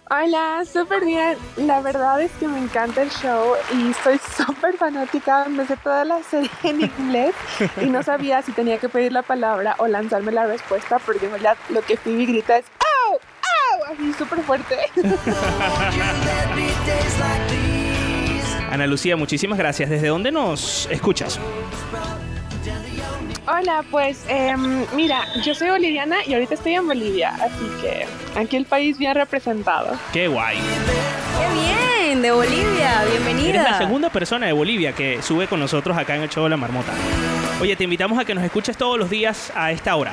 Hola, 0.09 0.63
súper 0.63 1.03
bien. 1.03 1.37
La 1.57 1.81
verdad 1.81 2.21
es 2.21 2.31
que 2.39 2.47
me 2.47 2.57
encanta 2.57 3.01
el 3.01 3.09
show 3.09 3.55
y 3.73 3.93
soy 4.01 4.17
súper 4.37 4.77
fanática. 4.77 5.47
Me 5.49 5.67
sé 5.67 5.75
toda 5.75 6.05
la 6.05 6.23
serie 6.23 6.49
en 6.63 6.83
inglés 6.83 7.35
y 7.81 7.87
no 7.87 8.01
sabía 8.01 8.41
si 8.41 8.53
tenía 8.53 8.77
que 8.77 8.87
pedir 8.87 9.11
la 9.11 9.23
palabra 9.23 9.75
o 9.79 9.87
lanzarme 9.87 10.31
la 10.31 10.45
respuesta 10.45 10.97
porque 10.99 11.25
en 11.25 11.33
verdad 11.33 11.57
lo 11.67 11.81
que 11.81 11.97
Phoebe 11.97 12.27
grita 12.27 12.59
es 12.59 12.65
¡Au! 13.09 13.15
¡Au! 13.15 13.93
Así 13.93 14.13
súper 14.13 14.39
fuerte. 14.43 14.77
Ana 18.71 18.87
Lucía, 18.87 19.17
muchísimas 19.17 19.59
gracias. 19.59 19.89
¿Desde 19.89 20.07
dónde 20.07 20.31
nos 20.31 20.87
escuchas? 20.89 21.37
Hola, 23.51 23.83
pues 23.89 24.25
em, 24.27 24.85
mira, 24.95 25.25
yo 25.43 25.55
soy 25.55 25.71
boliviana 25.71 26.17
y 26.23 26.35
ahorita 26.35 26.53
estoy 26.53 26.75
en 26.75 26.85
Bolivia, 26.85 27.29
así 27.29 27.65
que 27.81 28.05
aquí 28.39 28.57
el 28.57 28.65
país 28.65 28.99
bien 28.99 29.15
representado. 29.15 29.97
¡Qué 30.13 30.27
guay! 30.27 30.57
¡Qué 30.57 32.07
bien! 32.07 32.21
De 32.21 32.31
Bolivia, 32.31 33.03
bienvenida. 33.09 33.49
Eres 33.49 33.63
la 33.63 33.77
segunda 33.79 34.11
persona 34.11 34.45
de 34.45 34.51
Bolivia 34.51 34.93
que 34.93 35.23
sube 35.23 35.47
con 35.47 35.59
nosotros 35.59 35.97
acá 35.97 36.15
en 36.15 36.21
el 36.21 36.29
show 36.29 36.43
de 36.43 36.51
la 36.51 36.57
marmota. 36.57 36.91
Oye, 37.59 37.75
te 37.75 37.85
invitamos 37.85 38.19
a 38.19 38.25
que 38.25 38.35
nos 38.35 38.43
escuches 38.43 38.77
todos 38.77 38.99
los 38.99 39.09
días 39.09 39.51
a 39.55 39.71
esta 39.71 39.95
hora. 39.95 40.11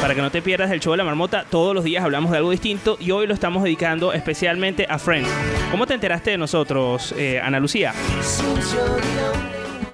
Para 0.00 0.14
que 0.14 0.20
no 0.20 0.30
te 0.30 0.40
pierdas 0.40 0.70
el 0.70 0.78
show 0.78 0.92
de 0.92 0.98
la 0.98 1.04
marmota, 1.04 1.44
todos 1.50 1.74
los 1.74 1.82
días 1.82 2.04
hablamos 2.04 2.30
de 2.30 2.36
algo 2.36 2.52
distinto 2.52 2.96
y 3.00 3.10
hoy 3.10 3.26
lo 3.26 3.34
estamos 3.34 3.64
dedicando 3.64 4.12
especialmente 4.12 4.86
a 4.88 5.00
Friends. 5.00 5.28
¿Cómo 5.72 5.86
te 5.88 5.94
enteraste 5.94 6.30
de 6.30 6.38
nosotros, 6.38 7.12
eh, 7.18 7.40
Ana 7.42 7.58
Lucía? 7.58 7.92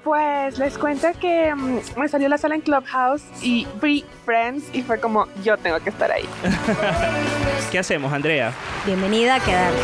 Pues 0.08 0.58
les 0.58 0.78
cuento 0.78 1.06
que 1.20 1.54
mm, 1.54 1.80
me 1.98 2.08
salió 2.08 2.30
la 2.30 2.38
sala 2.38 2.54
en 2.54 2.62
Clubhouse 2.62 3.20
y 3.42 3.66
vi 3.82 4.06
Friends 4.24 4.64
y 4.72 4.80
fue 4.80 4.98
como 4.98 5.28
yo 5.44 5.58
tengo 5.58 5.78
que 5.80 5.90
estar 5.90 6.10
ahí. 6.10 6.26
¿Qué 7.70 7.78
hacemos, 7.78 8.10
Andrea? 8.10 8.54
Bienvenida 8.86 9.34
a 9.34 9.40
quedarte. 9.40 9.76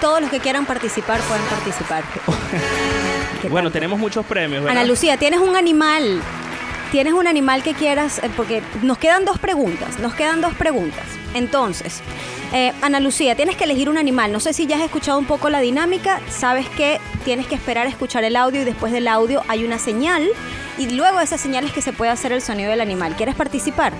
Todos 0.00 0.20
los 0.20 0.30
que 0.30 0.38
quieran 0.38 0.64
participar 0.64 1.18
pueden 1.22 1.44
participar. 1.46 2.04
Bueno, 3.50 3.70
tenemos 3.70 3.98
muchos 3.98 4.26
premios, 4.26 4.64
¿verdad? 4.64 4.78
Ana 4.78 4.86
Lucía, 4.86 5.16
tienes 5.16 5.40
un 5.40 5.54
animal. 5.54 6.20
Tienes 6.90 7.12
un 7.12 7.28
animal 7.28 7.62
que 7.62 7.74
quieras, 7.74 8.18
eh, 8.22 8.30
porque 8.36 8.62
nos 8.82 8.98
quedan 8.98 9.24
dos 9.24 9.38
preguntas. 9.38 10.00
Nos 10.00 10.14
quedan 10.14 10.40
dos 10.40 10.54
preguntas. 10.54 11.04
Entonces, 11.34 12.02
eh, 12.52 12.72
Ana 12.82 13.00
Lucía, 13.00 13.34
tienes 13.34 13.56
que 13.56 13.64
elegir 13.64 13.88
un 13.88 13.98
animal. 13.98 14.32
No 14.32 14.40
sé 14.40 14.52
si 14.52 14.66
ya 14.66 14.76
has 14.76 14.82
escuchado 14.82 15.18
un 15.18 15.26
poco 15.26 15.50
la 15.50 15.60
dinámica. 15.60 16.20
Sabes 16.30 16.68
que 16.70 17.00
tienes 17.24 17.46
que 17.46 17.54
esperar 17.54 17.86
a 17.86 17.90
escuchar 17.90 18.24
el 18.24 18.36
audio 18.36 18.62
y 18.62 18.64
después 18.64 18.92
del 18.92 19.08
audio 19.08 19.42
hay 19.48 19.64
una 19.64 19.78
señal. 19.78 20.26
Y 20.78 20.90
luego 20.90 21.18
de 21.18 21.24
esa 21.24 21.38
señal 21.38 21.64
es 21.64 21.72
que 21.72 21.82
se 21.82 21.92
puede 21.92 22.10
hacer 22.10 22.32
el 22.32 22.42
sonido 22.42 22.70
del 22.70 22.80
animal. 22.80 23.14
¿Quieres 23.16 23.34
participar? 23.34 23.92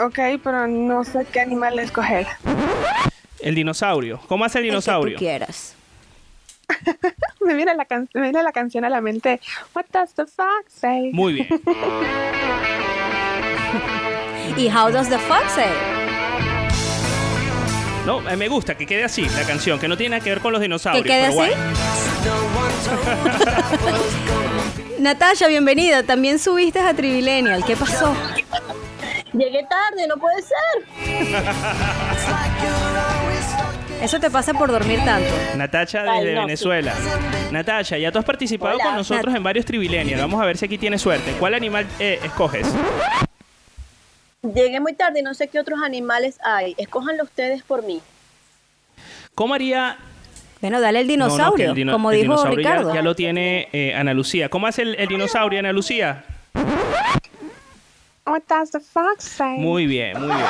Ok, 0.00 0.18
pero 0.42 0.66
no 0.66 1.04
sé 1.04 1.26
qué 1.32 1.40
animal 1.40 1.78
escoger. 1.78 2.26
El 3.40 3.54
dinosaurio. 3.54 4.20
¿Cómo 4.28 4.44
hace 4.44 4.58
el 4.58 4.64
dinosaurio? 4.64 5.16
tú 5.16 5.18
quieras. 5.20 5.74
me, 7.40 7.54
viene 7.54 7.74
la 7.74 7.84
can- 7.84 8.08
me 8.14 8.22
viene 8.22 8.42
la 8.42 8.52
canción 8.52 8.84
a 8.84 8.88
la 8.88 9.00
mente. 9.00 9.40
What 9.74 9.86
does 9.92 10.14
the 10.14 10.26
fox 10.26 10.72
say? 10.72 11.10
Muy 11.12 11.34
bien. 11.34 11.48
¿Y 14.56 14.68
How 14.68 14.90
Does 14.90 15.08
the 15.08 15.18
Fox 15.18 15.52
Say? 15.52 15.64
No, 18.06 18.28
eh, 18.28 18.36
me 18.36 18.48
gusta 18.48 18.76
que 18.76 18.84
quede 18.84 19.04
así 19.04 19.28
la 19.28 19.44
canción, 19.44 19.78
que 19.78 19.86
no 19.86 19.96
tiene 19.96 20.16
nada 20.16 20.24
que 20.24 20.30
ver 20.30 20.40
con 20.40 20.52
los 20.52 20.60
dinosaurios. 20.60 21.04
¿Que 21.04 21.08
quede 21.08 21.30
pero 21.30 21.42
así? 21.42 21.52
guay. 23.82 23.94
Natasha, 24.98 25.46
bienvenida. 25.46 26.02
También 26.02 26.38
subiste 26.38 26.80
a 26.80 26.94
Trivilenial. 26.94 27.64
¿Qué 27.64 27.76
pasó? 27.76 28.14
Llegué 29.32 29.64
tarde, 29.64 30.06
no 30.08 30.16
puede 30.16 30.42
ser. 30.42 30.56
Eso 34.02 34.18
te 34.18 34.30
pasa 34.30 34.52
por 34.52 34.72
dormir 34.72 34.98
tanto. 35.04 35.30
Natasha 35.56 36.02
Ay, 36.02 36.24
desde 36.24 36.34
no, 36.34 36.40
Venezuela. 36.42 36.92
Natasha, 37.52 37.98
ya 37.98 38.10
tú 38.10 38.18
has 38.18 38.24
participado 38.24 38.74
Hola. 38.74 38.84
con 38.84 38.96
nosotros 38.96 39.32
en 39.32 39.44
varios 39.44 39.64
Trivilenial. 39.64 40.20
Vamos 40.20 40.42
a 40.42 40.44
ver 40.44 40.56
si 40.56 40.64
aquí 40.64 40.76
tienes 40.76 41.00
suerte. 41.00 41.32
¿Cuál 41.38 41.54
animal 41.54 41.86
eh, 42.00 42.18
escoges? 42.24 42.66
Llegué 44.42 44.80
muy 44.80 44.92
tarde 44.94 45.20
y 45.20 45.22
no 45.22 45.34
sé 45.34 45.48
qué 45.48 45.60
otros 45.60 45.80
animales 45.84 46.38
hay. 46.44 46.74
Escójanlo 46.76 47.22
ustedes 47.22 47.62
por 47.62 47.84
mí. 47.84 48.00
¿Cómo 49.34 49.54
haría 49.54 49.96
Bueno, 50.60 50.80
dale 50.80 51.00
el 51.00 51.06
No, 51.06 51.16
no, 51.16 51.24
que 51.26 51.32
dinosaurio, 51.32 51.68
el 51.70 51.74
dino- 51.76 51.92
como 51.92 52.10
el 52.10 52.16
dijo 52.20 52.32
dinosaurio 52.34 52.62
ya- 52.62 52.70
Ricardo. 52.70 52.94
Ya, 52.94 53.02
lo 53.02 53.14
tiene 53.14 53.68
eh, 53.72 53.94
Ana 53.94 54.14
Lucía. 54.14 54.48
¿Cómo 54.48 54.66
hace 54.66 54.82
el, 54.82 54.94
el 54.96 55.06
dinosaurio, 55.08 55.60
Ana 55.60 55.72
Lucía? 55.72 56.24
What 58.26 58.42
does 58.48 58.70
the 58.72 58.80
fox 58.80 59.24
say? 59.24 59.58
Muy 59.58 59.86
bien, 59.86 60.18
muy 60.18 60.28
bien. 60.28 60.46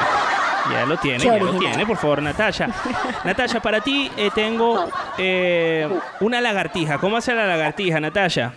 Ya 0.70 0.86
lo 0.86 0.96
tiene, 0.98 1.18
Qué 1.18 1.24
ya 1.26 1.38
lo 1.38 1.58
tiene, 1.58 1.84
por 1.86 1.96
favor, 1.96 2.22
Natasha. 2.22 2.68
Natasha, 3.24 3.60
para 3.60 3.80
ti 3.80 4.10
eh, 4.16 4.30
tengo 4.34 4.88
eh, 5.18 5.88
una 6.20 6.40
lagartija. 6.40 6.98
¿Cómo 6.98 7.16
hace 7.16 7.34
la 7.34 7.46
lagartija, 7.46 7.98
Natasha? 8.00 8.52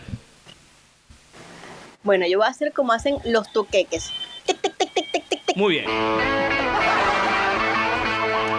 Bueno, 2.04 2.26
yo 2.28 2.38
voy 2.38 2.48
a 2.48 2.52
hacer 2.52 2.72
como 2.74 2.94
hacen 2.94 3.18
los 3.26 3.52
toqueques. 3.52 4.12
Muy 5.56 5.76
bien. 5.76 5.86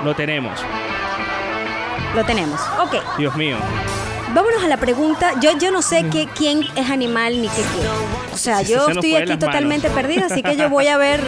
Lo 0.05 0.15
tenemos. 0.15 0.61
Lo 2.15 2.25
tenemos. 2.25 2.61
Ok. 2.81 2.95
Dios 3.19 3.35
mío. 3.37 3.57
Vámonos 4.35 4.63
a 4.65 4.69
la 4.69 4.77
pregunta. 4.77 5.33
Yo, 5.41 5.57
yo 5.59 5.71
no 5.71 5.83
sé 5.83 6.05
qué, 6.13 6.27
quién 6.37 6.63
es 6.77 6.91
animal 6.91 7.41
ni 7.41 7.49
qué 7.49 7.63
quién. 7.75 7.87
O 8.33 8.37
sea, 8.37 8.63
yo 8.63 8.87
se 8.87 8.95
nos 8.95 9.05
estoy 9.05 9.11
fue 9.11 9.19
de 9.19 9.23
aquí 9.25 9.27
las 9.33 9.39
manos. 9.41 9.41
totalmente 9.41 9.91
perdida, 9.91 10.27
así 10.27 10.43
que 10.43 10.57
yo 10.57 10.69
voy 10.71 10.87
a 10.89 10.97
ver. 10.99 11.21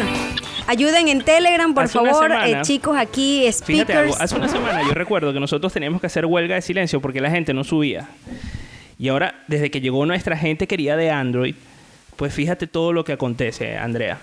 Ayuden 0.66 1.08
en 1.08 1.22
Telegram, 1.22 1.72
por 1.72 1.84
Hace 1.84 1.98
una 1.98 2.10
favor, 2.12 2.30
semana- 2.30 2.60
eh, 2.60 2.62
chicos, 2.62 2.94
aquí, 2.98 3.48
Fíjate 3.64 3.94
algo, 3.94 4.12
speakers. 4.12 4.20
hace 4.20 4.36
una 4.36 4.48
semana 4.48 4.82
yo 4.82 4.92
recuerdo 4.92 5.32
que 5.32 5.40
nosotros 5.40 5.72
teníamos 5.72 5.98
que 5.98 6.08
hacer 6.08 6.26
huelga 6.26 6.56
de 6.56 6.62
silencio 6.62 7.00
porque 7.00 7.22
la 7.22 7.30
gente 7.30 7.54
no 7.54 7.64
subía. 7.64 8.06
Y 8.98 9.08
ahora, 9.08 9.34
desde 9.46 9.70
que 9.70 9.80
llegó 9.80 10.04
nuestra 10.04 10.36
gente 10.36 10.66
querida 10.66 10.96
de 10.96 11.10
Android, 11.10 11.54
pues 12.18 12.34
fíjate 12.34 12.66
todo 12.66 12.92
lo 12.92 13.04
que 13.04 13.12
acontece, 13.12 13.78
Andrea. 13.78 14.18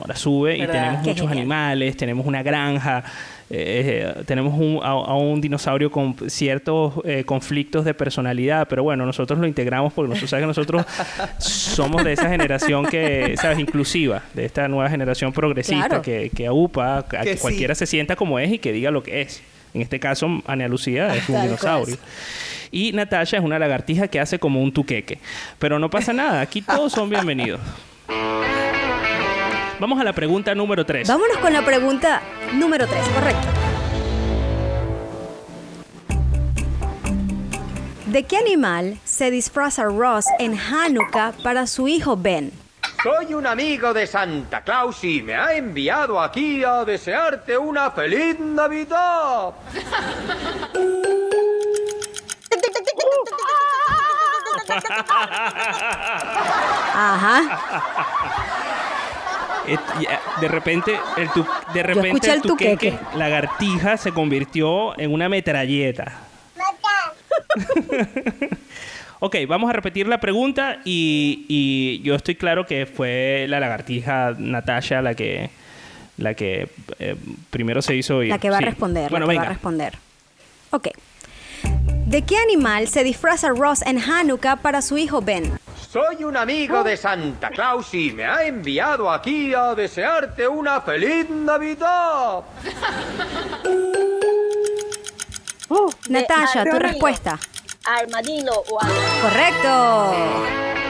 Ahora 0.00 0.14
sube 0.16 0.56
y 0.58 0.66
tenemos 0.66 1.02
Qué 1.02 1.08
muchos 1.10 1.28
genial. 1.28 1.38
animales, 1.38 1.96
tenemos 1.96 2.26
una 2.26 2.42
granja, 2.42 3.04
eh, 3.48 4.12
eh, 4.18 4.22
tenemos 4.26 4.52
un- 4.58 4.80
a, 4.82 4.88
a 4.90 5.14
un 5.14 5.40
dinosaurio 5.40 5.90
con 5.90 6.14
ciertos 6.28 6.94
eh, 7.04 7.22
conflictos 7.24 7.84
de 7.84 7.94
personalidad, 7.94 8.66
pero 8.68 8.82
bueno, 8.82 9.06
nosotros 9.06 9.38
lo 9.38 9.46
integramos 9.46 9.92
porque 9.92 10.08
nosotros 10.10 10.28
sabes 10.30 10.42
que 10.42 10.46
nosotros 10.48 10.84
somos 11.38 12.04
de 12.04 12.12
esa 12.14 12.28
generación 12.28 12.84
que, 12.86 13.36
sabes, 13.40 13.58
inclusiva, 13.60 14.22
de 14.34 14.44
esta 14.44 14.66
nueva 14.68 14.90
generación 14.90 15.32
progresista 15.32 15.86
Claro. 15.86 16.02
que, 16.02 16.30
que 16.34 16.46
aupa 16.46 16.98
a 16.98 17.02
que, 17.08 17.18
Que 17.18 17.34
sí. 17.36 17.38
cualquiera 17.40 17.74
se 17.76 17.86
sienta 17.86 18.16
como 18.16 18.38
es 18.40 18.52
y 18.52 18.58
que 18.58 18.72
diga 18.72 18.90
lo 18.90 19.02
que 19.04 19.22
es. 19.22 19.40
En 19.72 19.82
este 19.82 20.00
caso, 20.00 20.42
Ana 20.46 20.66
Lucía 20.68 21.14
es 21.14 21.28
un 21.28 21.40
dinosaurio. 21.42 21.96
Y 22.76 22.92
Natasha 22.92 23.38
es 23.38 23.42
una 23.42 23.58
lagartija 23.58 24.06
que 24.08 24.20
hace 24.20 24.38
como 24.38 24.62
un 24.62 24.70
tuqueque. 24.70 25.18
Pero 25.58 25.78
no 25.78 25.88
pasa 25.88 26.12
nada, 26.12 26.42
aquí 26.42 26.60
todos 26.60 26.92
son 26.92 27.08
bienvenidos. 27.08 27.58
Vamos 29.80 29.98
a 29.98 30.04
la 30.04 30.12
pregunta 30.12 30.54
número 30.54 30.84
3. 30.84 31.08
Vámonos 31.08 31.38
con 31.38 31.54
la 31.54 31.64
pregunta 31.64 32.20
número 32.52 32.86
3, 32.86 33.08
correcto. 33.08 33.48
¿De 38.04 38.24
qué 38.24 38.36
animal 38.36 38.98
se 39.04 39.30
disfraza 39.30 39.84
Ross 39.84 40.26
en 40.38 40.58
Hanukkah 40.58 41.32
para 41.42 41.66
su 41.66 41.88
hijo 41.88 42.18
Ben? 42.18 42.52
Soy 43.02 43.32
un 43.32 43.46
amigo 43.46 43.94
de 43.94 44.06
Santa 44.06 44.60
Claus 44.60 45.02
y 45.02 45.22
me 45.22 45.34
ha 45.34 45.56
enviado 45.56 46.20
aquí 46.20 46.62
a 46.62 46.84
desearte 46.84 47.56
una 47.56 47.90
feliz 47.90 48.38
Navidad. 48.38 49.54
Ajá. 56.94 57.42
Eh, 59.68 59.76
de 60.40 60.48
repente, 60.48 60.98
el 61.16 61.28
tu- 61.30 61.46
de 61.74 61.82
repente 61.82 62.28
el 62.28 62.34
el 62.36 62.42
tuqueque. 62.42 62.90
tuqueque, 62.92 63.16
lagartija, 63.18 63.96
se 63.96 64.12
convirtió 64.12 64.98
en 64.98 65.12
una 65.12 65.28
metralleta. 65.28 66.12
Ok, 69.18 69.36
vamos 69.48 69.70
a 69.70 69.72
repetir 69.72 70.06
la 70.06 70.20
pregunta 70.20 70.78
y, 70.84 71.46
y 71.48 72.00
yo 72.02 72.14
estoy 72.14 72.34
claro 72.36 72.66
que 72.66 72.86
fue 72.86 73.46
la 73.48 73.58
lagartija 73.60 74.34
Natasha 74.38 75.00
la 75.02 75.14
que 75.14 75.50
la 76.18 76.34
que 76.34 76.68
eh, 76.98 77.16
primero 77.50 77.82
se 77.82 77.94
hizo 77.96 78.18
oír. 78.18 78.28
La 78.30 78.38
que 78.38 78.50
va 78.50 78.58
Sí. 78.58 78.64
a 78.64 78.66
responder. 78.66 79.10
Bueno, 79.10 79.26
la 79.26 79.32
que 79.32 79.38
va 79.38 79.44
a 79.46 79.48
responder. 79.48 79.94
Ok. 80.70 80.88
¿De 82.06 82.22
qué 82.22 82.38
animal 82.38 82.88
se 82.88 83.04
disfraza 83.04 83.48
Ross 83.48 83.82
en 83.82 83.98
Hanukkah 83.98 84.56
para 84.56 84.82
su 84.82 84.96
hijo 84.96 85.20
Ben? 85.20 85.58
Soy 85.90 86.24
un 86.24 86.36
amigo 86.36 86.84
de 86.84 86.96
Santa 86.96 87.50
Claus 87.50 87.92
y 87.94 88.12
me 88.12 88.24
ha 88.24 88.46
enviado 88.46 89.10
aquí 89.10 89.54
a 89.54 89.74
desearte 89.74 90.46
una 90.46 90.80
feliz 90.80 91.28
Navidad. 91.30 92.44
Natasha, 96.08 96.64
tu 96.64 96.78
respuesta. 96.78 97.38
Armadillo 97.84 98.52
o 98.70 98.80
algo. 98.80 98.94
Correcto. 99.22 100.86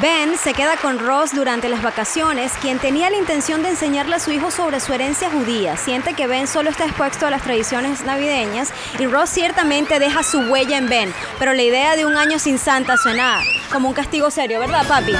Ben 0.00 0.36
se 0.36 0.52
queda 0.52 0.76
con 0.76 0.98
Ross 0.98 1.32
durante 1.32 1.68
las 1.68 1.82
vacaciones, 1.82 2.52
quien 2.60 2.78
tenía 2.78 3.08
la 3.08 3.16
intención 3.16 3.62
de 3.62 3.70
enseñarle 3.70 4.16
a 4.16 4.20
su 4.20 4.30
hijo 4.30 4.50
sobre 4.50 4.80
su 4.80 4.92
herencia 4.92 5.30
judía. 5.30 5.76
Siente 5.76 6.12
que 6.12 6.26
Ben 6.26 6.46
solo 6.46 6.70
está 6.70 6.84
expuesto 6.84 7.26
a 7.26 7.30
las 7.30 7.42
tradiciones 7.42 8.04
navideñas 8.04 8.72
y 8.98 9.06
Ross 9.06 9.30
ciertamente 9.30 9.98
deja 9.98 10.22
su 10.22 10.40
huella 10.50 10.76
en 10.76 10.88
Ben. 10.88 11.14
Pero 11.38 11.54
la 11.54 11.62
idea 11.62 11.96
de 11.96 12.04
un 12.04 12.16
año 12.16 12.38
sin 12.38 12.58
Santa 12.58 12.96
suena 12.96 13.40
como 13.72 13.88
un 13.88 13.94
castigo 13.94 14.30
serio, 14.30 14.60
¿verdad, 14.60 14.86
papi? 14.86 15.12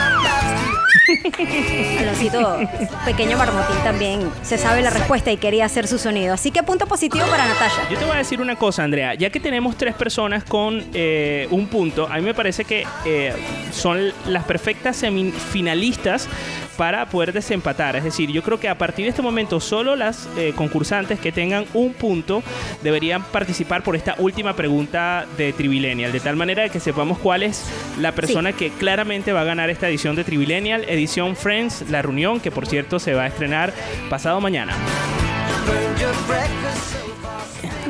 Aloncito, 1.98 2.58
pequeño 3.04 3.36
marmotín 3.36 3.76
también 3.84 4.30
se 4.42 4.58
sabe 4.58 4.82
la 4.82 4.90
respuesta 4.90 5.30
y 5.30 5.36
quería 5.36 5.64
hacer 5.64 5.86
su 5.86 5.98
sonido. 5.98 6.34
Así 6.34 6.50
que 6.50 6.62
punto 6.62 6.86
positivo 6.86 7.24
para 7.26 7.46
Natasha. 7.46 7.88
Yo 7.90 7.98
te 7.98 8.04
voy 8.04 8.14
a 8.14 8.18
decir 8.18 8.40
una 8.40 8.56
cosa, 8.56 8.84
Andrea. 8.84 9.14
Ya 9.14 9.30
que 9.30 9.40
tenemos 9.40 9.76
tres 9.76 9.94
personas 9.94 10.44
con 10.44 10.84
eh, 10.94 11.46
un 11.50 11.66
punto, 11.66 12.08
a 12.10 12.16
mí 12.16 12.22
me 12.22 12.34
parece 12.34 12.64
que 12.64 12.86
eh, 13.04 13.32
son 13.72 14.12
las 14.26 14.44
perfectas 14.44 14.96
semifinalistas 14.96 16.28
para 16.76 17.06
poder 17.06 17.32
desempatar. 17.32 17.96
Es 17.96 18.04
decir, 18.04 18.30
yo 18.30 18.42
creo 18.42 18.60
que 18.60 18.68
a 18.68 18.78
partir 18.78 19.04
de 19.04 19.10
este 19.10 19.22
momento 19.22 19.60
solo 19.60 19.96
las 19.96 20.28
eh, 20.36 20.52
concursantes 20.54 21.18
que 21.18 21.32
tengan 21.32 21.64
un 21.74 21.94
punto 21.94 22.42
deberían 22.82 23.22
participar 23.24 23.82
por 23.82 23.96
esta 23.96 24.14
última 24.18 24.54
pregunta 24.54 25.26
de 25.36 25.52
Trivilenial, 25.52 26.12
de 26.12 26.20
tal 26.20 26.36
manera 26.36 26.68
que 26.68 26.80
sepamos 26.80 27.18
cuál 27.18 27.42
es 27.42 27.64
la 28.00 28.12
persona 28.12 28.52
que 28.52 28.70
claramente 28.70 29.32
va 29.32 29.40
a 29.42 29.44
ganar 29.44 29.70
esta 29.70 29.88
edición 29.88 30.16
de 30.16 30.24
Trivilenial, 30.24 30.84
edición 30.88 31.36
Friends, 31.36 31.88
la 31.90 32.02
reunión, 32.02 32.40
que 32.40 32.50
por 32.50 32.66
cierto 32.66 32.98
se 32.98 33.14
va 33.14 33.22
a 33.22 33.26
estrenar 33.26 33.72
pasado 34.10 34.40
mañana. 34.40 34.74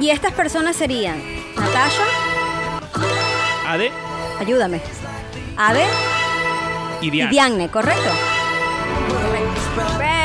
Y 0.01 0.11
estas 0.11 0.33
personas 0.33 0.77
serían 0.77 1.17
Natasha, 1.57 2.05
Ade 3.67 3.91
ayúdame, 4.39 4.81
Ade 5.57 5.85
y 7.01 7.07
y 7.07 7.11
Diana. 7.11 7.31
Diagne, 7.31 7.69
¿correcto? 7.69 8.11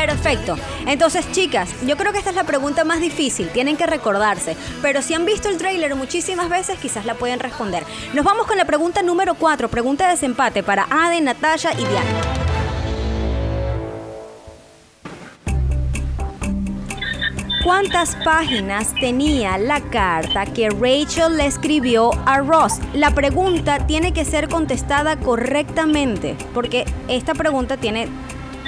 Perfecto. 0.06 0.56
Entonces, 0.88 1.32
chicas, 1.32 1.70
yo 1.86 1.98
creo 1.98 2.12
que 2.12 2.20
esta 2.20 2.30
es 2.30 2.36
la 2.36 2.44
pregunta 2.44 2.84
más 2.84 3.00
difícil. 3.00 3.50
Tienen 3.50 3.78
que 3.78 3.86
recordarse. 3.86 4.56
Pero 4.82 5.02
si 5.02 5.14
han 5.14 5.26
visto 5.26 5.50
el 5.50 5.58
tráiler 5.58 5.96
muchísimas 5.96 6.50
veces, 6.50 6.78
quizás 6.80 7.06
la 7.06 7.16
pueden 7.16 7.40
responder. 7.40 7.84
Nos 8.14 8.26
vamos 8.26 8.46
con 8.46 8.58
la 8.58 8.66
pregunta 8.66 9.02
número 9.02 9.36
4. 9.36 9.70
Pregunta 9.70 10.06
de 10.06 10.12
desempate 10.12 10.64
para 10.64 10.88
Ade, 10.90 11.22
Natasha 11.22 11.72
y 11.74 11.86
Diana. 11.86 12.42
¿Cuántas 17.64 18.16
páginas 18.26 18.96
tenía 19.00 19.60
la 19.60 19.82
carta 19.82 20.48
que 20.48 20.70
Rachel 20.70 21.38
le 21.38 21.46
escribió 21.46 22.10
a 22.26 22.40
Ross? 22.40 22.80
La 22.94 23.12
pregunta 23.12 23.86
tiene 23.86 24.14
que 24.14 24.26
ser 24.26 24.50
contestada 24.50 25.18
correctamente, 25.18 26.36
porque 26.56 26.86
esta 27.08 27.36
pregunta 27.36 27.78
tiene, 27.78 28.08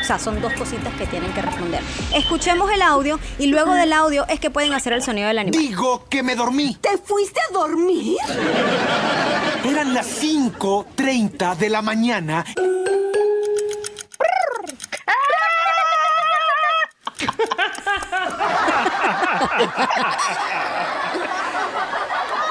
o 0.04 0.06
sea, 0.06 0.20
son 0.20 0.42
dos 0.42 0.52
cositas 0.54 0.94
que 0.96 1.08
tienen 1.08 1.32
que 1.32 1.42
responder. 1.42 1.82
Escuchemos 2.14 2.70
el 2.72 2.82
audio 2.82 3.18
y 3.40 3.48
luego 3.48 3.74
del 3.74 3.94
audio 3.94 4.26
es 4.28 4.38
que 4.42 4.50
pueden 4.50 4.74
hacer 4.74 4.92
el 4.92 5.02
sonido 5.02 5.30
del 5.30 5.40
animal. 5.40 5.62
Digo 5.62 6.06
que 6.10 6.22
me 6.22 6.36
dormí. 6.36 6.78
¿Te 6.82 6.98
fuiste 6.98 7.40
a 7.50 7.54
dormir? 7.54 8.18
Eran 9.64 9.94
las 9.94 10.22
5.30 10.22 11.56
de 11.56 11.70
la 11.70 11.82
mañana. 11.82 12.44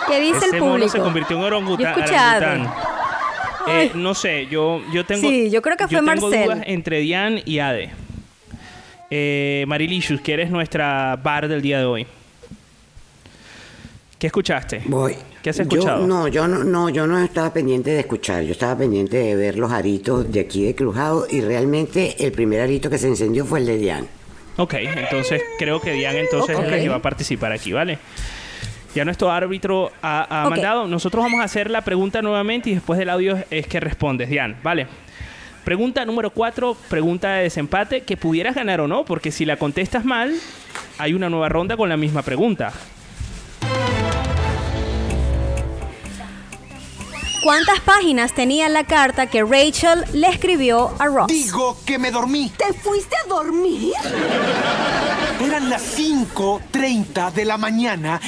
¿Qué 0.09 0.21
dice 0.21 0.47
Ese 0.47 0.57
el 0.57 0.61
mono 0.61 0.73
público? 0.73 0.91
se 0.91 0.99
convirtió 1.01 1.37
en 1.37 1.45
orangután. 1.45 2.73
Eh, 3.69 3.91
no 3.95 4.15
sé, 4.15 4.47
yo, 4.51 4.81
yo 4.93 5.05
tengo. 5.05 5.29
Sí, 5.29 5.51
yo 5.51 5.63
creo 5.63 5.77
que 5.77 5.85
fue 5.89 5.97
tengo 5.99 6.07
Marcel. 6.07 6.45
dudas 6.45 6.59
entre 6.67 7.01
Diane 7.01 7.43
y 7.47 7.59
Ade. 7.59 7.91
Eh, 9.11 9.65
Marilicious, 9.69 10.21
que 10.21 10.33
eres 10.33 10.51
nuestra 10.51 11.17
bar 11.23 11.47
del 11.49 11.61
día 11.63 11.79
de 11.79 11.85
hoy. 11.85 12.07
¿Qué 14.19 14.29
escuchaste? 14.29 14.83
Voy. 14.87 15.17
¿Qué 15.43 15.51
has 15.51 15.59
escuchado? 15.59 16.01
Yo, 16.03 16.07
no, 16.07 16.29
yo 16.29 16.47
no, 16.47 16.63
no, 16.63 16.89
yo 16.89 17.07
no 17.09 17.19
estaba 17.23 17.53
pendiente 17.53 17.91
de 17.91 18.01
escuchar, 18.01 18.45
yo 18.45 18.53
estaba 18.53 18.79
pendiente 18.79 19.17
de 19.17 19.35
ver 19.35 19.59
los 19.59 19.73
aritos 19.73 20.31
de 20.31 20.39
aquí 20.41 20.65
de 20.65 20.75
Crujado 20.77 21.27
y 21.29 21.41
realmente 21.41 22.25
el 22.25 22.31
primer 22.31 22.61
arito 22.61 22.89
que 22.89 22.99
se 22.99 23.09
encendió 23.09 23.45
fue 23.45 23.59
el 23.59 23.67
de 23.67 23.79
Diane. 23.79 24.07
Ok, 24.59 24.75
entonces 24.75 25.43
creo 25.59 25.81
que 25.81 25.93
Diane 25.93 26.21
entonces 26.21 26.55
Ok. 26.55 26.63
es 26.65 26.71
la 26.71 26.79
que 26.79 26.89
va 26.89 26.97
a 26.97 27.03
participar 27.03 27.51
aquí, 27.51 27.73
¿vale? 27.73 27.99
Ya 28.95 29.05
nuestro 29.05 29.31
árbitro 29.31 29.91
ha, 30.03 30.47
mandado. 30.51 30.87
Nosotros 30.87 31.25
vamos 31.25 31.41
a 31.41 31.45
hacer 31.45 31.71
la 31.71 31.81
pregunta 31.81 32.21
nuevamente 32.21 32.71
y 32.71 32.75
después 32.75 32.99
del 32.99 33.09
audio 33.09 33.39
es 33.51 33.67
que 33.67 33.81
respondes, 33.81 34.29
Diane, 34.29 34.57
¿vale? 34.63 34.87
Pregunta 35.65 36.05
número 36.05 36.31
4, 36.31 36.77
pregunta 36.89 37.35
de 37.35 37.45
desempate, 37.45 38.03
que 38.03 38.17
pudieras 38.17 38.55
ganar 38.55 38.81
o 38.81 38.89
no, 38.89 39.05
porque 39.05 39.31
si 39.31 39.45
la 39.45 39.57
contestas 39.57 40.05
mal, 40.05 40.35
hay 40.99 41.15
una 41.15 41.31
nueva 41.31 41.49
ronda 41.49 41.77
con 41.77 41.89
la 41.89 41.97
misma 41.97 42.23
pregunta. 42.23 42.73
¿Cuántas 47.43 47.81
páginas 47.81 48.33
tenía 48.35 48.69
la 48.69 48.85
carta 48.85 49.27
que 49.27 49.43
Rachel 49.43 50.05
le 50.13 50.29
escribió 50.29 50.95
a 51.01 51.07
Ross? 51.07 51.27
Digo 51.27 51.77
que 51.85 51.99
me 51.99 52.13
dormí. 52.13 52.53
¿Te 52.57 52.73
fuiste 52.73 53.17
a 53.17 53.29
dormir? 53.29 53.95
Eran 55.45 55.69
las 55.69 55.99
5.30 55.99 57.33
de 57.33 57.45
la 57.45 57.57
mañana. 57.57 58.21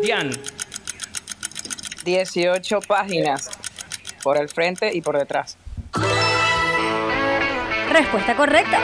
Diane, 0.00 0.30
18 2.04 2.80
páginas 2.86 3.50
por 4.22 4.36
el 4.36 4.48
frente 4.48 4.94
y 4.94 5.00
por 5.00 5.18
detrás. 5.18 5.56
Respuesta 7.90 8.36
correcta. 8.36 8.78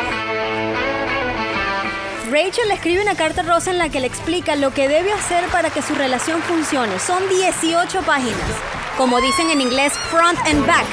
Rachel 2.33 2.67
le 2.67 2.75
escribe 2.75 3.03
una 3.03 3.15
carta 3.15 3.43
a 3.43 3.45
Ross 3.45 3.69
en 3.69 3.79
la 3.79 3.91
que 3.91 4.01
le 4.01 4.09
explica 4.09 4.57
lo 4.57 4.75
que 4.75 4.89
debe 4.89 5.13
hacer 5.13 5.45
para 5.51 5.71
que 5.71 5.83
su 5.83 5.95
relación 5.95 6.43
funcione. 6.43 6.99
Son 6.99 7.29
18 7.29 8.03
páginas. 8.03 8.80
Como 9.01 9.19
dicen 9.23 9.49
en 9.49 9.63
inglés, 9.63 9.95
front 9.95 10.39
and 10.47 10.67
back. 10.67 10.85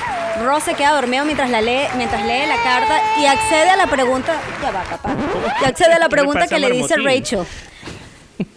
Ross 0.41 0.63
se 0.63 0.75
queda 0.75 0.93
dormido 0.93 1.25
mientras, 1.25 1.49
la 1.49 1.59
lee, 1.59 1.87
mientras 1.97 2.21
lee 2.25 2.45
la 2.47 2.55
carta 2.63 3.01
y 3.19 3.25
accede 3.25 3.69
a 3.69 3.75
la 3.75 3.85
pregunta. 3.87 4.39
Ya 4.63 4.71
va, 4.71 4.81
papá. 4.83 5.13
Y 5.61 5.65
accede 5.65 5.93
a 5.93 5.99
la 5.99 6.05
¿Qué 6.07 6.15
le 6.15 6.21
pregunta 6.21 6.47
que 6.47 6.57
le 6.59 6.71
dice? 6.71 6.95
Rachel. 6.95 7.39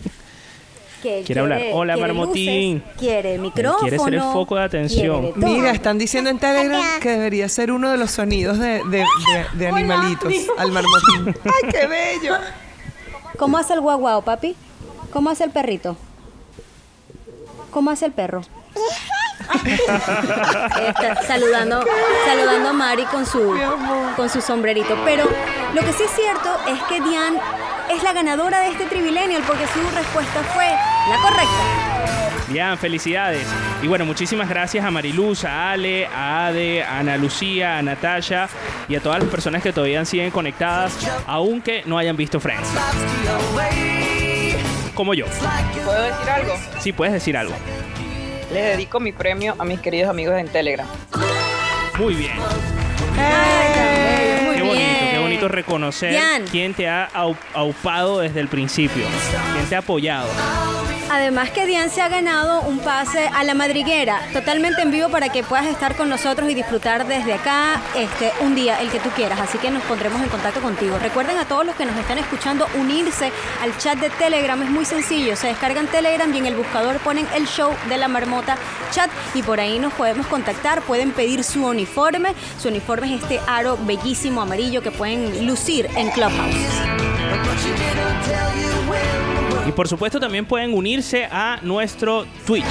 Que 1.03 1.23
Quiere 1.25 1.41
hablar. 1.41 1.61
Hola, 1.73 1.95
quiere 1.95 2.13
Marmotín. 2.13 2.75
luces, 2.75 2.93
quiere 2.99 3.39
micrófono. 3.39 3.79
quiere 3.81 3.99
ser 3.99 4.15
el 4.15 4.21
foco 4.21 4.55
de 4.57 4.63
atención. 4.65 5.33
Mira, 5.35 5.71
están 5.73 5.99
diciendo 5.99 6.31
en 6.31 6.39
Telegram 6.39 6.83
que 7.01 7.09
debería 7.09 7.49
ser 7.49 7.73
uno 7.73 7.91
de 7.91 7.97
los 7.97 8.11
sonidos 8.13 8.59
de, 8.59 8.83
de- 8.85 8.99
de- 8.99 9.07
de 9.55 9.67
animalitos 9.67 10.33
al 10.59 10.71
marmotín. 10.71 11.35
¡Ay, 11.45 11.71
qué 11.73 11.87
bello! 11.89 12.37
¿Cómo 13.39 13.57
hace 13.59 13.73
el 13.73 13.81
guaguao, 13.81 14.21
papi? 14.23 14.55
¿Cómo 15.11 15.31
hace 15.31 15.43
el 15.45 15.51
perrito? 15.51 15.97
¿Cómo 17.73 17.91
hace 17.91 18.05
el 18.05 18.13
perro? 18.13 18.43
Está 19.65 21.23
saludando, 21.27 21.85
saludando 22.27 22.69
a 22.69 22.73
Mari 22.73 23.05
con 23.05 23.27
su, 23.27 23.57
con 24.17 24.29
su 24.29 24.41
sombrerito. 24.41 24.97
Pero 25.05 25.25
lo 25.75 25.81
que 25.83 25.93
sí 25.93 26.05
es 26.05 26.11
cierto 26.11 26.57
es 26.69 26.83
que 26.85 27.01
Diane 27.01 27.39
es 27.91 28.03
la 28.03 28.13
ganadora 28.13 28.61
de 28.61 28.69
este 28.71 28.87
Trivillennial 28.87 29.43
porque 29.47 29.67
su 29.67 29.81
respuesta 29.97 30.43
fue 30.55 30.67
la 30.67 31.17
correcta. 31.23 31.91
Diane, 32.49 32.77
felicidades. 32.77 33.47
Y 33.83 33.87
bueno, 33.87 34.05
muchísimas 34.05 34.49
gracias 34.49 34.85
a 34.85 34.91
Mariluz, 34.91 35.45
a 35.45 35.71
Ale, 35.71 36.07
a 36.07 36.47
Ade, 36.47 36.83
a 36.83 36.99
Ana 36.99 37.17
Lucía, 37.17 37.79
a 37.79 37.83
Natasha 37.83 38.49
y 38.89 38.97
a 38.97 39.01
todas 39.01 39.21
las 39.21 39.29
personas 39.31 39.63
que 39.63 39.73
todavía 39.73 40.05
siguen 40.05 40.31
conectadas, 40.31 40.95
aunque 41.27 41.83
no 41.87 41.97
hayan 41.97 42.17
visto 42.17 42.41
Friends. 42.41 42.69
Como 44.95 45.15
yo. 45.15 45.27
¿Puedo 45.85 46.03
decir 46.03 46.31
algo? 46.31 46.55
Sí, 46.81 46.93
puedes 46.93 47.15
decir 47.15 47.37
algo. 47.37 47.55
Les 48.53 48.65
dedico 48.65 48.99
mi 48.99 49.13
premio 49.13 49.55
a 49.59 49.65
mis 49.65 49.81
queridos 49.81 50.11
amigos 50.11 50.37
en 50.37 50.49
Telegram. 50.49 50.87
Muy 51.99 52.15
bien. 52.15 52.33
Muy 52.37 53.70
bonito 55.41 55.49
reconocer 55.55 56.21
quién 56.51 56.75
te 56.75 56.89
ha 56.89 57.09
au- 57.15 57.37
aupado 57.55 58.19
desde 58.21 58.41
el 58.41 58.49
principio, 58.49 59.05
quién 59.55 59.67
te 59.69 59.77
ha 59.77 59.81
apoyado. 59.81 60.29
Además 61.13 61.51
que 61.51 61.67
Diane 61.67 61.91
se 61.91 62.01
ha 62.03 62.09
ganado 62.09 62.61
un 62.61 62.79
pase 62.79 63.27
a 63.35 63.43
la 63.43 63.53
madriguera, 63.55 64.21
totalmente 64.33 64.81
en 64.83 64.93
vivo 64.93 65.09
para 65.09 65.29
que 65.29 65.43
puedas 65.43 65.67
estar 65.67 65.97
con 65.97 66.09
nosotros 66.09 66.49
y 66.49 66.55
disfrutar 66.55 67.05
desde 67.05 67.33
acá 67.35 67.81
este, 67.97 68.31
un 68.45 68.55
día, 68.55 68.81
el 68.81 68.91
que 68.91 69.01
tú 69.01 69.11
quieras. 69.17 69.41
Así 69.41 69.59
que 69.59 69.73
nos 69.73 69.83
pondremos 69.83 70.23
en 70.23 70.29
contacto 70.29 70.61
contigo. 70.61 70.97
Recuerden 71.03 71.37
a 71.39 71.47
todos 71.47 71.67
los 71.67 71.75
que 71.75 71.85
nos 71.85 71.97
están 71.97 72.19
escuchando 72.19 72.65
unirse 72.79 73.33
al 73.61 73.77
chat 73.77 73.99
de 73.99 74.09
Telegram. 74.11 74.63
Es 74.63 74.71
muy 74.71 74.85
sencillo. 74.85 75.35
Se 75.35 75.49
descargan 75.49 75.89
Telegram 75.89 76.33
y 76.33 76.39
en 76.39 76.47
el 76.47 76.55
buscador 76.55 76.99
ponen 76.99 77.27
el 77.35 77.49
show 77.49 77.73
de 77.89 77.97
la 77.99 78.07
marmota 78.07 78.57
chat 78.93 79.11
y 79.35 79.43
por 79.43 79.59
ahí 79.59 79.81
nos 79.81 79.93
podemos 79.95 80.29
contactar. 80.29 80.81
Pueden 80.83 81.11
pedir 81.11 81.43
su 81.43 81.67
uniforme. 81.67 82.35
Su 82.63 82.69
uniforme 82.69 83.17
es 83.17 83.23
este 83.23 83.41
aro 83.49 83.77
bellísimo 83.83 84.43
amarillo 84.43 84.81
que 84.81 84.93
pueden 84.93 85.30
lucir 85.43 85.89
en 85.97 86.11
Clubhouse. 86.11 86.55
Y 89.67 89.73
por 89.73 89.89
supuesto 89.89 90.19
también 90.19 90.47
pueden 90.47 90.75
unirse 90.75 91.27
a 91.31 91.61
nuestro 91.63 92.27
Twitch. 92.47 92.65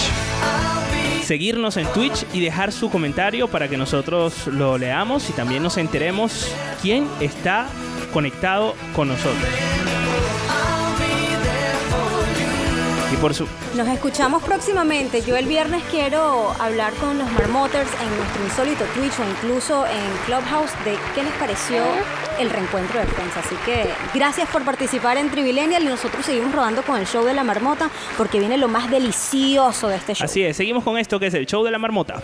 Seguirnos 1.23 1.77
en 1.77 1.85
Twitch 1.93 2.25
y 2.33 2.41
dejar 2.41 2.71
su 2.71 2.89
comentario 2.89 3.47
para 3.47 3.67
que 3.67 3.77
nosotros 3.77 4.47
lo 4.47 4.77
leamos 4.77 5.29
y 5.29 5.33
también 5.33 5.61
nos 5.61 5.77
enteremos 5.77 6.51
quién 6.81 7.07
está 7.19 7.67
conectado 8.11 8.75
con 8.95 9.09
nosotros. 9.09 9.98
Por 13.19 13.33
su 13.33 13.47
Nos 13.75 13.87
escuchamos 13.87 14.41
próximamente. 14.43 15.21
Yo 15.21 15.35
el 15.35 15.45
viernes 15.45 15.83
quiero 15.91 16.51
hablar 16.59 16.93
con 16.95 17.17
los 17.17 17.31
Marmoters 17.31 17.89
en 18.01 18.17
nuestro 18.17 18.43
insólito 18.43 18.85
Twitch 18.95 19.19
o 19.19 19.29
incluso 19.29 19.85
en 19.85 20.25
Clubhouse 20.25 20.71
de 20.85 20.97
qué 21.13 21.23
les 21.23 21.33
pareció 21.33 21.83
el 22.39 22.49
reencuentro 22.49 22.99
de 22.99 23.05
Friends. 23.05 23.37
Así 23.37 23.55
que 23.65 23.89
gracias 24.13 24.49
por 24.49 24.63
participar 24.63 25.17
en 25.17 25.29
Trivilenial 25.29 25.83
y 25.83 25.87
nosotros 25.87 26.25
seguimos 26.25 26.53
rodando 26.53 26.81
con 26.83 26.97
el 26.99 27.05
show 27.05 27.25
de 27.25 27.33
la 27.33 27.43
marmota 27.43 27.89
porque 28.17 28.39
viene 28.39 28.57
lo 28.57 28.67
más 28.67 28.89
delicioso 28.89 29.87
de 29.87 29.97
este 29.97 30.15
show. 30.15 30.25
Así 30.25 30.43
es, 30.43 30.57
seguimos 30.57 30.83
con 30.83 30.97
esto 30.97 31.19
que 31.19 31.27
es 31.27 31.33
el 31.33 31.45
show 31.45 31.63
de 31.63 31.71
la 31.71 31.79
marmota. 31.79 32.21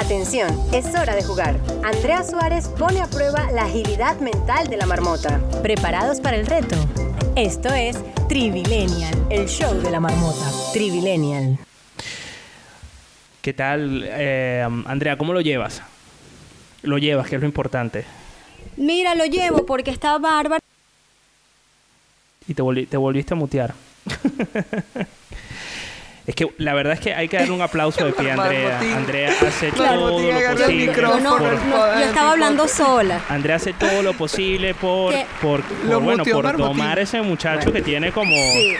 Atención, 0.00 0.48
es 0.72 0.86
hora 0.94 1.14
de 1.14 1.22
jugar. 1.22 1.60
Andrea 1.84 2.24
Suárez 2.24 2.68
pone 2.68 3.00
a 3.02 3.06
prueba 3.06 3.50
la 3.52 3.64
agilidad 3.64 4.18
mental 4.20 4.66
de 4.68 4.76
la 4.78 4.86
marmota. 4.86 5.40
¿Preparados 5.62 6.20
para 6.20 6.36
el 6.36 6.46
reto? 6.46 6.76
Esto 7.36 7.68
es 7.74 7.96
Trivilenial, 8.28 9.14
el 9.28 9.46
show 9.46 9.74
de 9.80 9.90
la 9.90 10.00
marmota. 10.00 10.50
Trivilenial. 10.72 11.58
¿Qué 13.42 13.52
tal, 13.52 14.04
eh, 14.06 14.66
Andrea? 14.86 15.18
¿Cómo 15.18 15.32
lo 15.32 15.40
llevas? 15.40 15.82
Lo 16.82 16.96
llevas, 16.98 17.28
que 17.28 17.36
es 17.36 17.40
lo 17.40 17.46
importante. 17.46 18.04
Mira, 18.76 19.14
lo 19.14 19.26
llevo 19.26 19.66
porque 19.66 19.90
está 19.90 20.16
bárbaro. 20.18 20.62
Y 22.48 22.54
te, 22.54 22.62
volvi- 22.62 22.88
te 22.88 22.96
volviste 22.96 23.34
a 23.34 23.36
mutear. 23.36 23.74
es 26.30 26.34
que 26.36 26.52
la 26.58 26.74
verdad 26.74 26.94
es 26.94 27.00
que 27.00 27.14
hay 27.14 27.28
que 27.28 27.36
darle 27.38 27.52
un 27.52 27.62
aplauso 27.62 28.04
de 28.04 28.12
pie 28.12 28.30
a 28.30 28.34
Andrea. 28.42 28.78
Andrea 28.96 29.32
hace 29.46 29.68
Claro, 29.70 30.00
todo 30.00 30.20
lo 30.20 30.30
el 30.38 30.46
posible. 30.56 30.86
micrófono. 30.86 31.38
por- 31.38 31.52
No, 31.64 31.94
yo 31.94 32.04
estaba 32.06 32.30
hablando 32.32 32.68
sola. 32.68 33.20
Andrea 33.28 33.56
hace 33.56 33.72
todo 33.72 34.02
lo 34.02 34.12
posible 34.14 34.74
por, 34.74 35.14
por, 35.40 35.62
por, 35.62 36.00
bueno, 36.00 36.24
por 36.24 36.44
Marmotín. 36.44 36.66
domar 36.78 36.98
ese 36.98 37.20
muchacho 37.22 37.72
que 37.72 37.82
tiene 37.82 38.12
como... 38.12 38.34
Sí. 38.34 38.74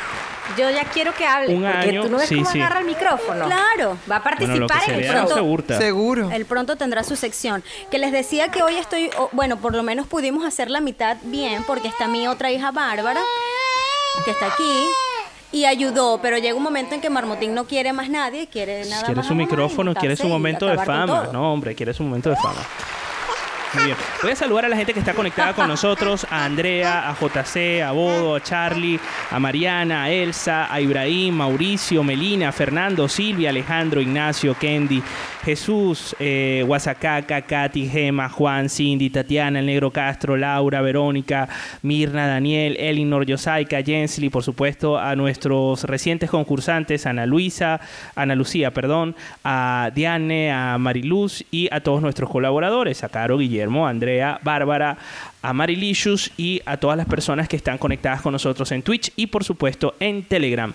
Yo 0.59 0.69
ya 0.69 0.83
quiero 0.85 1.15
que 1.15 1.25
hable, 1.25 1.55
Un 1.55 1.63
porque 1.63 1.77
año, 1.91 2.03
tú 2.03 2.09
no 2.11 2.19
ves 2.19 2.29
sí, 2.29 2.35
cómo 2.35 2.51
sí. 2.51 2.61
agarra 2.61 2.81
el 2.81 2.87
micrófono. 2.87 3.47
Claro. 3.47 3.97
Va 4.11 4.17
a 4.17 4.35
Bueno, 4.37 4.57
lo 4.57 4.67
que 4.67 4.73
participar 4.75 4.83
se 4.85 4.91
en 4.95 5.01
el 5.01 5.07
no 5.07 5.13
pronto. 5.13 5.35
se 5.35 5.41
hurta. 5.41 5.79
Seguro. 5.79 6.31
Él 6.33 6.45
pronto 6.45 6.77
tendrá 6.77 7.05
su 7.05 7.15
sección. 7.15 7.63
Que 7.89 7.99
les 7.99 8.11
decía 8.11 8.49
que 8.49 8.61
hoy 8.65 8.75
estoy, 8.77 9.11
bueno, 9.31 9.59
por 9.59 9.77
lo 9.77 9.85
menos 9.85 10.09
pudimos 10.09 10.45
hacer 10.45 10.69
la 10.69 10.81
mitad 10.81 11.19
bien, 11.23 11.63
porque 11.69 11.87
está 11.87 12.09
mi 12.09 12.27
otra 12.27 12.51
hija 12.51 12.73
Bárbara, 12.73 13.21
que 14.25 14.33
está 14.33 14.47
aquí, 14.47 14.85
y 15.53 15.65
ayudó, 15.65 16.21
pero 16.23 16.39
llega 16.39 16.55
un 16.55 16.63
momento 16.63 16.95
en 16.95 17.01
que 17.01 17.11
Marmotín 17.11 17.55
no 17.55 17.65
quiere 17.65 17.93
más 17.93 18.09
nadie, 18.09 18.47
quiere 18.47 18.85
nada 18.89 19.03
Quiere 19.03 19.17
más 19.17 19.27
su 19.27 19.35
micrófono, 19.35 19.95
quiere 19.95 20.17
su 20.17 20.29
momento 20.29 20.67
de 20.67 20.79
fama. 20.79 21.29
No, 21.33 21.53
hombre, 21.53 21.75
quiere 21.75 21.93
su 21.93 22.03
momento 22.03 22.31
de 22.31 22.37
fama. 22.37 22.61
Muy 23.73 23.85
bien. 23.85 23.97
Voy 24.23 24.33
a 24.33 24.37
saludar 24.37 24.65
a 24.65 24.69
la 24.69 24.77
gente 24.77 24.93
que 24.93 24.99
está 24.99 25.15
conectada 25.15 25.55
con 25.55 25.69
nosotros, 25.69 26.27
a 26.29 26.45
Andrea, 26.45 27.09
a 27.09 27.15
JC, 27.15 27.83
a 27.83 27.93
Bodo, 27.93 28.35
a 28.35 28.43
Charlie, 28.43 28.99
a 29.31 29.39
Mariana, 29.39 30.05
a 30.05 30.11
Elsa, 30.11 30.73
a 30.73 30.81
Ibrahim, 30.81 31.37
Mauricio, 31.37 32.03
Melina, 32.03 32.51
Fernando, 32.51 33.09
Silvia, 33.09 33.51
Alejandro, 33.51 34.01
Ignacio, 34.01 34.57
Kendi, 34.59 35.01
Jesús, 35.45 36.15
eh, 36.19 36.63
Guasacaca, 36.67 37.43
Katy, 37.43 37.89
Gema, 37.89 38.29
Juan, 38.29 38.69
Cindy, 38.69 39.09
Tatiana, 39.09 39.61
El 39.61 39.67
Negro 39.67 39.91
Castro, 39.91 40.37
Laura, 40.37 40.83
Verónica, 40.83 41.49
Mirna, 41.83 42.27
Daniel, 42.27 42.77
Elinor, 42.79 43.25
Yosaika, 43.25 43.83
Jensly, 43.83 44.29
por 44.29 44.43
supuesto, 44.43 44.99
a 44.99 45.17
nuestros 45.17 45.85
recientes 45.85 46.31
concursantes, 46.31 47.07
Ana 47.07 47.25
Luisa, 47.25 47.81
Ana 48.15 48.35
Lucía, 48.35 48.73
perdón, 48.73 49.17
a 49.43 49.91
Diane, 49.95 50.53
a 50.53 50.77
Mariluz 50.79 51.45
y 51.51 51.69
a 51.73 51.81
todos 51.81 52.03
nuestros 52.03 52.29
colaboradores, 52.29 53.03
a 53.03 53.09
Caro, 53.09 53.39
Guillermo, 53.39 53.87
Andrea, 53.87 54.39
Bárbara, 54.43 54.99
a 55.43 55.53
Marilicious 55.53 56.33
y 56.37 56.61
a 56.67 56.77
todas 56.77 56.97
las 56.97 57.07
personas 57.07 57.49
que 57.49 57.57
están 57.57 57.79
conectadas 57.79 58.21
con 58.21 58.33
nosotros 58.33 58.71
en 58.73 58.83
Twitch 58.83 59.13
y 59.17 59.27
por 59.27 59.45
supuesto 59.45 59.95
en 60.01 60.23
Telegram. 60.23 60.73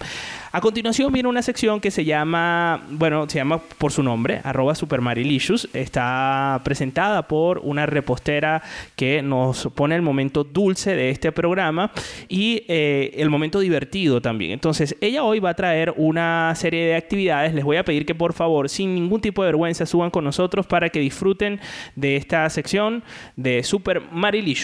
A 0.51 0.61
continuación 0.61 1.11
viene 1.11 1.28
una 1.28 1.41
sección 1.41 1.82
que 1.82 1.91
se 1.91 2.05
llama, 2.05 2.82
bueno, 2.89 3.28
se 3.30 3.39
llama 3.39 3.59
por 3.78 3.91
su 3.91 4.01
nombre, 4.01 4.39
arroba 4.43 4.74
supermarilicious. 4.74 5.68
Está 5.74 6.61
presentada 6.63 7.28
por 7.28 7.59
una 7.59 7.86
repostera 7.86 8.63
que 8.95 9.22
nos 9.22 9.68
pone 9.76 9.95
el 9.95 10.01
momento 10.01 10.45
dulce 10.45 10.95
de 10.95 11.09
este 11.09 11.34
programa 11.34 11.91
y 12.30 12.63
eh, 12.70 13.11
el 13.18 13.30
momento 13.30 13.59
divertido 13.59 14.22
también. 14.22 14.51
Entonces, 14.51 14.95
ella 15.01 15.26
hoy 15.26 15.41
va 15.41 15.49
a 15.49 15.55
traer 15.55 15.93
una 15.97 16.53
serie 16.55 16.86
de 16.86 16.95
actividades. 16.95 17.53
Les 17.53 17.66
voy 17.66 17.76
a 17.76 17.84
pedir 17.84 18.05
que 18.05 18.16
por 18.16 18.32
favor, 18.32 18.70
sin 18.70 18.95
ningún 18.95 19.20
tipo 19.20 19.43
de 19.43 19.47
vergüenza, 19.47 19.86
suban 19.86 20.09
con 20.09 20.24
nosotros 20.24 20.66
para 20.66 20.88
que 20.88 21.01
disfruten 21.01 21.59
de 21.97 22.16
esta 22.16 22.49
sección 22.49 23.03
de 23.36 23.61
Super 23.61 24.01
Marilicious. 24.09 24.55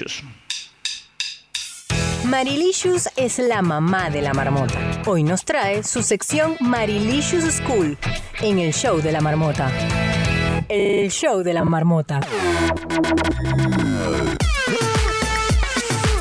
Marilicious 2.23 3.09
es 3.17 3.39
la 3.39 3.61
mamá 3.61 4.09
de 4.09 4.21
la 4.21 4.33
marmota. 4.33 4.79
Hoy 5.05 5.23
nos 5.23 5.43
trae 5.43 5.83
su 5.83 6.01
sección 6.01 6.55
Marilicious 6.59 7.55
School 7.55 7.97
en 8.41 8.59
el 8.59 8.73
show 8.73 9.01
de 9.01 9.11
la 9.11 9.19
marmota. 9.21 9.69
El 10.69 11.11
show 11.11 11.43
de 11.43 11.53
la 11.53 11.65
marmota. 11.65 12.21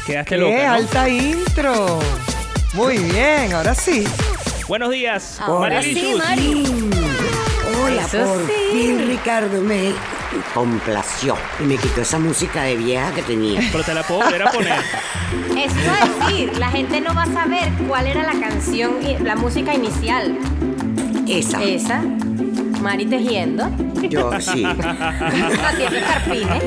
Quedaste 0.07 0.35
¡Qué 0.35 0.37
loca, 0.37 0.67
¿no? 0.67 0.73
alta 0.73 1.09
intro! 1.09 2.01
Muy 2.75 2.99
bien, 2.99 3.53
ahora 3.53 3.75
sí. 3.75 4.05
Buenos 4.67 4.91
días, 4.91 5.41
Ahora 5.41 5.83
sí, 5.83 6.17
Marilicious. 6.19 6.19
Mari. 6.19 7.10
Hola, 7.83 8.03
Eso 8.03 8.25
por 8.25 8.47
sí. 8.47 8.53
fin 8.73 9.07
Ricardo 9.07 9.61
me 9.63 9.93
complació 10.55 11.37
y 11.61 11.65
me 11.65 11.77
quitó 11.77 12.03
esa 12.03 12.19
música 12.19 12.63
de 12.63 12.77
vieja 12.77 13.13
que 13.13 13.23
tenía. 13.23 13.61
Pero 13.73 13.85
te 13.85 13.95
la 13.95 14.03
puedo 14.03 14.21
volver 14.23 14.43
a 14.43 14.51
poner. 14.51 14.73
Eso 15.57 15.77
es 15.77 16.19
decir, 16.29 16.59
la 16.59 16.69
gente 16.71 17.01
no 17.01 17.15
va 17.15 17.23
a 17.25 17.33
saber 17.33 17.69
cuál 17.89 18.07
era 18.07 18.23
la 18.23 18.39
canción, 18.41 18.93
y 19.03 19.19
la 19.23 19.37
música 19.37 19.75
inicial. 19.75 20.37
Esa. 21.29 21.63
Esa. 21.63 22.03
Mari 22.81 23.07
tejiendo. 23.07 23.69
Yo 24.09 24.31
sí. 24.41 24.65
Haciendo 24.65 25.97
escarpines. 25.99 26.63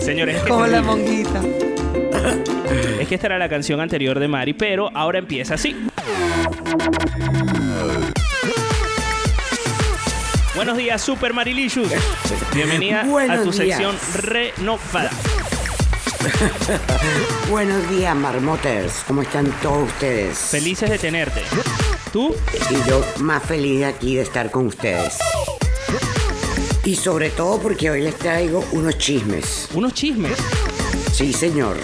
Señores, 0.04 0.36
es 0.36 0.42
que, 0.42 0.48
Como 0.48 0.66
la 0.66 0.82
monguita. 0.82 1.40
es 3.00 3.08
que 3.08 3.14
esta 3.14 3.26
era 3.28 3.38
la 3.38 3.48
canción 3.48 3.80
anterior 3.80 4.18
de 4.18 4.28
Mari, 4.28 4.52
pero 4.54 4.90
ahora 4.94 5.18
empieza 5.18 5.54
así. 5.54 5.76
Buenos 10.56 10.76
días, 10.78 11.02
Super 11.02 11.34
Marilicious. 11.34 11.92
Bienvenida 12.54 13.02
a 13.02 13.04
Buenos 13.04 13.44
tu 13.44 13.50
días. 13.62 13.78
sección 13.78 13.96
renovada. 14.14 15.10
Buenos 17.50 17.88
días, 17.90 18.16
marmoters. 18.16 19.04
¿Cómo 19.06 19.22
están 19.22 19.50
todos 19.62 19.86
ustedes? 19.88 20.38
Felices 20.38 20.88
de 20.88 20.98
tenerte. 20.98 21.42
¿Tú? 22.12 22.34
Y 22.70 22.88
yo 22.88 23.04
más 23.18 23.42
feliz 23.42 23.80
de 23.80 23.84
aquí 23.84 24.16
de 24.16 24.22
estar 24.22 24.50
con 24.50 24.66
ustedes. 24.66 25.18
Y 26.84 26.96
sobre 26.96 27.30
todo 27.30 27.60
porque 27.60 27.90
hoy 27.90 28.00
les 28.02 28.16
traigo 28.16 28.64
unos 28.72 28.96
chismes. 28.96 29.68
¿Unos 29.74 29.92
chismes? 29.92 30.38
Sí, 31.12 31.32
señor. 31.32 31.76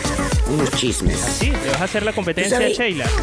Unos 0.48 0.70
chismes. 0.72 1.18
Sí, 1.18 1.50
le 1.50 1.70
vas 1.72 1.82
a 1.82 1.84
hacer 1.84 2.04
la 2.04 2.12
competencia 2.12 2.58
a. 2.58 2.68
Sheila. 2.68 3.06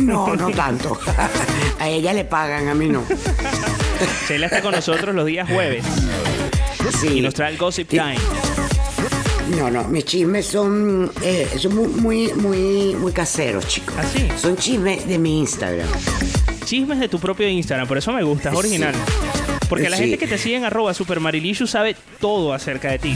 No, 0.00 0.34
no 0.34 0.50
tanto. 0.50 0.98
A 1.78 1.88
ella 1.88 2.12
le 2.14 2.24
pagan, 2.24 2.68
a 2.68 2.74
mí 2.74 2.88
no. 2.88 3.04
Sheila 4.28 4.46
está 4.46 4.62
con 4.62 4.72
nosotros 4.72 5.14
los 5.14 5.26
días 5.26 5.48
jueves 5.48 5.84
Sí. 7.00 7.18
y 7.18 7.20
nos 7.20 7.34
trae 7.34 7.52
el 7.52 7.58
Gossip 7.58 7.88
Time. 7.88 8.16
No, 9.56 9.70
no, 9.70 9.84
mis 9.84 10.04
chismes 10.04 10.46
son, 10.46 11.10
eh, 11.22 11.46
son 11.58 11.74
muy, 11.74 11.88
muy, 11.88 12.32
muy, 12.34 12.94
muy 12.96 13.12
caseros, 13.12 13.66
chicos. 13.68 13.94
¿Ah, 13.98 14.04
sí? 14.12 14.26
Son 14.40 14.56
chismes 14.56 15.06
de 15.06 15.18
mi 15.18 15.40
Instagram. 15.40 15.88
Chismes 16.64 16.98
de 17.00 17.08
tu 17.08 17.18
propio 17.18 17.46
Instagram, 17.48 17.86
por 17.86 17.98
eso 17.98 18.12
me 18.12 18.22
gusta, 18.22 18.48
es 18.48 18.54
Sí. 18.54 18.58
original. 18.58 18.94
Porque 19.68 19.90
la 19.90 19.96
Sí. 19.96 20.04
gente 20.04 20.18
que 20.18 20.26
te 20.26 20.38
sigue 20.38 20.56
en 20.56 20.64
arroba 20.64 20.94
supermarilicious 20.94 21.70
sabe 21.70 21.96
todo 22.20 22.52
acerca 22.54 22.90
de 22.90 22.98
ti. 22.98 23.14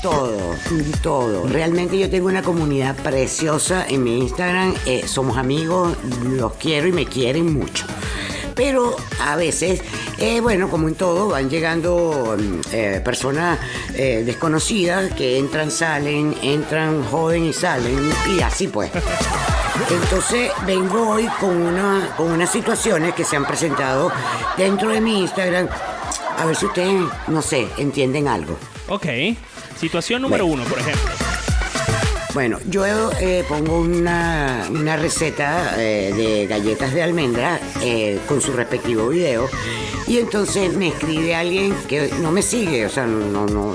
todo, 0.00 0.54
todo. 1.02 1.48
Realmente 1.48 1.98
yo 1.98 2.08
tengo 2.08 2.28
una 2.28 2.42
comunidad 2.42 2.94
preciosa 2.96 3.84
en 3.88 4.04
mi 4.04 4.18
Instagram. 4.20 4.72
eh, 4.86 5.02
somos 5.08 5.36
amigos, 5.36 5.96
los 6.24 6.52
quiero 6.54 6.86
y 6.86 6.92
me 6.92 7.04
quieren 7.04 7.52
mucho. 7.52 7.84
Pero 8.58 8.96
a 9.20 9.36
veces, 9.36 9.80
eh, 10.18 10.40
bueno, 10.40 10.68
como 10.68 10.88
en 10.88 10.96
todo, 10.96 11.28
van 11.28 11.48
llegando 11.48 12.36
mm, 12.36 12.60
eh, 12.72 13.00
personas 13.04 13.56
eh, 13.94 14.24
desconocidas 14.26 15.14
que 15.14 15.38
entran, 15.38 15.70
salen, 15.70 16.34
entran, 16.42 17.04
joden 17.04 17.44
y 17.44 17.52
salen, 17.52 17.96
y 18.36 18.40
así 18.40 18.66
pues. 18.66 18.90
Entonces 19.88 20.50
vengo 20.66 21.08
hoy 21.08 21.28
con, 21.38 21.56
una, 21.56 22.12
con 22.16 22.32
unas 22.32 22.50
situaciones 22.50 23.14
que 23.14 23.22
se 23.22 23.36
han 23.36 23.46
presentado 23.46 24.10
dentro 24.56 24.90
de 24.90 25.00
mi 25.00 25.20
Instagram. 25.20 25.68
A 26.36 26.44
ver 26.44 26.56
si 26.56 26.66
ustedes, 26.66 27.00
no 27.28 27.40
sé, 27.42 27.68
entienden 27.78 28.26
algo. 28.26 28.58
Ok. 28.88 29.06
Situación 29.78 30.22
número 30.22 30.46
uno, 30.46 30.64
por 30.64 30.80
ejemplo. 30.80 31.27
Bueno, 32.34 32.58
yo 32.68 32.84
eh, 33.20 33.44
pongo 33.48 33.80
una, 33.80 34.66
una 34.70 34.96
receta 34.96 35.74
eh, 35.78 36.12
de 36.14 36.46
galletas 36.46 36.92
de 36.92 37.02
almendra 37.02 37.58
eh, 37.82 38.20
con 38.28 38.40
su 38.40 38.52
respectivo 38.52 39.08
video 39.08 39.48
y 40.06 40.18
entonces 40.18 40.74
me 40.74 40.88
escribe 40.88 41.34
alguien 41.34 41.74
que 41.88 42.10
no 42.20 42.30
me 42.30 42.42
sigue, 42.42 42.86
o 42.86 42.88
sea, 42.88 43.06
no, 43.06 43.46
no, 43.46 43.74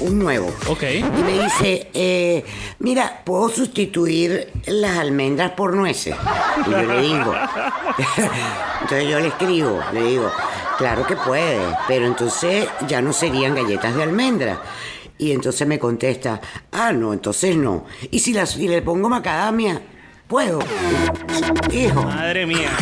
un 0.00 0.18
nuevo. 0.18 0.52
Ok. 0.68 0.82
Y 0.82 1.22
me 1.22 1.44
dice, 1.44 1.88
eh, 1.94 2.44
mira, 2.78 3.22
¿puedo 3.24 3.48
sustituir 3.48 4.48
las 4.66 4.98
almendras 4.98 5.52
por 5.52 5.74
nueces? 5.74 6.14
Y 6.66 6.70
yo 6.70 6.82
le 6.82 7.02
digo, 7.02 7.34
entonces 8.82 9.08
yo 9.08 9.20
le 9.20 9.28
escribo, 9.28 9.80
le 9.92 10.02
digo, 10.02 10.30
claro 10.76 11.06
que 11.06 11.16
puede, 11.16 11.58
pero 11.86 12.06
entonces 12.06 12.68
ya 12.86 13.00
no 13.00 13.12
serían 13.12 13.54
galletas 13.54 13.94
de 13.94 14.02
almendra. 14.02 14.60
Y 15.18 15.32
entonces 15.32 15.66
me 15.66 15.78
contesta, 15.78 16.40
ah, 16.72 16.92
no, 16.92 17.12
entonces 17.12 17.56
no. 17.56 17.84
Y 18.10 18.20
si, 18.20 18.32
las, 18.32 18.50
si 18.50 18.68
le 18.68 18.82
pongo 18.82 19.08
macadamia, 19.08 19.82
puedo. 20.28 20.60
Hijo. 21.72 22.02
Madre 22.04 22.46
mía. 22.46 22.70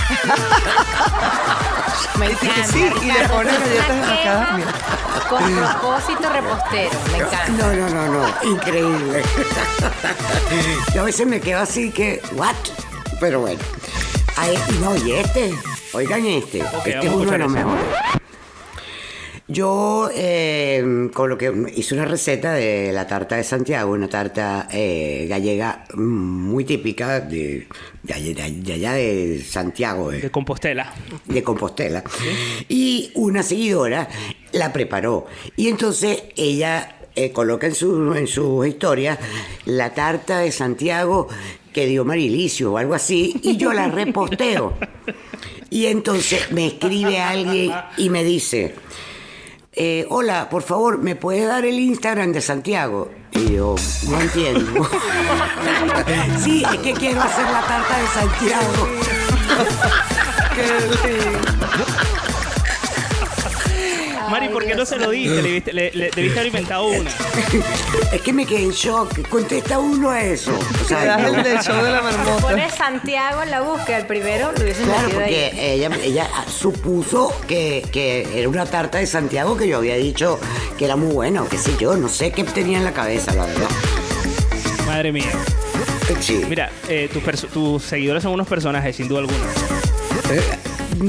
Me 2.19 2.29
Dice 2.31 2.41
que 2.41 2.47
encanta. 2.47 2.73
sí, 2.73 2.91
y 3.03 3.07
le 3.13 3.29
ponen 3.29 3.55
galletas 3.61 3.89
de 3.89 4.01
macadamia. 4.07 4.67
Con 5.29 5.55
propósito 5.55 6.31
repostero, 6.33 6.99
me 7.13 7.19
encanta. 7.19 7.49
No, 7.49 7.73
no, 7.75 7.89
no, 7.91 8.09
no, 8.09 8.53
increíble. 8.53 9.23
Yo 10.95 11.03
a 11.03 11.05
veces 11.05 11.27
me 11.27 11.41
quedo 11.41 11.61
así 11.61 11.91
que, 11.91 12.23
¿what? 12.37 12.55
Pero 13.21 13.41
bueno. 13.41 13.61
Ay, 14.37 14.59
no, 14.81 14.97
y 14.97 15.13
este, 15.13 15.55
oigan 15.93 16.25
este, 16.27 16.59
este 16.87 17.07
es 17.07 17.13
uno 17.13 17.31
de 17.31 17.39
los 17.39 17.51
mejores. 17.51 17.85
Yo 19.49 20.11
eh, 20.13 21.09
con 21.15 21.31
lo 21.31 21.39
que 21.39 21.53
hice 21.77 21.95
una 21.95 22.05
receta 22.05 22.53
de 22.55 22.91
la 22.93 23.07
tarta 23.07 23.37
de 23.37 23.45
Santiago, 23.45 23.93
una 23.93 24.09
tarta 24.09 24.67
eh, 24.73 25.27
gallega 25.29 25.85
muy 25.95 26.65
típica 26.65 27.21
de, 27.21 27.69
de 28.03 28.13
allá- 28.15 28.93
de 28.95 29.41
Santiago, 29.47 30.11
de, 30.11 30.21
De 30.23 30.31
Compostela. 30.33 30.93
de 31.27 31.43
Compostela. 31.45 32.03
Y 32.69 33.13
una 33.15 33.45
seguidora 33.45 34.09
la 34.51 34.73
preparó. 34.73 35.27
Y 35.57 35.69
entonces 35.69 36.25
ella 36.35 36.97
eh, 37.15 37.31
coloca 37.31 37.69
en 37.69 37.75
su, 37.77 38.15
en 38.15 38.27
sus 38.27 38.67
historias 38.67 39.17
la 39.65 39.95
tarta 39.95 40.41
de 40.41 40.51
Santiago 40.51 41.29
que 41.73 41.87
dio 41.87 42.05
Marilicio 42.05 42.73
o 42.73 42.79
algo 42.79 42.95
así, 42.95 43.39
y 43.45 43.57
yo 43.59 43.73
la 43.73 43.87
reposteo. 43.89 44.73
Y 45.71 45.87
entonces 45.87 46.51
me 46.51 46.67
escribe 46.67 47.21
alguien 47.21 47.71
y 47.99 48.09
me 48.09 48.25
dice, 48.25 48.75
eh, 49.77 50.07
hola, 50.09 50.49
por 50.49 50.63
favor, 50.63 50.99
¿me 50.99 51.17
puedes 51.17 51.47
dar 51.47 51.67
el 51.67 51.79
Instagram 51.79 52.33
de 52.33 52.41
Santiago? 52.41 53.11
Y 53.33 53.53
yo, 53.53 53.75
no 54.09 54.21
entiendo. 54.21 54.89
sí, 56.43 56.65
es 56.65 56.79
que 56.79 56.95
quiero 56.95 57.21
hacer 57.21 57.45
la 57.45 57.61
tarta 57.67 57.99
de 57.99 58.07
Santiago. 58.09 58.89
Mari, 64.41 64.49
¿por 64.53 64.65
qué 64.67 64.75
no 64.75 64.85
se 64.87 64.97
lo 64.99 65.11
diste? 65.11 65.43
Le, 65.43 65.49
diste- 65.61 65.73
le- 65.73 65.91
le- 65.93 66.11
debiste 66.11 66.39
haber 66.41 66.47
inventado 66.49 66.85
una. 66.89 67.11
Es 68.13 68.21
que 68.21 68.33
me 68.33 68.47
quedé 68.47 68.63
en 68.65 68.71
shock. 68.71 69.29
Contesta 69.29 69.79
uno 69.79 70.11
a 70.11 70.23
eso. 70.23 70.53
O 70.83 70.85
sea, 70.89 71.17
el 71.29 71.43
del 71.43 71.59
show 71.61 71.83
de 71.83 71.91
la 71.91 72.03
marmota. 72.03 72.37
Pones 72.43 72.75
Santiago 72.75 73.43
en 73.43 73.51
la 73.51 73.63
búsqueda, 73.63 73.99
el 73.99 74.07
primero 74.07 74.53
lo 74.53 74.63
hubiesen 74.63 74.85
Claro, 74.87 75.03
metido 75.03 75.21
porque 75.21 75.45
ahí. 75.53 75.71
ella, 75.81 75.91
ella 76.03 76.29
supuso 76.49 77.33
que, 77.49 77.85
que 77.93 78.39
era 78.39 78.49
una 78.49 78.67
tarta 78.67 78.99
de 78.99 79.07
Santiago 79.07 79.57
que 79.57 79.67
yo 79.69 79.79
había 79.79 79.97
dicho 79.97 80.39
que 80.79 80.85
era 80.85 80.97
muy 80.97 81.13
bueno, 81.13 81.47
qué 81.49 81.59
sé 81.59 81.73
yo, 81.79 81.97
no 81.97 82.09
sé 82.09 82.33
qué 82.33 82.45
tenía 82.45 82.79
en 82.79 82.85
la 82.85 82.93
cabeza, 82.93 83.35
la 83.35 83.47
verdad. 83.47 83.69
Madre 84.87 85.13
mía. 85.13 85.31
Sí. 86.21 86.43
Mira, 86.49 86.71
eh, 86.89 87.09
tus, 87.13 87.23
perso- 87.23 87.49
tus 87.49 87.83
seguidores 87.83 88.23
son 88.23 88.33
unos 88.33 88.47
personajes, 88.47 88.95
sin 88.97 89.09
duda 89.09 89.21
alguna. 89.21 89.45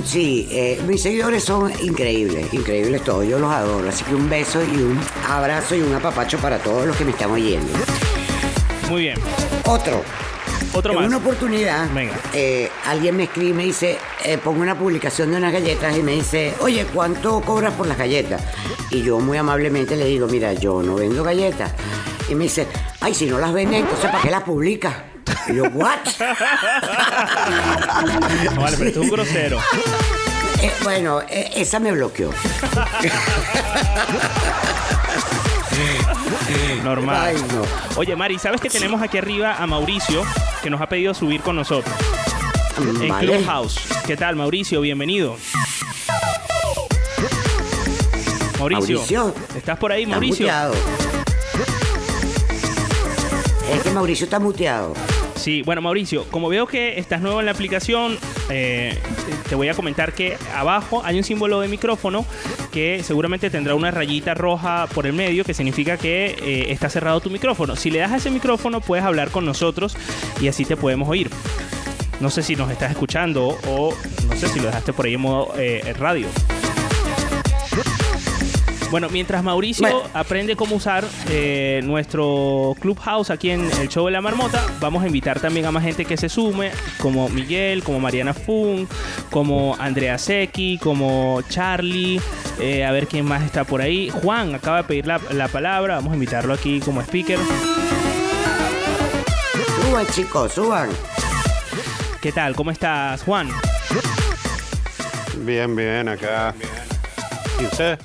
Sí, 0.06 0.48
eh, 0.52 0.80
mis 0.86 1.02
seguidores 1.02 1.44
son 1.44 1.72
increíbles, 1.82 2.54
increíbles 2.54 3.04
todos, 3.04 3.26
yo 3.26 3.40
los 3.40 3.52
adoro, 3.52 3.88
así 3.88 4.04
que 4.04 4.14
un 4.14 4.30
beso 4.30 4.62
y 4.64 4.78
un 4.78 5.00
abrazo 5.28 5.76
y 5.76 5.82
un 5.82 5.94
apapacho 5.94 6.38
para 6.38 6.60
todos 6.60 6.86
los 6.86 6.96
que 6.96 7.06
me 7.06 7.12
están 7.12 7.32
oyendo. 7.32 7.72
Muy 8.90 9.04
bien. 9.04 9.20
Otro. 9.66 10.04
Otro 10.74 10.92
en 10.92 11.00
más. 11.00 11.08
una 11.08 11.18
oportunidad, 11.18 11.88
eh, 12.34 12.70
alguien 12.86 13.16
me 13.16 13.24
escribe 13.24 13.50
y 13.50 13.54
me 13.54 13.64
dice, 13.64 13.98
eh, 14.26 14.38
pongo 14.38 14.62
una 14.62 14.78
publicación 14.78 15.32
de 15.32 15.38
unas 15.38 15.54
galletas 15.54 15.98
y 15.98 16.04
me 16.04 16.12
dice, 16.12 16.54
oye, 16.60 16.86
¿cuánto 16.94 17.42
cobras 17.42 17.74
por 17.74 17.88
las 17.88 17.98
galletas? 17.98 18.42
Y 18.92 19.02
yo 19.02 19.20
muy 19.20 19.38
amablemente 19.38 19.96
le 19.96 20.06
digo, 20.06 20.28
mira, 20.28 20.54
yo 20.54 20.84
no 20.84 20.96
vendo 20.96 21.24
galletas. 21.24 21.72
Y 22.30 22.36
me 22.36 22.44
dice, 22.44 22.68
ay, 23.00 23.14
si 23.14 23.26
no 23.26 23.40
las 23.40 23.54
venden, 23.54 23.82
entonces 23.82 24.12
¿para 24.12 24.22
qué 24.22 24.30
las 24.30 24.44
publicas? 24.44 25.17
Y 25.50 25.56
yo, 25.56 25.64
¿what? 25.66 26.00
No, 28.56 28.62
vale, 28.62 28.78
pero 28.78 28.92
tú 28.92 29.00
es 29.02 29.06
un 29.06 29.10
grosero. 29.10 29.60
Eh, 30.62 30.72
bueno, 30.84 31.22
eh, 31.30 31.52
esa 31.56 31.80
me 31.80 31.92
bloqueó. 31.92 32.32
Normal. 36.84 37.18
Ay, 37.22 37.36
no. 37.54 37.64
Oye, 38.00 38.16
Mari, 38.16 38.40
¿sabes 38.40 38.62
que 38.62 38.70
tenemos 38.70 39.02
aquí 39.02 39.18
arriba 39.18 39.56
a 39.58 39.68
Mauricio 39.68 40.24
que 40.64 40.70
nos 40.70 40.82
ha 40.82 40.88
pedido 40.88 41.14
subir 41.14 41.42
con 41.42 41.56
nosotros? 41.56 41.94
En 42.78 43.10
Vale. 43.10 43.28
Clubhouse. 43.28 43.80
¿Qué 44.06 44.16
tal, 44.16 44.36
Mauricio? 44.36 44.82
Bienvenido. 44.82 45.38
Mauricio. 48.60 48.98
Mauricio. 48.98 49.36
¿Estás 49.56 49.78
por 49.78 49.92
ahí, 49.92 50.04
Está 50.04 50.12
Mauricio? 50.16 50.46
muteado. 50.46 50.74
Es 53.72 53.82
que 53.84 53.92
Mauricio 53.92 54.24
está 54.26 54.40
muteado. 54.40 54.94
Sí, 55.38 55.62
bueno, 55.62 55.82
Mauricio, 55.82 56.26
como 56.30 56.50
veo 56.50 56.68
que 56.68 57.00
estás 57.00 57.22
nuevo 57.22 57.40
en 57.40 57.46
la 57.46 57.52
aplicación, 57.52 58.18
eh, 58.50 58.98
te 59.48 59.56
voy 59.56 59.70
a 59.70 59.74
comentar 59.74 60.14
que 60.14 60.38
abajo 60.54 61.02
hay 61.06 61.18
un 61.18 61.24
símbolo 61.24 61.62
de 61.62 61.68
micrófono 61.68 62.26
que 62.72 63.02
seguramente 63.04 63.50
tendrá 63.50 63.76
una 63.76 63.92
rayita 63.92 64.34
roja 64.34 64.88
por 64.94 65.06
el 65.06 65.14
medio 65.14 65.46
que 65.46 65.54
significa 65.54 65.98
que 65.98 66.36
eh, 66.42 66.72
está 66.72 66.90
cerrado 66.90 67.22
tu 67.22 67.30
micrófono. 67.30 67.76
Si 67.76 67.92
le 67.92 68.00
das 68.00 68.12
a 68.12 68.18
ese 68.18 68.32
micrófono 68.32 68.82
puedes 68.82 69.06
hablar 69.06 69.30
con 69.30 69.46
nosotros 69.46 69.96
y 70.42 70.48
así 70.48 70.66
te 70.66 70.76
podemos 70.76 71.08
oír. 71.08 71.30
No 72.20 72.32
sé 72.32 72.42
si 72.42 72.56
nos 72.56 72.72
estás 72.72 72.92
escuchando 72.92 73.58
o 73.68 73.96
no 74.28 74.36
sé 74.36 74.48
si 74.50 74.60
lo 74.60 74.66
dejaste 74.66 74.92
por 74.92 75.06
ahí 75.06 75.14
en 75.14 75.22
modo 75.22 75.54
eh, 75.56 75.94
radio. 75.98 76.28
Bueno, 78.90 79.10
mientras 79.10 79.44
Mauricio 79.44 80.04
aprende 80.14 80.56
cómo 80.56 80.78
usar 80.78 81.04
eh, 81.30 81.82
nuestro 81.84 82.74
Clubhouse 82.80 83.30
aquí 83.30 83.50
en 83.50 83.70
el 83.82 83.90
show 83.90 84.06
de 84.06 84.12
la 84.12 84.22
marmota, 84.22 84.66
vamos 84.80 85.04
a 85.04 85.08
invitar 85.08 85.42
también 85.42 85.66
a 85.66 85.72
más 85.72 85.84
gente 85.84 86.06
que 86.06 86.16
se 86.16 86.30
sume, 86.30 86.72
como 87.02 87.28
Miguel, 87.28 87.84
como 87.84 88.00
Mariana 88.00 88.34
Fung, 88.34 88.88
como 89.30 89.76
Andrea 89.78 90.18
Secchi, 90.18 90.78
como 90.78 91.42
Charlie, 91.50 92.22
eh, 92.62 92.86
a 92.86 92.92
ver 92.92 93.08
quién 93.08 93.26
más 93.26 93.44
está 93.44 93.66
por 93.66 93.82
ahí. 93.82 94.10
Juan 94.10 94.56
acaba 94.56 94.78
de 94.78 94.84
pedir 94.86 95.06
la, 95.06 95.20
la 95.32 95.50
palabra, 95.50 95.96
vamos 95.96 96.12
a 96.12 96.16
invitarlo 96.16 96.54
aquí 96.54 96.80
como 96.80 97.02
speaker. 97.02 97.40
Suban, 99.82 100.08
chicos, 100.08 100.54
suban. 100.54 100.90
¿Qué 102.22 102.32
tal? 102.32 102.56
¿Cómo 102.56 102.72
estás, 102.72 103.22
Juan? 103.24 103.50
Bien, 105.40 105.76
bien, 105.76 106.08
acá. 106.08 106.56
¿Y 107.60 107.66
usted? 107.66 108.00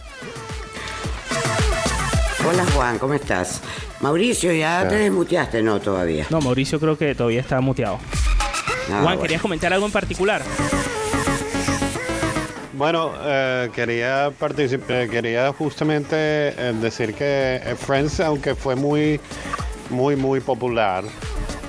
Hola 2.49 2.65
Juan, 2.75 2.99
¿cómo 2.99 3.15
estás? 3.15 3.61
Mauricio, 4.01 4.53
ya 4.53 4.87
te 4.89 4.97
desmuteaste, 4.97 5.63
no, 5.63 5.81
todavía. 5.81 6.27
No, 6.31 6.41
Mauricio 6.41 6.81
creo 6.81 6.99
que 6.99 7.15
todavía 7.15 7.41
está 7.41 7.61
muteado. 7.61 7.99
Ah, 8.03 8.87
Juan, 8.89 9.03
bueno. 9.05 9.23
¿querías 9.23 9.41
comentar 9.43 9.73
algo 9.73 9.87
en 9.87 9.93
particular? 9.93 10.43
Bueno, 12.73 13.13
eh, 13.25 13.71
quería 13.75 14.33
participar, 14.37 15.09
quería 15.09 15.53
justamente 15.53 16.17
eh, 16.17 16.75
decir 16.81 17.15
que 17.15 17.61
eh, 17.65 17.77
Friends, 17.79 18.19
aunque 18.21 18.55
fue 18.57 18.75
muy, 18.75 19.21
muy, 19.91 20.17
muy 20.17 20.41
popular, 20.41 21.05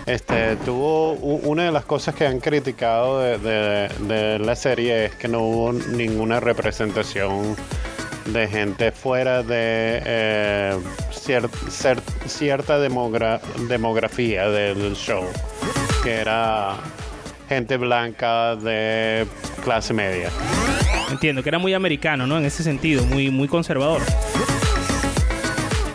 este, 0.07 0.55
tuvo 0.57 1.11
una 1.13 1.65
de 1.65 1.71
las 1.71 1.85
cosas 1.85 2.15
que 2.15 2.25
han 2.25 2.39
criticado 2.39 3.19
de, 3.19 3.37
de- 3.37 3.89
de 4.07 4.39
la 4.39 4.55
serie 4.55 5.05
es 5.05 5.15
que 5.15 5.27
no 5.27 5.39
hubo 5.41 5.73
ninguna 5.73 6.39
representación 6.39 7.55
de 8.25 8.47
gente 8.47 8.91
fuera 8.91 9.43
de 9.43 10.01
eh, 10.05 10.77
cier- 11.11 11.49
cierta 12.27 12.79
demogra- 12.79 13.41
demografía 13.67 14.49
del 14.49 14.95
show, 14.95 15.25
que 16.03 16.11
era 16.13 16.75
gente 17.49 17.77
blanca 17.77 18.55
de 18.55 19.27
clase 19.63 19.93
media. 19.93 20.29
Entiendo 21.11 21.43
que 21.43 21.49
era 21.49 21.59
muy 21.59 21.73
americano, 21.73 22.25
¿no? 22.25 22.37
En 22.37 22.45
ese 22.45 22.63
sentido, 22.63 23.05
muy, 23.05 23.29
muy 23.29 23.47
conservador. 23.47 24.01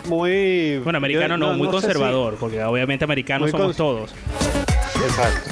Muy. 0.07 0.79
Bueno, 0.83 0.97
americano 0.97 1.35
yo 1.35 1.37
no, 1.37 1.47
no- 1.51 1.57
muy 1.57 1.67
no 1.67 1.73
sé 1.73 1.79
si- 1.79 1.83
conservador, 1.93 2.35
porque 2.39 2.63
obviamente 2.63 3.03
americanos 3.05 3.51
somos 3.51 3.75
todos. 3.75 4.11
Exacto. 5.07 5.49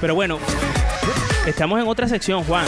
Pero 0.00 0.14
bueno, 0.14 0.38
estamos 1.46 1.80
en 1.80 1.86
otra 1.88 2.08
sección, 2.08 2.42
Juan. 2.44 2.64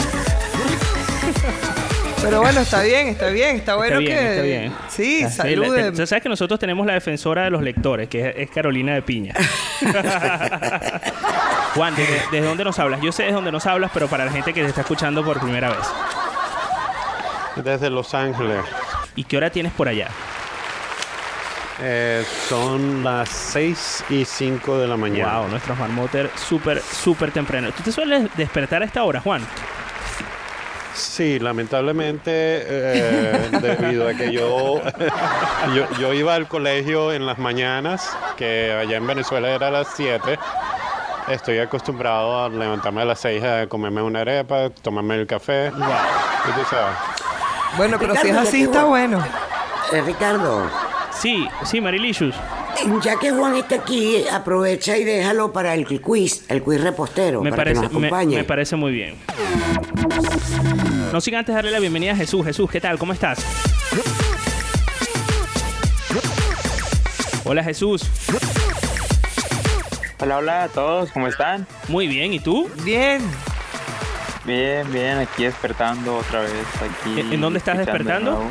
Pero 2.23 2.41
bueno, 2.41 2.61
está 2.61 2.81
bien, 2.81 3.07
está 3.09 3.27
bien, 3.29 3.55
está 3.57 3.75
bueno 3.75 3.99
está 3.99 3.99
bien, 3.99 4.17
que. 4.17 4.29
está 4.31 4.41
bien. 4.43 4.73
Sí, 4.89 5.29
salud. 5.29 5.67
la- 5.75 5.83
te- 5.83 5.91
tú 5.91 6.07
sabes 6.07 6.23
que 6.23 6.29
nosotros 6.29 6.59
tenemos 6.59 6.85
la 6.87 6.93
defensora 6.93 7.43
de 7.43 7.49
los 7.49 7.61
lectores, 7.61 8.07
que 8.09 8.29
es, 8.29 8.35
es 8.37 8.49
Carolina 8.49 8.93
de 8.93 9.01
Piña. 9.01 9.33
Juan, 11.75 11.95
¿desde, 11.95 12.21
desde 12.31 12.45
dónde 12.47 12.63
nos 12.63 12.77
hablas? 12.79 13.01
Yo 13.01 13.11
sé 13.11 13.23
desde 13.23 13.35
dónde 13.35 13.51
nos 13.51 13.65
hablas, 13.65 13.91
pero 13.93 14.07
para 14.07 14.25
la 14.25 14.31
gente 14.31 14.53
que 14.53 14.61
te 14.61 14.67
está 14.69 14.81
escuchando 14.81 15.23
por 15.23 15.39
primera 15.39 15.69
vez. 15.69 15.79
Desde 17.55 17.89
Los 17.89 18.13
Ángeles. 18.13 18.59
¿Y 19.15 19.23
qué 19.23 19.37
hora 19.37 19.49
tienes 19.49 19.71
por 19.73 19.87
allá? 19.87 20.07
Eh, 21.81 22.23
son 22.47 23.03
las 23.03 23.29
6 23.29 24.05
y 24.09 24.25
5 24.25 24.77
de 24.79 24.87
la 24.87 24.95
mañana. 24.95 25.39
Wow, 25.39 25.49
nuestros 25.49 25.77
marmoter 25.77 26.29
súper, 26.35 26.79
súper 26.81 27.31
temprano. 27.31 27.71
¿Tú 27.75 27.81
te 27.83 27.91
sueles 27.91 28.29
despertar 28.37 28.83
a 28.83 28.85
esta 28.85 29.03
hora, 29.03 29.19
Juan? 29.19 29.41
Sí, 30.93 31.39
lamentablemente, 31.39 32.31
eh, 32.31 33.49
debido 33.61 34.07
a 34.07 34.13
que 34.13 34.31
yo, 34.31 34.81
yo, 35.75 35.87
yo 35.99 36.13
iba 36.13 36.35
al 36.35 36.47
colegio 36.47 37.11
en 37.11 37.25
las 37.25 37.39
mañanas, 37.39 38.15
que 38.37 38.71
allá 38.71 38.97
en 38.97 39.07
Venezuela 39.07 39.49
era 39.49 39.69
a 39.69 39.71
las 39.71 39.87
7, 39.95 40.37
estoy 41.29 41.59
acostumbrado 41.59 42.45
a 42.45 42.49
levantarme 42.49 43.01
a 43.01 43.05
las 43.05 43.19
6 43.19 43.43
a 43.43 43.67
comerme 43.67 44.01
una 44.03 44.21
arepa, 44.21 44.69
tomarme 44.69 45.15
el 45.15 45.25
café. 45.27 45.67
Y 45.69 46.51
tú 46.51 46.61
sabes. 46.69 46.95
Bueno, 47.77 47.97
pero 47.99 48.15
si 48.15 48.29
es 48.29 48.37
así, 48.37 48.63
está 48.63 48.83
bueno. 48.83 49.23
Eh, 49.91 50.01
Ricardo. 50.01 50.69
Sí, 51.11 51.47
sí, 51.63 51.81
Marilicious. 51.81 52.35
Ya 53.03 53.17
que 53.17 53.31
Juan 53.31 53.55
está 53.55 53.75
aquí, 53.75 54.25
aprovecha 54.31 54.97
y 54.97 55.03
déjalo 55.03 55.53
para 55.53 55.73
el 55.75 55.85
quiz, 56.01 56.43
el 56.49 56.63
quiz 56.63 56.81
repostero, 56.81 57.41
Me 57.41 57.51
para 57.51 57.63
parece, 57.63 57.81
que 57.81 57.85
nos 57.85 57.93
me, 57.93 58.07
acompañe. 58.07 58.37
me 58.37 58.43
parece 58.43 58.75
muy 58.75 58.91
bien. 58.91 59.15
No 61.13 61.21
sin 61.21 61.35
antes 61.35 61.53
darle 61.53 61.69
la 61.69 61.77
bienvenida 61.77 62.13
a 62.13 62.15
Jesús. 62.15 62.43
Jesús, 62.43 62.71
¿qué 62.71 62.81
tal? 62.81 62.97
¿Cómo 62.97 63.13
estás? 63.13 63.37
Hola 67.43 67.63
Jesús. 67.63 68.01
Hola, 70.19 70.37
hola 70.39 70.63
a 70.63 70.69
todos, 70.69 71.11
¿cómo 71.11 71.27
están? 71.27 71.67
Muy 71.87 72.07
bien, 72.07 72.33
¿y 72.33 72.39
tú? 72.39 72.67
Bien. 72.83 73.21
Bien, 74.43 74.91
bien, 74.91 75.19
aquí 75.19 75.43
despertando 75.43 76.17
otra 76.17 76.41
vez. 76.41 76.51
Aquí 76.77 77.19
¿En- 77.19 77.39
dónde 77.41 77.59
estás 77.59 77.77
despertando? 77.77 78.49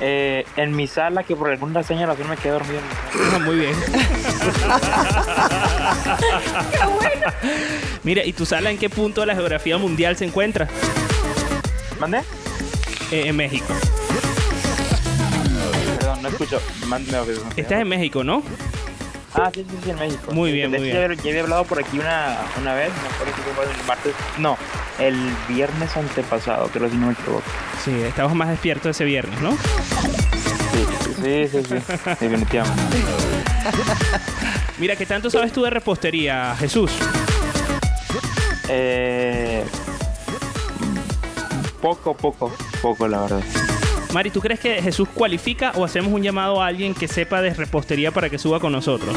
Eh, 0.00 0.44
en 0.56 0.76
mi 0.76 0.86
sala, 0.86 1.22
que 1.22 1.34
por 1.34 1.48
alguna 1.48 1.80
razón 1.80 1.96
me 2.28 2.36
quedé 2.36 2.52
dormido. 2.52 2.82
Muy 3.46 3.56
bien. 3.56 3.74
Mira, 8.02 8.24
¿y 8.24 8.32
tu 8.32 8.46
sala 8.46 8.70
en 8.70 8.78
qué 8.78 8.88
punto 8.90 9.20
de 9.22 9.26
la 9.28 9.34
geografía 9.34 9.76
mundial 9.78 10.16
se 10.16 10.24
encuentra? 10.24 10.68
¿Mande? 11.98 12.18
Eh, 13.10 13.24
en 13.26 13.36
México. 13.36 13.66
Perdón, 15.98 16.22
no 16.22 16.28
escucho. 16.28 16.60
Mándeme. 16.86 17.18
Estás 17.56 17.80
en 17.80 17.88
México, 17.88 18.22
¿no? 18.24 18.42
Ah, 19.34 19.50
sí, 19.52 19.66
sí, 19.68 19.76
sí, 19.84 19.90
en 19.90 19.98
México. 19.98 20.32
Muy 20.32 20.50
Sí, 20.50 20.56
bien, 20.56 20.70
muy 20.70 20.80
bien. 20.80 20.96
Ya, 20.96 21.08
ya 21.14 21.30
había 21.30 21.42
hablado 21.42 21.64
por 21.64 21.78
aquí 21.78 21.98
una, 21.98 22.38
una 22.58 22.72
vez, 22.74 22.90
me 23.02 23.08
acuerdo 23.14 23.32
fue 23.54 23.64
el 23.64 23.70
martes. 23.86 24.14
No, 24.38 24.56
el 24.98 25.14
viernes 25.48 25.94
antepasado, 25.96 26.68
creo 26.68 26.88
si 26.88 26.96
no 26.96 27.08
me 27.08 27.12
equivoco. 27.12 27.42
Sí, 27.84 27.92
estabas 28.02 28.34
más 28.34 28.48
despierto 28.48 28.88
ese 28.88 29.04
viernes, 29.04 29.38
¿no? 29.42 29.52
Sí, 29.52 29.58
sí, 31.22 31.48
sí, 31.52 31.62
sí, 31.68 31.74
definitivamente. 32.20 32.82
Mira, 34.78 34.96
¿qué 34.96 35.06
tanto 35.06 35.30
sabes 35.30 35.52
tú 35.52 35.62
de 35.62 35.70
repostería, 35.70 36.54
Jesús? 36.58 36.90
Eh, 38.68 39.64
poco, 41.80 42.16
poco, 42.16 42.52
poco, 42.82 43.08
la 43.08 43.22
verdad. 43.22 43.42
Mari, 44.12 44.30
¿tú 44.30 44.40
crees 44.40 44.60
que 44.60 44.80
Jesús 44.82 45.08
cualifica 45.12 45.72
o 45.76 45.84
hacemos 45.84 46.12
un 46.12 46.22
llamado 46.22 46.62
a 46.62 46.66
alguien 46.66 46.94
que 46.94 47.08
sepa 47.08 47.42
de 47.42 47.52
repostería 47.54 48.10
para 48.12 48.30
que 48.30 48.38
suba 48.38 48.60
con 48.60 48.72
nosotros? 48.72 49.14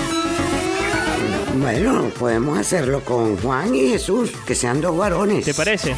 Bueno, 1.56 2.10
podemos 2.18 2.58
hacerlo 2.58 3.02
con 3.02 3.38
Juan 3.38 3.76
y 3.76 3.90
Jesús, 3.90 4.32
que 4.46 4.56
sean 4.56 4.82
dos 4.82 4.98
varones. 4.98 5.46
¿Te 5.46 5.54
parece? 5.54 5.96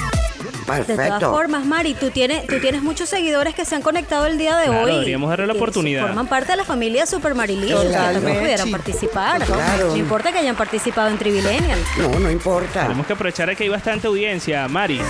De 0.62 0.66
todas 0.66 0.86
Perfecto. 0.86 1.32
formas, 1.32 1.66
Mari, 1.66 1.94
tú 1.96 2.12
tienes, 2.12 2.46
tú 2.48 2.60
tienes 2.60 2.82
muchos 2.84 3.10
seguidores 3.10 3.54
que 3.56 3.66
se 3.66 3.76
han 3.76 3.82
conectado 3.82 4.26
el 4.28 4.38
día 4.38 4.58
de 4.58 4.68
Claro, 4.68 4.86
hoy. 4.86 4.92
deberíamos 4.94 5.30
darle 5.30 5.48
la 5.48 5.54
oportunidad. 5.54 6.04
Forman 6.08 6.28
parte 6.28 6.52
de 6.52 6.58
la 6.58 6.64
familia 6.66 7.06
Super 7.06 7.34
Marilicious, 7.36 7.82
que 7.82 7.90
también 7.92 8.14
Totalmente. 8.14 8.40
pudieran 8.42 8.72
participar. 8.72 9.44
Claro. 9.46 9.88
No 9.90 9.98
importa 9.98 10.32
que 10.32 10.38
hayan 10.40 10.56
participado 10.56 11.10
en 11.10 11.18
Trivilenial. 11.18 11.80
No, 11.98 12.20
no 12.20 12.32
importa. 12.32 12.84
Tenemos 12.84 13.06
que 13.08 13.14
aprovechar 13.14 13.56
que 13.56 13.64
hay 13.64 13.70
bastante 13.70 14.08
audiencia, 14.08 14.68
Mari. 14.68 15.02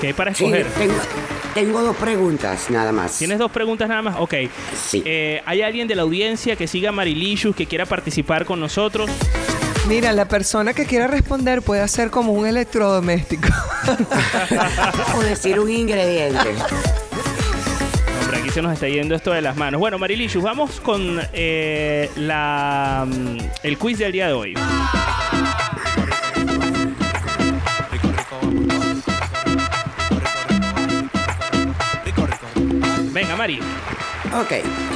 ¿Qué 0.00 0.08
hay 0.08 0.12
para 0.12 0.34
Sí, 0.34 0.44
escoger? 0.44 0.66
tengo, 0.78 0.94
tengo 1.54 1.82
dos 1.82 1.96
preguntas 1.96 2.70
nada 2.70 2.90
más. 2.92 3.18
¿Tienes 3.18 3.38
dos 3.38 3.50
preguntas 3.50 3.88
nada 3.88 4.02
más? 4.02 4.16
Ok. 4.18 4.34
Sí. 4.74 5.02
Eh, 5.04 5.42
¿Hay 5.46 5.62
alguien 5.62 5.88
de 5.88 5.94
la 5.94 6.02
audiencia 6.02 6.56
que 6.56 6.66
siga 6.66 6.88
a 6.88 6.92
Marilicious, 6.92 7.54
que 7.54 7.66
quiera 7.66 7.84
participar 7.86 8.44
con 8.46 8.60
nosotros? 8.60 9.10
Mira, 9.90 10.12
la 10.12 10.28
persona 10.28 10.72
que 10.72 10.86
quiera 10.86 11.08
responder 11.08 11.62
puede 11.62 11.80
hacer 11.80 12.10
como 12.10 12.32
un 12.32 12.46
electrodoméstico. 12.46 13.48
O 15.16 15.20
decir 15.20 15.58
un 15.58 15.68
ingrediente. 15.68 16.54
Hombre, 18.22 18.38
aquí 18.38 18.50
se 18.50 18.62
nos 18.62 18.72
está 18.72 18.86
yendo 18.86 19.16
esto 19.16 19.32
de 19.32 19.42
las 19.42 19.56
manos. 19.56 19.80
Bueno, 19.80 19.98
Marilicious, 19.98 20.44
vamos 20.44 20.80
con 20.80 21.20
eh, 21.32 22.08
la, 22.14 23.04
mm, 23.04 23.38
el 23.64 23.78
quiz 23.78 23.98
del 23.98 24.12
día 24.12 24.28
de 24.28 24.32
hoy. 24.32 24.54
Venga, 33.12 33.34
Mari. 33.34 33.58
Ok. 34.40 34.89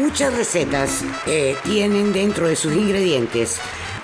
Muchas 0.00 0.32
recetas 0.32 1.04
eh, 1.26 1.54
tienen 1.62 2.14
dentro 2.14 2.48
de 2.48 2.56
sus 2.56 2.72
ingredientes 2.72 3.58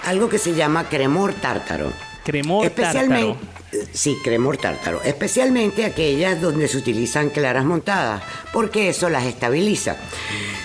algo 0.05 0.29
que 0.29 0.39
se 0.39 0.55
llama 0.55 0.91
cremor 0.91 1.33
tártaro. 1.33 1.91
Cremor 2.23 2.67
Especialmente, 2.67 3.41
tártaro. 3.41 3.93
sí, 3.95 4.19
cremor 4.23 4.59
tártaro. 4.59 5.03
Especialmente 5.03 5.87
aquellas 5.87 6.39
donde 6.39 6.69
se 6.69 6.77
utilizan 6.77 7.31
claras 7.31 7.65
montadas, 7.65 8.23
porque 8.53 8.91
eso 8.91 9.09
las 9.09 9.25
estabiliza. 9.25 9.97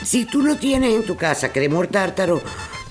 Si 0.03 0.25
tú 0.25 0.41
no 0.41 0.57
tienes 0.57 0.93
en 0.95 1.03
tu 1.03 1.15
casa 1.15 1.53
cremor 1.53 1.87
tártaro, 1.87 2.41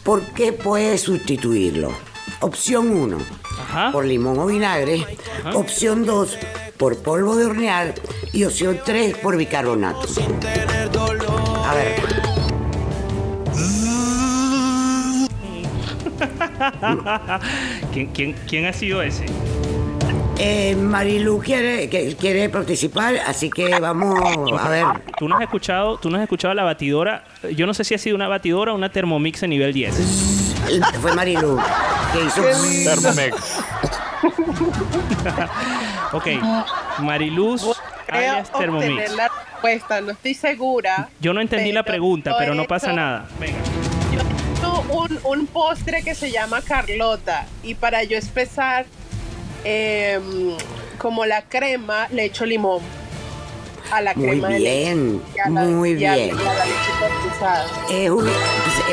¿por 0.02 0.22
qué 0.32 0.54
puedes 0.54 1.02
sustituirlo? 1.02 1.92
Opción 2.40 2.90
1, 2.90 3.18
por 3.92 4.06
limón 4.06 4.38
o 4.38 4.46
vinagre. 4.46 5.04
Opción 5.52 6.06
2, 6.06 6.38
por 6.78 6.96
polvo 7.02 7.36
de 7.36 7.44
hornear. 7.44 7.94
Y 8.32 8.44
opción 8.44 8.80
3, 8.82 9.18
por 9.18 9.36
bicarbonato. 9.36 10.08
A 11.66 11.74
ver, 11.74 12.19
¿Quién, 17.92 18.06
quién, 18.08 18.34
quién 18.48 18.66
ha 18.66 18.72
sido 18.72 19.02
ese? 19.02 19.26
eh, 20.42 20.74
Marilu 20.74 21.38
quiere, 21.40 21.88
quiere 22.16 22.48
participar, 22.48 23.14
así 23.26 23.50
que 23.50 23.78
vamos 23.78 24.18
a 24.58 24.68
ver. 24.70 24.86
¿Tú 25.18 25.28
no 25.28 25.36
has 25.36 25.42
escuchado, 25.42 25.98
tú 25.98 26.08
no 26.08 26.16
has 26.16 26.22
escuchado 26.22 26.54
la 26.54 26.64
batidora? 26.64 27.24
Yo 27.54 27.66
no 27.66 27.74
sé 27.74 27.84
si 27.84 27.94
ha 27.94 27.98
sido 27.98 28.16
una 28.16 28.26
batidora 28.26 28.72
o 28.72 28.74
una 28.74 28.90
Thermomix 28.90 29.42
en 29.42 29.50
nivel 29.50 29.74
10. 29.74 29.94
Fue 31.02 31.14
Marilu 31.14 31.58
que 32.12 32.24
hizo 32.24 32.42
Thermomix. 32.42 33.60
ok, 36.12 36.26
Mariluz 37.00 37.62
Creo 38.06 38.18
alias 38.30 38.50
Thermomix. 38.52 38.90
obtener 38.92 39.10
la 39.12 39.28
respuesta, 39.28 40.00
no 40.00 40.12
estoy 40.12 40.34
segura. 40.34 41.08
Yo 41.20 41.34
no 41.34 41.40
entendí 41.42 41.72
la 41.72 41.82
pregunta, 41.82 42.34
pero 42.38 42.54
no 42.54 42.64
pasa 42.64 42.88
hecho- 42.88 42.96
nada. 42.96 43.28
Venga. 43.38 43.58
Un, 44.92 45.18
un 45.24 45.46
postre 45.46 46.02
que 46.02 46.14
se 46.14 46.30
llama 46.30 46.60
Carlota 46.62 47.46
y 47.62 47.74
para 47.74 48.02
yo 48.04 48.16
espesar 48.18 48.86
em, 49.64 50.56
como 50.98 51.24
la 51.26 51.42
crema 51.42 52.08
le 52.10 52.24
echo 52.24 52.44
limón 52.46 52.80
a 53.92 54.00
la 54.00 54.14
Muy 54.14 54.26
crema 54.28 54.48
de 54.48 54.58
leche 54.60 54.84
bien, 54.94 55.22
la- 55.36 55.50
muy 55.62 55.90
a- 56.04 56.14
bien. 56.14 56.28
y 56.36 56.40
a 56.40 56.54
la 56.54 56.64
leche 56.64 56.90
condensada. 57.00 57.66
Es 57.90 58.10
un- 58.10 58.28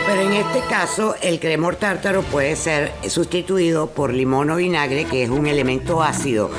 pero 0.05 0.21
en 0.21 0.33
este 0.33 0.59
caso, 0.69 1.15
el 1.21 1.39
cremor 1.39 1.75
tártaro 1.75 2.21
puede 2.23 2.55
ser 2.55 2.91
sustituido 3.07 3.89
por 3.89 4.13
limón 4.13 4.49
o 4.49 4.55
vinagre, 4.55 5.05
que 5.05 5.23
es 5.23 5.29
un 5.29 5.47
elemento 5.47 6.01
ácido. 6.01 6.49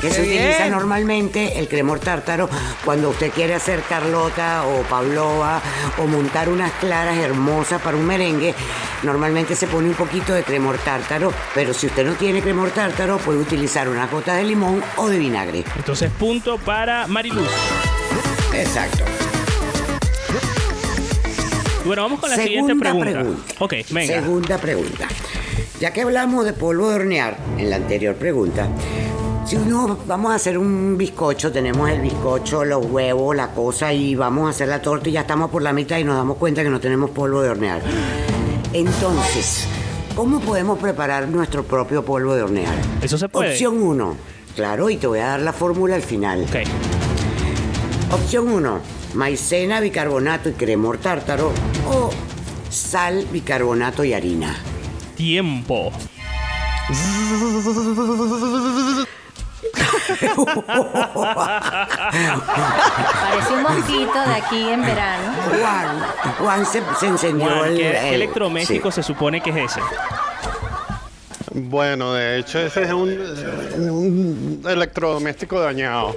Que 0.00 0.10
se 0.10 0.22
utiliza 0.22 0.68
normalmente 0.68 1.58
el 1.58 1.68
cremor 1.68 2.00
tártaro 2.00 2.48
cuando 2.84 3.10
usted 3.10 3.30
quiere 3.30 3.54
hacer 3.54 3.82
Carlota 3.88 4.64
o 4.66 4.82
Pavlova 4.82 5.60
o 5.98 6.06
montar 6.06 6.48
unas 6.48 6.72
claras 6.72 7.16
hermosas 7.18 7.80
para 7.80 7.96
un 7.96 8.06
merengue. 8.06 8.54
Normalmente 9.02 9.54
se 9.54 9.66
pone 9.66 9.88
un 9.88 9.94
poquito 9.94 10.32
de 10.32 10.42
cremor 10.42 10.78
tártaro, 10.78 11.32
pero 11.54 11.74
si 11.74 11.86
usted 11.86 12.04
no 12.06 12.14
tiene 12.14 12.42
cremor 12.42 12.70
tártaro 12.70 13.18
puede 13.18 13.38
utilizar 13.38 13.88
unas 13.88 14.10
gotas 14.10 14.36
de 14.36 14.44
limón 14.44 14.82
o 14.96 15.08
de 15.08 15.18
vinagre. 15.18 15.64
Entonces, 15.76 16.10
punto 16.18 16.58
para 16.58 17.06
Mariluz. 17.06 17.48
Exacto. 18.54 19.04
Bueno, 21.84 22.02
vamos 22.02 22.18
con 22.20 22.30
la 22.30 22.36
siguiente 22.36 22.72
Segunda 22.72 22.90
pregunta. 22.90 23.12
pregunta. 23.12 23.54
Ok, 23.60 23.74
venga. 23.90 24.14
Segunda 24.14 24.58
pregunta. 24.58 25.08
Ya 25.78 25.92
que 25.92 26.02
hablamos 26.02 26.44
de 26.44 26.52
polvo 26.52 26.88
de 26.88 26.96
hornear 26.96 27.36
en 27.58 27.70
la 27.70 27.76
anterior 27.76 28.16
pregunta, 28.16 28.68
si 29.46 29.54
uno 29.54 29.96
vamos 30.06 30.32
a 30.32 30.34
hacer 30.34 30.58
un 30.58 30.98
bizcocho, 30.98 31.52
tenemos 31.52 31.88
el 31.88 32.00
bizcocho, 32.00 32.64
los 32.64 32.84
huevos, 32.86 33.36
la 33.36 33.52
cosa 33.52 33.92
y 33.92 34.16
vamos 34.16 34.46
a 34.46 34.50
hacer 34.50 34.68
la 34.68 34.82
torta 34.82 35.08
y 35.08 35.12
ya 35.12 35.20
estamos 35.20 35.50
por 35.50 35.62
la 35.62 35.72
mitad 35.72 35.98
y 35.98 36.04
nos 36.04 36.16
damos 36.16 36.36
cuenta 36.36 36.64
que 36.64 36.70
no 36.70 36.80
tenemos 36.80 37.10
polvo 37.10 37.42
de 37.42 37.50
hornear. 37.50 37.80
Entonces, 38.72 39.68
¿cómo 40.16 40.40
podemos 40.40 40.80
preparar 40.80 41.28
nuestro 41.28 41.62
propio 41.62 42.04
polvo 42.04 42.34
de 42.34 42.42
hornear? 42.42 42.74
Eso 43.00 43.16
se 43.16 43.28
puede. 43.28 43.52
Opción 43.52 43.80
1. 43.80 44.16
Claro, 44.56 44.90
y 44.90 44.96
te 44.96 45.06
voy 45.06 45.20
a 45.20 45.28
dar 45.28 45.40
la 45.40 45.52
fórmula 45.52 45.94
al 45.94 46.02
final. 46.02 46.44
Opción 48.10 48.48
1. 48.48 48.80
Maicena, 49.14 49.80
bicarbonato 49.80 50.48
y 50.48 50.52
cremor 50.54 50.98
tártaro. 50.98 51.52
O 51.88 52.10
sal, 52.68 53.26
bicarbonato 53.30 54.02
y 54.02 54.12
harina. 54.12 54.56
Tiempo. 55.14 55.92
Parece 62.16 63.52
un 63.54 63.62
mosquito 63.62 64.20
de 64.26 64.34
aquí 64.34 64.68
en 64.68 64.82
verano. 64.82 65.32
Juan, 65.60 66.06
Juan 66.38 66.66
se, 66.66 66.82
se 66.98 67.06
encendió 67.06 67.48
Juan, 67.48 67.68
el, 67.70 67.76
¿qué, 67.76 67.82
qué 67.90 68.08
el- 68.08 68.14
electrodoméstico 68.14 68.90
se 68.90 69.02
supone 69.02 69.40
que 69.40 69.50
es 69.50 69.56
ese? 69.72 69.80
Bueno, 71.52 72.12
de 72.12 72.38
hecho 72.38 72.58
ese 72.60 72.82
es 72.82 72.92
un, 72.92 73.08
un 73.90 74.62
electrodoméstico 74.68 75.58
dañado. 75.60 76.14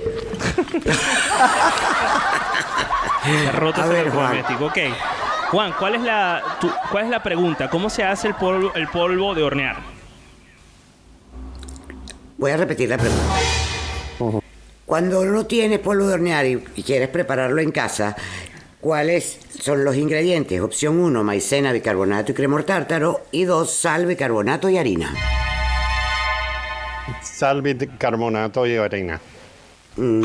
Se 3.24 3.52
roto 3.54 3.82
A 3.82 3.86
ese 3.86 3.94
ver, 3.94 4.02
electrodoméstico. 4.02 4.66
Ok. 4.66 4.78
Juan, 5.52 5.74
¿cuál 5.80 5.96
es 5.96 6.02
la 6.02 6.42
tu- 6.60 6.72
cuál 6.92 7.06
es 7.06 7.10
la 7.10 7.24
pregunta? 7.24 7.70
¿Cómo 7.70 7.90
se 7.90 8.04
hace 8.04 8.28
el 8.28 8.36
polvo 8.36 8.72
el 8.76 8.88
polvo 8.90 9.34
de 9.34 9.44
hornear? 9.44 9.78
Voy 12.40 12.52
a 12.52 12.58
repetir 12.58 12.88
la 12.88 12.98
pregunta. 12.98 14.42
Cuando 14.86 15.26
no 15.26 15.46
tienes 15.46 15.80
polvo 15.80 16.08
de 16.08 16.14
hornear 16.14 16.46
y, 16.46 16.64
y 16.78 16.84
quieres 16.84 17.10
prepararlo 17.10 17.62
en 17.62 17.72
casa, 17.72 18.16
¿cuáles 18.80 19.40
son 19.62 19.84
los 19.84 19.98
ingredientes? 19.98 20.62
Opción 20.62 21.00
1, 21.00 21.22
maicena, 21.22 21.74
bicarbonato 21.74 22.32
y 22.32 22.36
cremor 22.36 22.64
tártaro. 22.64 23.26
Y 23.32 23.44
2, 23.44 23.70
sal, 23.70 24.06
bicarbonato 24.06 24.70
y 24.70 24.78
harina. 24.78 25.14
Sal, 27.22 27.62
bicarbonato 27.62 28.66
y 28.66 28.78
harina. 28.78 29.20
Mm, 29.98 30.22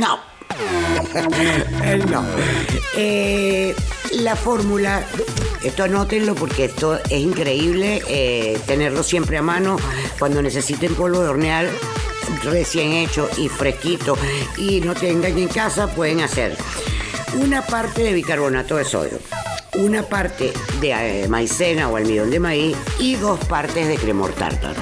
no. 0.00 0.18
No. 2.10 2.24
Eh, 2.96 3.74
la 4.14 4.34
fórmula, 4.34 5.04
esto 5.62 5.84
anótenlo 5.84 6.34
porque 6.34 6.66
esto 6.66 6.98
es 7.10 7.20
increíble 7.20 8.02
eh, 8.08 8.58
tenerlo 8.66 9.02
siempre 9.02 9.38
a 9.38 9.42
mano 9.42 9.76
cuando 10.18 10.42
necesiten 10.42 10.94
polvo 10.94 11.20
de 11.20 11.28
hornear 11.28 11.68
recién 12.44 12.92
hecho 12.92 13.28
y 13.36 13.48
fresquito 13.48 14.16
y 14.56 14.80
no 14.80 14.94
tengan 14.94 15.36
en 15.36 15.48
casa, 15.48 15.88
pueden 15.88 16.20
hacer 16.20 16.56
una 17.34 17.62
parte 17.62 18.02
de 18.02 18.12
bicarbonato 18.12 18.76
de 18.76 18.84
sodio, 18.84 19.18
una 19.74 20.02
parte 20.02 20.52
de 20.80 21.22
eh, 21.22 21.28
maicena 21.28 21.88
o 21.88 21.96
almidón 21.96 22.30
de 22.30 22.40
maíz 22.40 22.76
y 22.98 23.16
dos 23.16 23.38
partes 23.46 23.88
de 23.88 23.96
cremor 23.96 24.32
tártaro. 24.32 24.80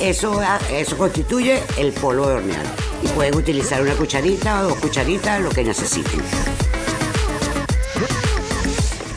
Eso, 0.00 0.40
eso 0.70 0.98
constituye 0.98 1.62
el 1.78 1.92
polvo 1.92 2.26
de 2.26 2.34
hornear. 2.34 2.66
Y 3.02 3.08
pueden 3.08 3.36
utilizar 3.36 3.80
una 3.80 3.94
cucharita 3.94 4.60
o 4.60 4.70
dos 4.70 4.78
cucharitas, 4.78 5.40
lo 5.40 5.50
que 5.50 5.62
necesiten. 5.62 6.20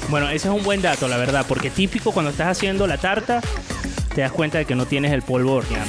Bueno, 0.10 0.30
ese 0.30 0.48
es 0.48 0.54
un 0.54 0.64
buen 0.64 0.82
dato, 0.82 1.08
la 1.08 1.18
verdad, 1.18 1.46
porque 1.48 1.70
típico 1.70 2.12
cuando 2.12 2.32
estás 2.32 2.48
haciendo 2.48 2.88
la 2.88 2.98
tarta 2.98 3.42
te 4.16 4.22
das 4.22 4.32
cuenta 4.32 4.58
de 4.58 4.66
que 4.66 4.74
no 4.76 4.86
tienes 4.86 5.12
el 5.12 5.22
polvo 5.22 5.52
de 5.52 5.58
hornear. 5.58 5.86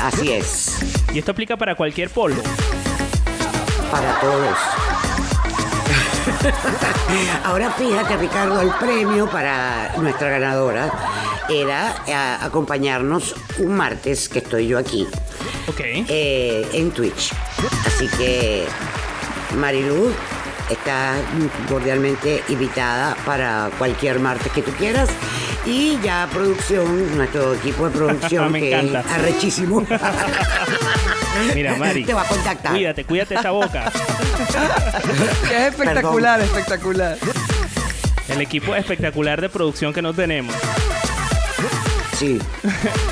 Así 0.00 0.32
es. 0.32 0.78
Y 1.12 1.18
esto 1.18 1.32
aplica 1.32 1.56
para 1.56 1.74
cualquier 1.74 2.10
polvo. 2.10 2.42
Para 3.90 4.20
todos. 4.20 4.56
Ahora 7.44 7.70
fíjate, 7.72 8.16
Ricardo, 8.18 8.60
el 8.60 8.70
premio 8.72 9.28
para 9.30 9.94
nuestra 9.96 10.28
ganadora 10.28 10.90
era 11.48 11.94
eh, 12.06 12.14
acompañarnos 12.14 13.34
un 13.58 13.74
martes 13.76 14.28
que 14.28 14.40
estoy 14.40 14.68
yo 14.68 14.78
aquí. 14.78 15.06
eh, 16.08 16.68
en 16.74 16.90
Twitch. 16.90 17.32
Así 17.86 18.06
que, 18.18 18.66
Mariluz, 19.56 20.12
estás 20.70 21.18
cordialmente 21.68 22.42
invitada 22.48 23.16
para 23.24 23.70
cualquier 23.78 24.18
martes 24.20 24.50
que 24.52 24.62
tú 24.62 24.70
quieras. 24.72 25.08
Y 25.66 25.98
ya 26.02 26.28
producción, 26.32 27.16
nuestro 27.16 27.54
equipo 27.54 27.86
de 27.88 27.96
producción, 27.96 28.52
Me 28.52 28.60
que 28.60 28.72
encanta. 28.78 29.00
es 29.00 29.06
arrechísimo. 29.06 29.86
Mira, 31.54 31.76
Mari. 31.76 32.04
Te 32.04 32.14
va 32.14 32.22
a 32.22 32.26
contactar. 32.26 32.72
Cuídate, 32.72 33.04
cuídate 33.04 33.34
esa 33.34 33.50
boca. 33.50 33.90
Es 35.44 35.68
espectacular, 35.74 36.40
espectacular. 36.40 37.18
El 38.28 38.40
equipo 38.40 38.74
espectacular 38.74 39.40
de 39.40 39.48
producción 39.48 39.92
que 39.92 40.02
no 40.02 40.12
tenemos. 40.12 40.54
Sí, 42.18 42.40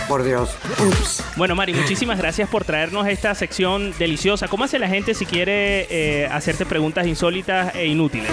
por 0.08 0.24
Dios. 0.24 0.50
Ups. 0.84 1.22
Bueno, 1.36 1.54
Mari, 1.54 1.74
muchísimas 1.74 2.18
gracias 2.18 2.48
por 2.48 2.64
traernos 2.64 3.06
esta 3.06 3.36
sección 3.36 3.94
deliciosa. 4.00 4.48
¿Cómo 4.48 4.64
hace 4.64 4.80
la 4.80 4.88
gente 4.88 5.14
si 5.14 5.24
quiere 5.26 5.86
eh, 5.90 6.26
hacerte 6.26 6.66
preguntas 6.66 7.06
insólitas 7.06 7.72
e 7.76 7.86
inútiles? 7.86 8.28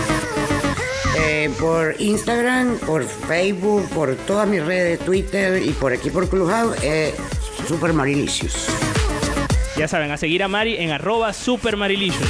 Eh, 1.15 1.51
por 1.59 1.95
Instagram, 1.99 2.79
por 2.79 3.05
Facebook, 3.05 3.87
por 3.89 4.15
todas 4.15 4.47
mis 4.47 4.65
redes, 4.65 4.97
Twitter 5.01 5.61
y 5.61 5.69
por 5.73 5.93
aquí 5.93 6.09
por 6.09 6.27
Clubhouse, 6.27 6.75
eh, 6.81 7.13
Super 7.67 7.93
Marilicious. 7.93 8.67
Ya 9.77 9.87
saben, 9.87 10.09
a 10.09 10.17
seguir 10.17 10.41
a 10.41 10.47
Mari 10.47 10.77
en 10.77 10.89
arroba 10.89 11.33
supermarilicious. 11.33 12.29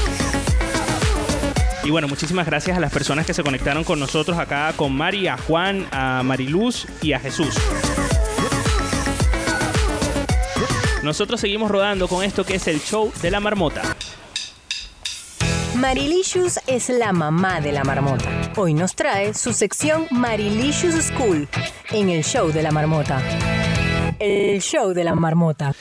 Y 1.86 1.92
bueno, 1.92 2.10
muchísimas 2.10 2.46
gracias 2.46 2.76
a 2.76 2.82
las 2.82 2.92
personas 2.92 3.26
que 3.26 3.34
se 3.34 3.42
conectaron 3.42 3.86
con 3.86 4.02
nosotros 4.02 4.38
acá, 4.38 4.74
con 4.76 4.94
Mari, 4.94 5.28
a 5.28 5.38
Juan, 5.38 5.88
a 5.92 6.24
Mariluz 6.24 6.88
y 7.02 7.14
a 7.14 7.20
Jesús. 7.22 7.56
Nosotros 11.04 11.42
seguimos 11.42 11.70
rodando 11.70 12.08
con 12.08 12.24
esto 12.24 12.46
que 12.46 12.56
es 12.56 12.66
el 12.68 12.80
show 12.80 13.12
de 13.22 13.30
la 13.30 13.42
marmota. 13.42 13.82
Marilicious 15.76 16.62
es 16.66 16.88
la 16.88 17.12
mamá 17.12 17.60
de 17.60 17.74
la 17.74 17.84
marmota. 17.84 18.30
Hoy 18.56 18.74
nos 18.74 18.96
trae 18.96 19.34
su 19.34 19.52
sección 19.52 20.08
Marilicious 20.12 21.08
School 21.08 21.50
en 21.92 22.10
el 22.10 22.24
show 22.24 22.54
de 22.54 22.64
la 22.64 22.72
marmota. 22.72 23.22
El 24.18 24.62
show 24.62 24.94
de 24.94 25.04
la 25.04 25.14
marmota. 25.14 25.74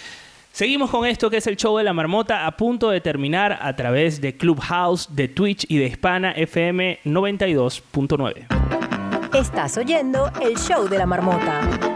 Seguimos 0.51 0.91
con 0.91 1.07
esto 1.07 1.31
que 1.31 1.37
es 1.37 1.47
el 1.47 1.57
show 1.57 1.79
de 1.79 1.85
la 1.85 1.93
marmota 1.93 2.45
a 2.45 2.57
punto 2.57 2.91
de 2.91 3.01
terminar 3.01 3.61
a 3.63 3.77
través 3.77 4.21
de 4.21 4.37
Clubhouse, 4.37 5.15
de 5.15 5.29
Twitch 5.29 5.67
y 5.69 5.79
de 5.79 5.87
Hispana 5.87 6.33
FM 6.33 6.99
92.9. 7.05 9.39
Estás 9.39 9.77
oyendo 9.77 10.33
el 10.43 10.59
show 10.59 10.89
de 10.89 10.99
la 10.99 11.07
marmota. 11.07 11.92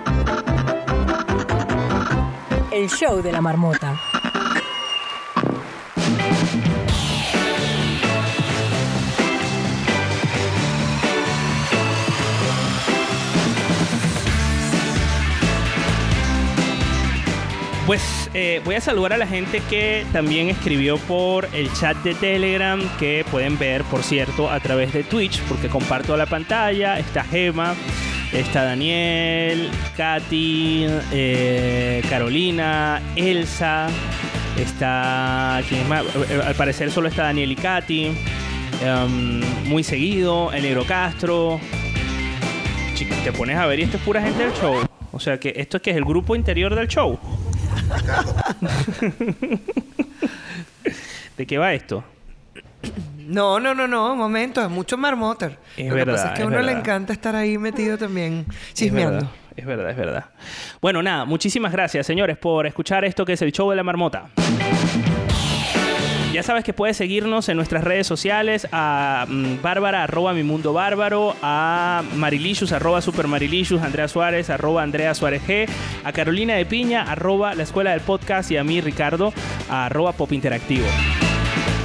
El 2.76 2.90
show 2.90 3.22
de 3.22 3.32
la 3.32 3.40
marmota. 3.40 3.98
Pues 17.86 18.28
eh, 18.34 18.60
voy 18.62 18.74
a 18.74 18.80
saludar 18.82 19.14
a 19.14 19.16
la 19.16 19.26
gente 19.26 19.62
que 19.70 20.04
también 20.12 20.50
escribió 20.50 20.98
por 20.98 21.48
el 21.54 21.72
chat 21.72 21.96
de 22.02 22.14
Telegram, 22.14 22.78
que 22.98 23.24
pueden 23.30 23.56
ver, 23.56 23.84
por 23.84 24.02
cierto, 24.02 24.50
a 24.50 24.60
través 24.60 24.92
de 24.92 25.02
Twitch, 25.02 25.40
porque 25.44 25.68
comparto 25.68 26.14
la 26.18 26.26
pantalla. 26.26 26.98
Está 26.98 27.24
Gema, 27.24 27.74
está 28.32 28.64
Daniel, 28.64 29.70
Katy, 29.96 30.86
eh, 31.12 32.02
Carolina, 32.08 33.00
Elsa, 33.16 33.88
está. 34.58 35.60
¿quién 35.68 35.88
más? 35.88 36.04
Eh, 36.30 36.40
Al 36.44 36.54
parecer 36.54 36.90
solo 36.90 37.08
está 37.08 37.24
Daniel 37.24 37.52
y 37.52 37.56
Katy. 37.56 38.12
Em, 38.82 39.40
muy 39.68 39.82
seguido, 39.82 40.52
el 40.52 40.62
Negro 40.62 40.84
Castro. 40.84 41.60
Chicos, 42.94 43.16
te 43.24 43.32
pones 43.32 43.56
a 43.56 43.66
ver 43.66 43.80
y 43.80 43.82
esto 43.82 43.96
es 43.96 44.02
pura 44.02 44.22
gente 44.22 44.44
del 44.44 44.52
show. 44.54 44.76
O 45.12 45.20
sea 45.20 45.38
que 45.40 45.52
esto 45.56 45.78
es 45.78 45.82
que 45.82 45.90
es 45.90 45.96
el 45.96 46.04
grupo 46.04 46.36
interior 46.36 46.74
del 46.74 46.88
show. 46.88 47.18
¿De 51.36 51.46
qué 51.46 51.58
va 51.58 51.74
esto? 51.74 52.02
No, 53.26 53.58
no, 53.60 53.74
no, 53.74 53.86
no, 53.88 54.14
momento, 54.16 54.62
es 54.62 54.70
mucho 54.70 54.96
marmoter. 54.96 55.58
Es 55.76 55.84
Lo 55.88 55.90
que 55.90 55.94
verdad, 55.96 56.14
pasa 56.14 56.28
es 56.28 56.32
que 56.34 56.42
a 56.42 56.46
uno 56.46 56.60
le 56.62 56.72
encanta 56.72 57.12
estar 57.12 57.34
ahí 57.36 57.58
metido 57.58 57.98
también 57.98 58.46
Es 58.48 58.74
chismeando. 58.74 59.12
verdad, 59.16 59.30
es 59.56 59.66
verdad, 59.66 59.90
es 59.90 59.96
verdad. 59.96 60.24
Bueno, 60.80 61.02
nada, 61.02 61.24
muchísimas 61.24 61.72
gracias, 61.72 62.06
señores, 62.06 62.36
por 62.38 62.66
escuchar 62.66 63.04
esto 63.04 63.24
que 63.24 63.32
es 63.34 63.42
el 63.42 63.52
show 63.52 63.68
de 63.70 63.76
la 63.76 63.82
marmota. 63.82 64.26
Ya 66.32 66.42
sabes 66.42 66.64
que 66.64 66.74
puedes 66.74 66.98
seguirnos 66.98 67.48
en 67.48 67.56
nuestras 67.56 67.82
redes 67.82 68.06
sociales 68.06 68.68
a 68.70 69.24
mm, 69.26 69.62
Bárbara 69.62 70.02
arroba 70.02 70.34
mi 70.34 70.42
mundo 70.42 70.74
bárbaro, 70.74 71.34
a 71.42 72.02
Marilicious 72.14 72.72
arroba 72.72 73.00
super 73.00 73.26
Marilicious, 73.26 73.82
Andrea 73.82 74.06
Suárez 74.06 74.50
arroba 74.50 74.82
Andrea 74.82 75.14
Suárez 75.14 75.42
G, 75.46 75.66
a 76.04 76.12
Carolina 76.12 76.54
de 76.54 76.66
Piña 76.66 77.02
arroba 77.10 77.54
la 77.54 77.62
escuela 77.62 77.92
del 77.92 78.00
podcast 78.00 78.50
y 78.50 78.58
a 78.58 78.64
mí 78.64 78.82
Ricardo 78.82 79.32
arroba 79.70 80.12
pop 80.12 80.30
interactivo. 80.32 80.84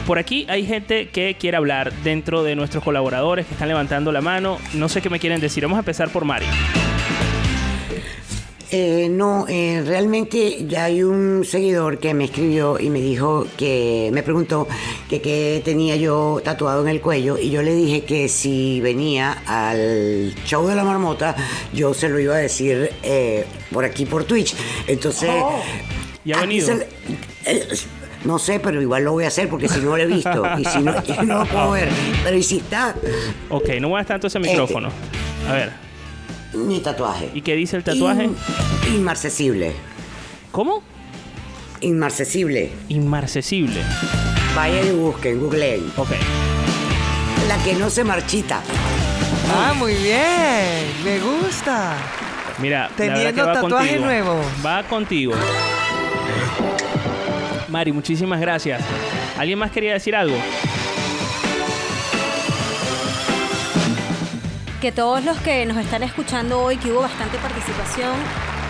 Por 0.05 0.17
aquí 0.19 0.45
hay 0.49 0.65
gente 0.65 1.09
que 1.09 1.35
quiere 1.39 1.57
hablar 1.57 1.93
dentro 2.03 2.43
de 2.43 2.55
nuestros 2.55 2.83
colaboradores 2.83 3.45
que 3.45 3.53
están 3.53 3.67
levantando 3.67 4.11
la 4.11 4.21
mano. 4.21 4.57
No 4.73 4.89
sé 4.89 5.01
qué 5.01 5.09
me 5.09 5.19
quieren 5.19 5.39
decir. 5.39 5.63
Vamos 5.63 5.77
a 5.77 5.79
empezar 5.79 6.09
por 6.09 6.25
Mari. 6.25 6.45
Eh, 8.73 9.09
no, 9.09 9.47
eh, 9.49 9.83
realmente 9.85 10.65
ya 10.65 10.85
hay 10.85 11.03
un 11.03 11.43
seguidor 11.43 11.99
que 11.99 12.13
me 12.13 12.23
escribió 12.23 12.79
y 12.79 12.89
me 12.89 13.01
dijo 13.01 13.45
que 13.57 14.09
me 14.13 14.23
preguntó 14.23 14.65
que 15.09 15.21
qué 15.21 15.61
tenía 15.65 15.97
yo 15.97 16.39
tatuado 16.41 16.81
en 16.81 16.87
el 16.87 17.01
cuello 17.01 17.37
y 17.37 17.49
yo 17.49 17.63
le 17.63 17.75
dije 17.75 18.05
que 18.05 18.29
si 18.29 18.79
venía 18.79 19.43
al 19.45 20.33
show 20.45 20.65
de 20.67 20.75
la 20.75 20.85
marmota 20.85 21.35
yo 21.73 21.93
se 21.93 22.07
lo 22.07 22.17
iba 22.17 22.35
a 22.35 22.37
decir 22.37 22.91
eh, 23.03 23.45
por 23.73 23.83
aquí 23.83 24.05
por 24.05 24.23
Twitch. 24.23 24.55
Entonces, 24.87 25.29
¿Ya 26.23 26.37
ha 26.37 26.41
venido? 26.41 26.73
No 28.23 28.37
sé, 28.39 28.59
pero 28.59 28.81
igual 28.81 29.03
lo 29.03 29.13
voy 29.13 29.23
a 29.25 29.27
hacer 29.27 29.49
porque 29.49 29.67
si 29.67 29.79
no 29.79 29.97
lo 29.97 29.97
he 29.97 30.05
visto 30.05 30.43
y 30.57 30.65
si 30.65 30.79
no, 30.79 30.93
y 31.21 31.25
no 31.25 31.39
lo 31.39 31.45
puedo 31.45 31.71
ver. 31.71 31.89
Pero 32.23 32.37
y 32.37 32.43
si 32.43 32.57
está 32.57 32.95
Ok, 33.49 33.69
no 33.79 33.89
muevas 33.89 34.07
tanto 34.07 34.27
ese 34.27 34.39
micrófono. 34.39 34.89
A 35.49 35.53
ver. 35.53 35.71
mi 36.53 36.79
tatuaje. 36.79 37.29
¿Y 37.33 37.41
qué 37.41 37.55
dice 37.55 37.77
el 37.77 37.83
tatuaje? 37.83 38.25
In- 38.25 38.35
inmarcesible. 38.95 39.73
¿Cómo? 40.51 40.83
Inmarcesible. 41.81 42.71
Inmarcesible. 42.89 43.81
Vayan 44.55 44.87
y 44.87 44.91
busquen, 44.91 45.39
googleen. 45.39 45.91
Ok. 45.97 46.09
La 47.47 47.57
que 47.63 47.73
no 47.73 47.89
se 47.89 48.03
marchita. 48.03 48.61
Ah, 49.55 49.73
muy 49.73 49.93
bien, 49.95 50.85
me 51.03 51.19
gusta. 51.19 51.95
Mira, 52.59 52.89
la 52.89 52.95
Teniendo 52.95 53.33
que 53.33 53.41
va 53.41 53.53
tatuaje 53.53 53.87
contigo. 53.87 54.05
nuevo. 54.05 54.41
Va 54.63 54.83
contigo. 54.83 55.33
Mari, 57.71 57.93
muchísimas 57.93 58.41
gracias. 58.41 58.83
¿Alguien 59.37 59.57
más 59.57 59.71
quería 59.71 59.93
decir 59.93 60.13
algo? 60.13 60.35
Que 64.81 64.91
todos 64.91 65.23
los 65.23 65.39
que 65.39 65.65
nos 65.65 65.77
están 65.77 66.03
escuchando 66.03 66.61
hoy, 66.61 66.75
que 66.75 66.91
hubo 66.91 67.01
bastante 67.01 67.37
participación, 67.37 68.13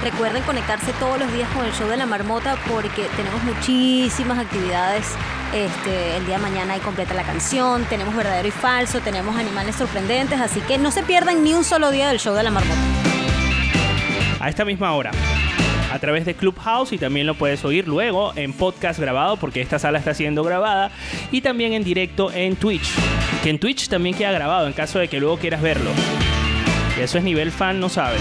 recuerden 0.04 0.44
conectarse 0.44 0.94
todos 1.00 1.18
los 1.18 1.34
días 1.34 1.50
con 1.50 1.66
el 1.66 1.72
show 1.74 1.88
de 1.88 1.98
la 1.98 2.06
marmota 2.06 2.58
porque 2.70 3.08
tenemos 3.16 3.44
muchísimas 3.44 4.38
actividades. 4.38 5.08
Este, 5.52 6.18
el 6.18 6.26
día 6.28 6.38
de 6.38 6.44
mañana 6.44 6.74
hay 6.76 6.80
completa 6.80 7.14
la 7.16 7.24
canción, 7.24 7.86
tenemos 7.86 8.16
verdadero 8.16 8.48
y 8.48 8.52
falso, 8.52 9.00
tenemos 9.00 9.36
animales 9.36 9.76
sorprendentes, 9.78 10.40
así 10.40 10.62
que 10.62 10.78
no 10.78 10.92
se 10.92 11.02
pierdan 11.02 11.44
ni 11.44 11.54
un 11.54 11.64
solo 11.64 11.90
día 11.90 12.08
del 12.10 12.20
show 12.20 12.36
de 12.36 12.44
la 12.44 12.52
marmota. 12.52 12.80
A 14.40 14.50
esta 14.50 14.64
misma 14.64 14.94
hora. 14.94 15.12
A 15.92 16.00
través 16.00 16.26
de 16.26 16.36
Clubhouse 16.36 16.94
y 16.94 16.98
también 16.98 17.28
lo 17.28 17.36
puedes 17.36 17.66
oír 17.66 17.86
luego 17.88 18.32
en 18.38 18.54
podcast 18.54 18.98
grabado 18.98 19.36
porque 19.36 19.60
esta 19.60 19.78
sala 19.78 20.00
está 20.00 20.14
siendo 20.14 20.42
grabada 20.44 20.90
y 21.32 21.42
también 21.42 21.74
en 21.74 21.84
directo 21.84 22.32
en 22.32 22.56
Twitch. 22.56 22.90
Que 23.44 23.50
en 23.50 23.60
Twitch 23.60 23.90
también 23.90 24.16
queda 24.16 24.32
grabado 24.32 24.68
en 24.68 24.74
caso 24.74 25.00
de 25.00 25.10
que 25.10 25.20
luego 25.20 25.38
quieras 25.38 25.62
verlo. 25.62 25.92
Y 26.98 27.02
eso 27.02 27.18
es 27.18 27.24
nivel 27.26 27.52
fan, 27.52 27.80
no 27.82 27.90
sabe. 27.90 28.18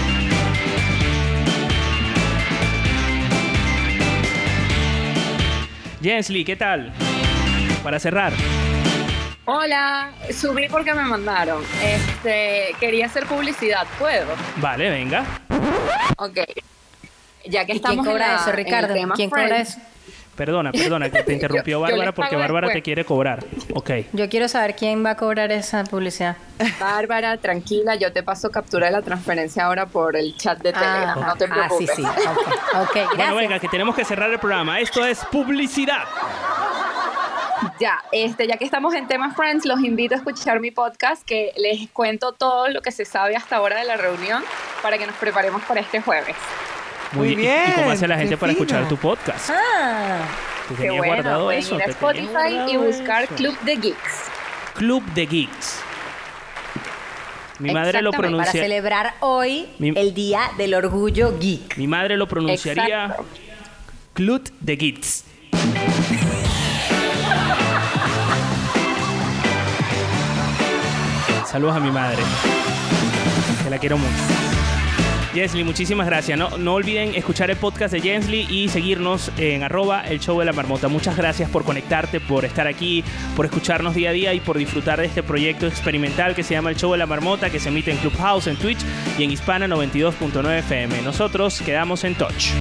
Jensly, 6.01 6.43
¿qué 6.43 6.57
tal? 6.57 6.91
Para 7.83 7.99
cerrar. 7.99 8.33
Hola, 9.45 10.11
subí 10.33 10.67
porque 10.69 10.93
me 10.93 11.03
mandaron. 11.03 11.63
Este, 11.81 12.75
quería 12.79 13.05
hacer 13.05 13.25
publicidad, 13.27 13.87
¿puedo? 13.97 14.27
Vale, 14.57 14.89
venga. 14.89 15.23
Ok. 16.17 16.39
Ya 17.45 17.65
que 17.65 17.73
¿Y 17.73 17.79
quién 17.79 17.91
estamos 17.91 18.05
en 18.05 18.11
cobra 18.11 18.27
la- 18.27 18.35
eso, 18.35 18.43
en 18.45 18.49
el 18.59 18.65
Ricardo? 18.65 18.93
tema 18.93 19.15
¿Quién 19.15 19.29
cobra 19.29 19.57
eso? 19.59 19.79
Perdona, 20.35 20.71
perdona, 20.71 21.09
que 21.09 21.23
te 21.23 21.33
interrumpió 21.37 21.79
Yo- 21.79 21.85
yo 21.87 21.91
Bárbara 21.91 22.11
porque 22.13 22.35
Bárbara 22.35 22.71
te 22.71 22.81
quiere 22.81 23.03
cobrar. 23.05 23.43
Ok. 23.75 23.91
Yo 24.13 24.29
quiero 24.29 24.47
saber 24.47 24.75
quién 24.75 25.05
va 25.05 25.11
a 25.11 25.17
cobrar 25.17 25.51
esa 25.51 25.83
publicidad. 25.83 26.37
Bárbara, 26.79 27.37
tranquila, 27.37 27.95
yo 27.95 28.11
te 28.13 28.23
paso 28.23 28.49
captura 28.49 28.87
de 28.87 28.93
la 28.93 29.01
transferencia 29.01 29.65
ahora 29.65 29.85
por 29.87 30.15
el 30.15 30.35
chat 30.37 30.57
de 30.59 30.71
Telegram, 30.71 31.19
no 31.19 31.35
te 31.35 31.45
ah, 31.45 31.69
sí, 31.77 31.85
preocupes. 31.85 31.95
sí. 31.95 32.03
Ok, 32.03 32.81
ok, 32.81 32.93
Bueno, 32.93 33.09
gracias. 33.13 33.35
venga, 33.35 33.59
que 33.59 33.67
tenemos 33.67 33.95
que 33.95 34.05
cerrar 34.05 34.31
el 34.31 34.39
programa. 34.39 34.79
Esto 34.79 35.05
es 35.05 35.19
publicidad. 35.25 36.03
Ya, 37.79 37.99
este, 38.11 38.47
ya 38.47 38.57
que 38.57 38.65
estamos 38.65 38.93
en 38.95 39.07
tema 39.07 39.33
Friends, 39.35 39.65
los 39.65 39.81
invito 39.81 40.15
a 40.15 40.17
escuchar 40.17 40.59
mi 40.59 40.71
podcast 40.71 41.23
que 41.23 41.51
les 41.57 41.89
cuento 41.91 42.31
todo 42.31 42.69
lo 42.69 42.81
que 42.81 42.91
se 42.91 43.05
sabe 43.05 43.35
hasta 43.35 43.57
ahora 43.57 43.77
de 43.77 43.85
la 43.85 43.97
reunión 43.97 44.43
para 44.81 44.97
que 44.97 45.05
nos 45.05 45.15
preparemos 45.17 45.61
para 45.63 45.81
este 45.81 46.01
jueves. 46.01 46.35
Muy, 47.13 47.27
Muy 47.27 47.35
bien. 47.35 47.63
¿Y- 47.67 47.71
¿Y, 47.71 47.73
cómo 47.75 47.91
hace 47.91 48.07
la 48.07 48.17
gente 48.17 48.37
para 48.37 48.53
fino. 48.53 48.63
escuchar 48.63 48.87
tu 48.87 48.97
podcast? 48.97 49.49
Ah, 49.51 50.19
¿Te 50.69 50.75
Qué 50.75 50.81
tenías 50.83 50.97
bueno, 50.99 51.13
guardado 51.15 51.43
pueden 51.45 51.59
eso? 51.59 51.75
ir 51.75 51.81
a 51.81 51.85
¿Te 51.85 51.93
tenías 51.93 52.25
Spotify 52.29 52.71
y 52.71 52.77
buscar 52.77 53.23
eso? 53.23 53.35
Club 53.35 53.59
de 53.61 53.75
Geeks. 53.75 54.21
Club 54.75 55.03
de 55.13 55.25
Geeks. 55.25 55.79
Mi 57.59 57.71
madre 57.73 58.01
lo 58.01 58.09
Exactamente, 58.09 58.17
Para 58.17 58.27
pronuncia. 58.29 58.61
celebrar 58.61 59.13
hoy 59.19 59.67
Mi- 59.77 59.93
el 59.95 60.13
Día 60.13 60.51
del 60.57 60.73
Orgullo 60.73 61.37
Geek. 61.37 61.77
Mi 61.77 61.87
madre 61.87 62.15
lo 62.17 62.27
pronunciaría 62.27 63.03
Exacto. 63.05 63.25
Club 64.13 64.49
de 64.61 64.75
Geeks. 64.77 65.25
Saludos 71.45 71.75
a 71.75 71.79
mi 71.79 71.91
madre. 71.91 72.23
Que 73.63 73.69
la 73.69 73.77
quiero 73.77 73.97
mucho. 73.97 74.50
Jensly, 75.33 75.63
muchísimas 75.63 76.05
gracias. 76.05 76.37
No, 76.37 76.57
no 76.57 76.73
olviden 76.73 77.15
escuchar 77.15 77.49
el 77.49 77.57
podcast 77.57 77.93
de 77.93 78.01
Jensly 78.01 78.47
y 78.49 78.67
seguirnos 78.67 79.31
en 79.37 79.63
arroba 79.63 80.01
el 80.01 80.19
show 80.19 80.37
de 80.39 80.45
la 80.45 80.53
marmota. 80.53 80.89
Muchas 80.89 81.15
gracias 81.15 81.49
por 81.49 81.63
conectarte, 81.63 82.19
por 82.19 82.43
estar 82.43 82.67
aquí, 82.67 83.03
por 83.35 83.45
escucharnos 83.45 83.95
día 83.95 84.09
a 84.09 84.13
día 84.13 84.33
y 84.33 84.41
por 84.41 84.57
disfrutar 84.57 84.99
de 84.99 85.05
este 85.05 85.23
proyecto 85.23 85.67
experimental 85.67 86.35
que 86.35 86.43
se 86.43 86.53
llama 86.53 86.69
el 86.69 86.75
show 86.75 86.91
de 86.91 86.97
la 86.97 87.05
marmota, 87.05 87.49
que 87.49 87.59
se 87.59 87.69
emite 87.69 87.91
en 87.91 87.97
Clubhouse, 87.97 88.47
en 88.47 88.57
Twitch 88.57 88.79
y 89.17 89.23
en 89.23 89.31
Hispana 89.31 89.67
92.9 89.67 90.59
FM. 90.59 91.01
Nosotros 91.01 91.61
quedamos 91.61 92.03
en 92.03 92.15
touch. 92.15 92.51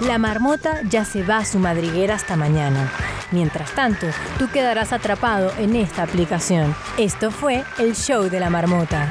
La 0.00 0.18
marmota 0.18 0.82
ya 0.88 1.04
se 1.04 1.24
va 1.24 1.38
a 1.38 1.44
su 1.44 1.58
madriguera 1.58 2.14
hasta 2.14 2.36
mañana. 2.36 2.92
Mientras 3.32 3.74
tanto, 3.74 4.06
tú 4.38 4.48
quedarás 4.50 4.92
atrapado 4.92 5.52
en 5.58 5.74
esta 5.74 6.04
aplicación. 6.04 6.74
Esto 6.96 7.32
fue 7.32 7.64
el 7.78 7.96
show 7.96 8.30
de 8.30 8.38
la 8.38 8.48
marmota. 8.48 9.10